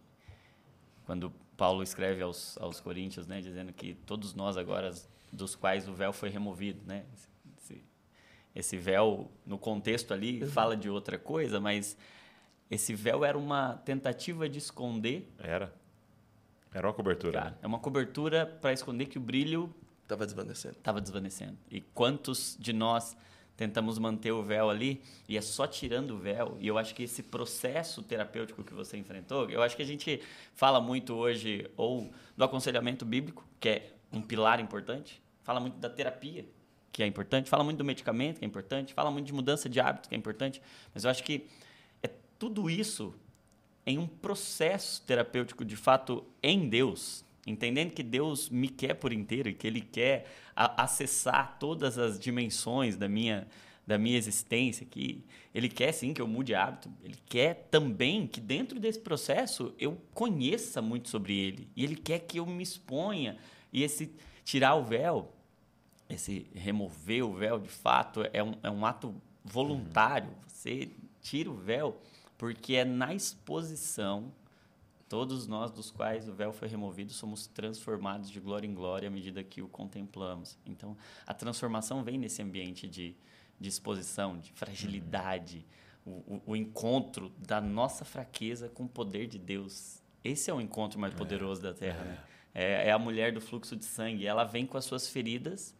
[1.06, 4.94] quando Paulo escreve aos, aos Coríntios, né, dizendo que todos nós agora,
[5.32, 7.04] dos quais o véu foi removido, né?
[7.58, 7.82] Esse,
[8.54, 11.96] esse véu, no contexto ali, fala de outra coisa, mas
[12.70, 15.74] esse véu era uma tentativa de esconder, Era.
[16.72, 17.32] Era uma cobertura.
[17.32, 17.56] cara, né?
[17.62, 20.76] é uma cobertura para esconder que o brilho Estava desvanecendo.
[20.76, 21.58] estava desvanecendo.
[21.70, 23.16] E quantos de nós
[23.58, 26.56] tentamos manter o véu ali e é só tirando o véu?
[26.60, 30.22] E eu acho que esse processo terapêutico que você enfrentou, eu acho que a gente
[30.54, 35.90] fala muito hoje ou do aconselhamento bíblico, que é um pilar importante, fala muito da
[35.90, 36.46] terapia,
[36.92, 39.80] que é importante, fala muito do medicamento, que é importante, fala muito de mudança de
[39.80, 40.62] hábito, que é importante,
[40.94, 41.48] mas eu acho que
[42.00, 42.08] é
[42.38, 43.12] tudo isso
[43.84, 49.48] em um processo terapêutico de fato em Deus, entendendo que Deus me quer por inteiro
[49.48, 53.46] e que Ele quer acessar todas as dimensões da minha
[53.86, 58.38] da minha existência, que Ele quer sim que eu mude hábito, Ele quer também que
[58.38, 61.66] dentro desse processo eu conheça muito sobre Ele.
[61.74, 63.38] E Ele quer que eu me exponha.
[63.72, 64.12] E esse
[64.44, 65.32] tirar o véu
[66.08, 69.14] esse remover o véu de fato é um, é um ato
[69.44, 70.30] voluntário.
[70.46, 72.00] Você tira o véu
[72.38, 74.32] porque é na exposição,
[75.08, 79.10] todos nós dos quais o véu foi removido somos transformados de glória em glória à
[79.10, 80.58] medida que o contemplamos.
[80.66, 83.16] Então, a transformação vem nesse ambiente de,
[83.58, 85.64] de exposição, de fragilidade,
[86.04, 90.02] o, o, o encontro da nossa fraqueza com o poder de Deus.
[90.22, 92.04] Esse é o encontro mais poderoso da Terra.
[92.04, 92.18] Né?
[92.54, 94.26] É, é a mulher do fluxo de sangue.
[94.26, 95.74] Ela vem com as suas feridas,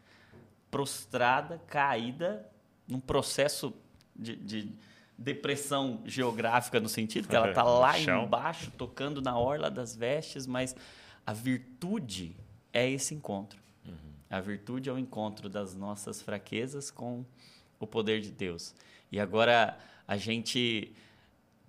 [0.71, 2.49] prostrada, caída,
[2.87, 3.75] num processo
[4.17, 4.73] de, de
[5.19, 10.47] depressão geográfica, no sentido que ela está No lá embaixo, tocando na orla das vestes,
[10.47, 10.77] mas
[11.27, 12.37] a virtude
[12.73, 13.59] é esse encontro.
[14.31, 17.25] A virtude é o encontro das nossas fraquezas com
[17.81, 18.75] o poder de Deus.
[19.11, 19.77] E agora
[20.07, 20.93] a gente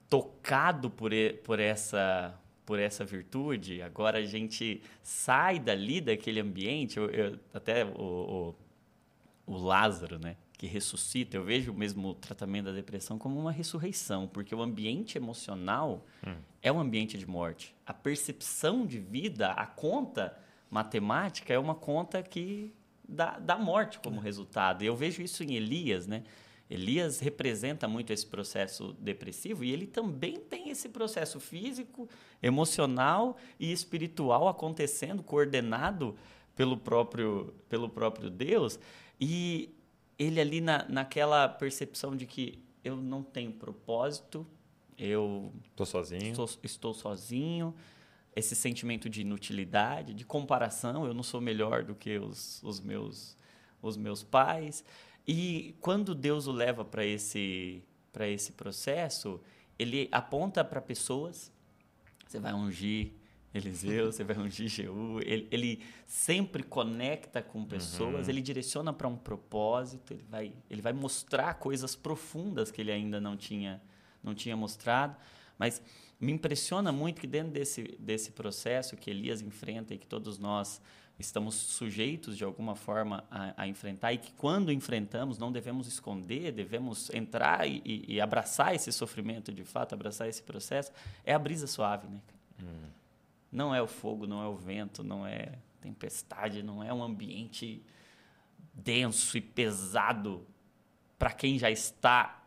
[0.09, 2.35] tocado por, e- por essa
[2.65, 8.53] por essa virtude, agora a gente sai dali daquele ambiente, eu, eu- até o,
[9.47, 13.49] o, o Lázaro, né, que ressuscita, eu vejo mesmo o tratamento da depressão como uma
[13.49, 16.05] ressurreição, porque o ambiente emocional
[16.61, 17.73] é um ambiente de morte.
[17.85, 20.37] A percepção de vida, a conta
[20.69, 22.75] matemática é uma conta que
[23.07, 24.83] dá, dá morte como resultado.
[24.83, 26.25] E eu vejo isso em Elias, né?
[26.69, 32.09] Elias representa muito esse processo depressivo e ele também tem esse processo físico,
[32.43, 36.17] emocional e espiritual acontecendo, coordenado
[36.53, 38.77] pelo próprio, pelo próprio Deus.
[39.21, 39.73] E
[40.19, 44.45] ele ali na, naquela percepção de que eu não tenho propósito,
[44.97, 46.31] eu Tô sozinho.
[46.31, 47.73] estou, estou sozinho,
[48.35, 53.37] esse sentimento de inutilidade, de comparação, eu não sou melhor do que os, os, meus,
[53.81, 54.83] os meus pais.
[55.25, 57.81] E quando Deus o leva para esse,
[58.11, 59.39] para esse processo,
[59.77, 61.51] ele aponta para pessoas,
[62.27, 63.13] você vai ungir
[63.53, 69.15] Eliseu, você vai ungir Jeú, ele, ele sempre conecta com pessoas, ele direciona para um
[69.17, 73.81] propósito, ele vai, ele vai mostrar coisas profundas que ele ainda não tinha,
[74.23, 75.15] não tinha mostrado,
[75.57, 75.81] mas
[76.19, 80.79] me impressiona muito que dentro desse, desse processo que Elias enfrenta e que todos nós
[81.17, 86.51] estamos sujeitos de alguma forma a, a enfrentar e que quando enfrentamos não devemos esconder,
[86.51, 90.91] devemos entrar e, e- e abraçar esse sofrimento de fato, abraçar esse processo,
[91.25, 92.21] é a brisa suave, né?
[92.27, 92.69] cara?
[93.51, 97.83] Não é o fogo, não é o vento, não é tempestade, não é um ambiente
[98.73, 100.45] denso e pesado
[101.17, 102.43] para quem já está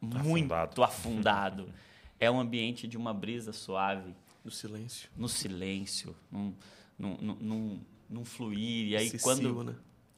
[0.00, 0.82] muito Afundado.
[0.84, 1.74] afundado.
[2.20, 4.14] é um ambiente de uma brisa suave,
[4.44, 5.10] No silêncio.
[5.16, 6.54] no silêncio, num,
[6.98, 8.88] num, num, num, fluir.
[8.88, 9.76] E aí, Excessivo, quando, né?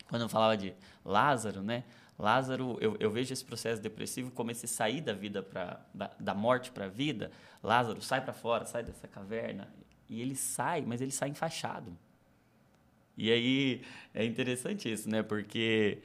[0.09, 0.75] quando eu falava de
[1.05, 1.85] Lázaro, né?
[2.19, 6.35] Lázaro, eu, eu vejo esse processo depressivo como esse sair da vida para da, da
[6.35, 7.31] morte para a vida.
[7.63, 9.69] Lázaro sai para fora, sai dessa caverna
[10.09, 11.97] e ele sai, mas ele sai enfaixado.
[13.17, 13.83] E aí
[14.15, 15.23] é interessante isso, né?
[15.23, 15.99] Porque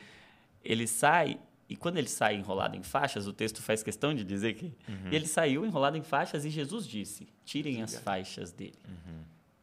[0.64, 1.40] ele sai
[1.70, 4.76] e quando ele sai enrolado em faixas, o texto faz questão de dizer que
[5.12, 8.76] ele saiu enrolado em faixas e Jesus disse: tirem as faixas dele.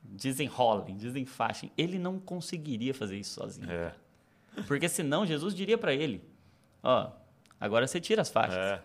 [0.02, 1.70] Desenrolem, desenfaixem.
[1.76, 3.70] Ele não conseguiria fazer isso sozinho.
[3.70, 3.94] É.
[4.66, 6.22] Porque senão Jesus diria para ele:
[6.82, 7.10] Ó,
[7.60, 8.56] agora você tira as faixas.
[8.56, 8.82] É.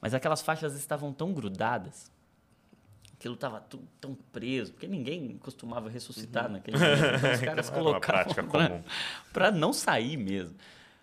[0.00, 2.11] Mas aquelas faixas estavam tão grudadas,
[3.22, 3.64] aquilo estava
[4.00, 7.16] tão preso, porque ninguém costumava ressuscitar naquele momento.
[7.16, 7.74] Então os caras Uhum.
[8.48, 8.84] Colocavam
[9.32, 10.56] para não sair mesmo.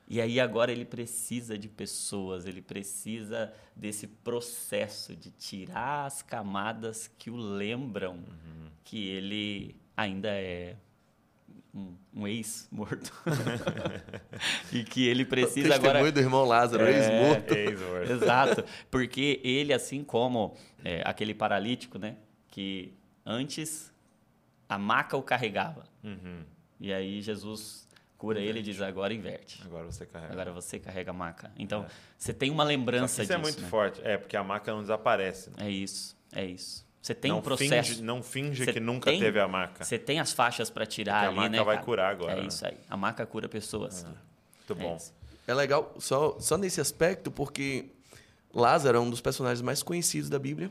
[0.06, 7.10] E aí agora ele precisa de pessoas, ele precisa desse processo de tirar as camadas
[7.18, 8.68] que o lembram Uhum.
[8.84, 10.76] que ele ainda é
[11.74, 13.12] um, um ex-morto.
[14.72, 16.92] e que ele precisa Testemunho agora do irmão Lázaro, É.
[16.98, 17.54] ex-morto.
[17.54, 18.12] Ex-morto.
[18.12, 22.16] Exato, porque ele, assim como é, aquele paralítico, né,
[22.50, 22.94] que
[23.26, 23.92] antes
[24.68, 26.44] a maca o carregava, Uhum.
[26.80, 27.88] e aí Jesus
[28.18, 29.62] cura ele e diz: agora inverte.
[29.66, 30.34] Agora você carrega.
[30.34, 31.52] Agora você carrega a maca.
[31.58, 31.86] Então,
[32.18, 33.34] você tem uma lembrança isso disso.
[33.34, 33.68] é muito né?
[33.68, 34.02] forte.
[34.04, 35.50] É, porque a maca não desaparece.
[35.52, 35.68] né?
[35.68, 36.86] É isso, é isso.
[37.02, 37.90] Você tem não um processo.
[37.92, 39.84] Finge, não finge Você que nunca tem- teve a maca.
[39.86, 41.64] Você tem as faixas para tirar Porque a ali, maca né?
[41.64, 41.86] vai cara?
[41.86, 42.48] curar agora, É né?
[42.48, 42.78] isso aí.
[42.90, 44.04] A maca cura pessoas.
[44.04, 44.96] Muito É bom.
[44.98, 45.14] isso.
[45.48, 47.86] É legal só, só nesse aspecto, porque
[48.54, 50.70] Lázaro é um dos personagens mais conhecidos da Bíblia.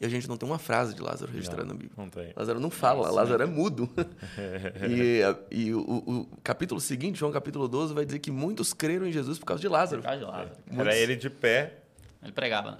[0.00, 1.90] E a gente não tem uma frase de Lázaro registrada na Bíblia.
[1.96, 2.32] Não tem.
[2.34, 3.86] Lázaro não fala, Lázaro é mudo.
[4.88, 9.06] e a- e o, o- capítulo seguinte, João capítulo 12, vai dizer que muitos creram
[9.06, 10.00] em Jesus por causa de Lázaro.
[10.02, 10.56] Por causa de Lázaro.
[10.78, 11.78] Era ele de pé.
[12.22, 12.78] Ele pregava, né?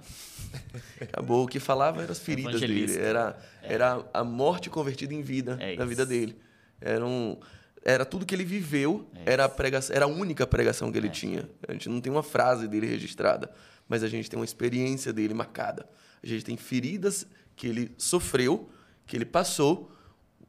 [1.01, 1.45] Acabou.
[1.45, 2.97] O que falava eram as feridas dele.
[2.97, 6.37] Era, era a morte convertida em vida É na vida dele.
[6.79, 7.37] Era, um,
[7.83, 11.09] era tudo que ele viveu, É era, a pregação, era a única pregação que ele
[11.09, 11.49] tinha.
[11.67, 13.51] A gente não tem uma frase dele registrada,
[13.87, 15.87] mas a gente tem uma experiência dele marcada.
[16.23, 18.69] A gente tem feridas que ele sofreu,
[19.07, 19.91] que ele passou.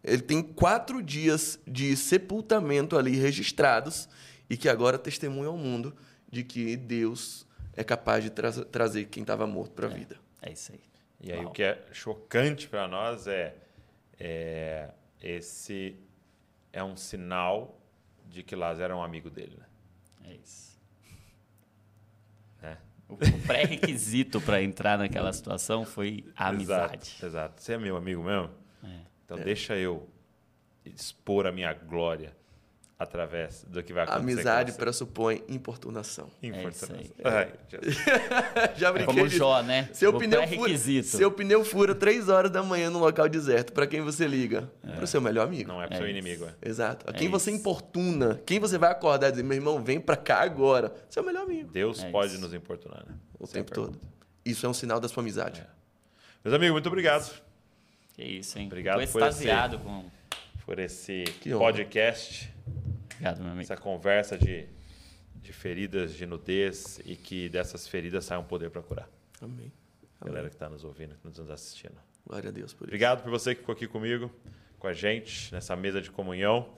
[0.04, 4.08] Ele tem quatro dias de sepultamento ali registrados
[4.50, 5.94] e que agora testemunha ao mundo
[6.30, 7.46] de que Deus
[7.76, 10.16] é capaz de tra- trazer quem estava morto para a vida.
[10.40, 10.80] É isso aí.
[11.20, 11.48] E aí Uau.
[11.48, 13.54] o que é chocante para nós é,
[14.18, 14.90] é
[15.20, 15.96] esse
[16.72, 17.78] é um sinal
[18.26, 19.66] de que Lázaro era um amigo dele, né?
[20.30, 20.80] É isso.
[22.62, 22.76] É.
[23.08, 27.08] O o pré-requisito para entrar naquela situação foi a amizade.
[27.10, 27.62] Exato, exato.
[27.62, 28.50] Você é meu amigo mesmo?
[28.82, 29.00] É.
[29.24, 30.08] Então deixa eu
[30.84, 32.34] expor a minha glória
[33.02, 34.22] através do que vai acontecer.
[34.22, 36.28] amizade pressupõe importunação.
[36.42, 36.94] Importância.
[36.94, 37.96] É isso Ai, Jesus.
[38.78, 39.38] Já É brinquei como o disso.
[39.38, 39.88] Jó, né?
[39.92, 41.08] Seu o pneu, fura, pré-requisito.
[41.08, 43.72] seu pneu fura três horas da manhã num local deserto.
[43.72, 44.70] Para quem você liga?
[44.80, 45.68] Para o seu melhor amigo.
[45.68, 46.16] Não é pro É seu isso.
[46.18, 46.68] inimigo, é.
[46.68, 47.06] Exato.
[47.08, 47.60] A É quem você isso.
[47.60, 50.92] importuna, quem você vai acordar e dizer, meu irmão, vem para cá agora.
[51.10, 51.70] Seu melhor amigo.
[51.70, 52.40] Deus É pode isso.
[52.40, 53.14] nos importunar, né?
[53.38, 53.98] O Sem tempo pergunta.
[53.98, 54.12] todo.
[54.44, 55.60] Isso é um sinal da sua amizade.
[55.60, 55.66] É.
[56.44, 57.30] Meus amigos, muito obrigado
[58.14, 58.66] Que isso, hein?
[58.66, 60.04] Obrigado Tô por esse- extasiado com...
[60.66, 61.24] por esse
[61.56, 62.52] podcast,
[63.12, 63.62] Obrigado, meu amigo.
[63.62, 64.66] essa conversa de,
[65.36, 69.08] de feridas, de nudez e que dessas feridas saia um poder para curar.
[69.40, 69.72] Amém.
[70.24, 71.96] Galera que está nos ouvindo, que nos assistindo.
[72.26, 72.90] Glória a Deus por isso.
[72.90, 74.30] Obrigado por você que ficou aqui comigo,
[74.78, 76.72] com a gente, nessa mesa de comunhão.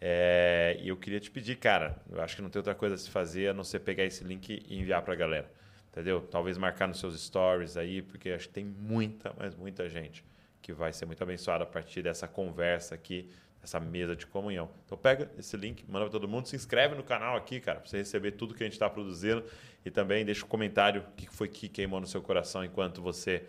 [0.00, 2.98] É, e eu queria te pedir, cara, eu acho que não tem outra coisa a
[2.98, 5.50] se fazer a não ser pegar esse link e enviar para a galera.
[5.90, 6.20] Entendeu?
[6.20, 10.24] Talvez marcar nos seus stories aí, porque acho que tem muita, mas muita gente
[10.62, 13.30] que vai ser muito abençoada a partir dessa conversa aqui,
[13.60, 14.70] dessa mesa de comunhão.
[14.84, 17.88] Então pega esse link, manda para todo mundo, se inscreve no canal aqui, cara, para
[17.88, 19.44] você receber tudo que a gente está produzindo
[19.84, 23.44] e também deixa um comentário o que foi que queimou no seu coração enquanto você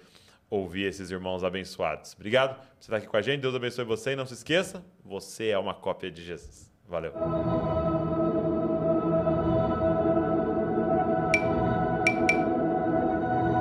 [0.49, 2.13] ouvir esses irmãos abençoados.
[2.13, 3.41] Obrigado por você estar aqui com a gente.
[3.41, 6.71] Deus abençoe você e não se esqueça, você é uma cópia de Jesus.
[6.87, 7.13] Valeu.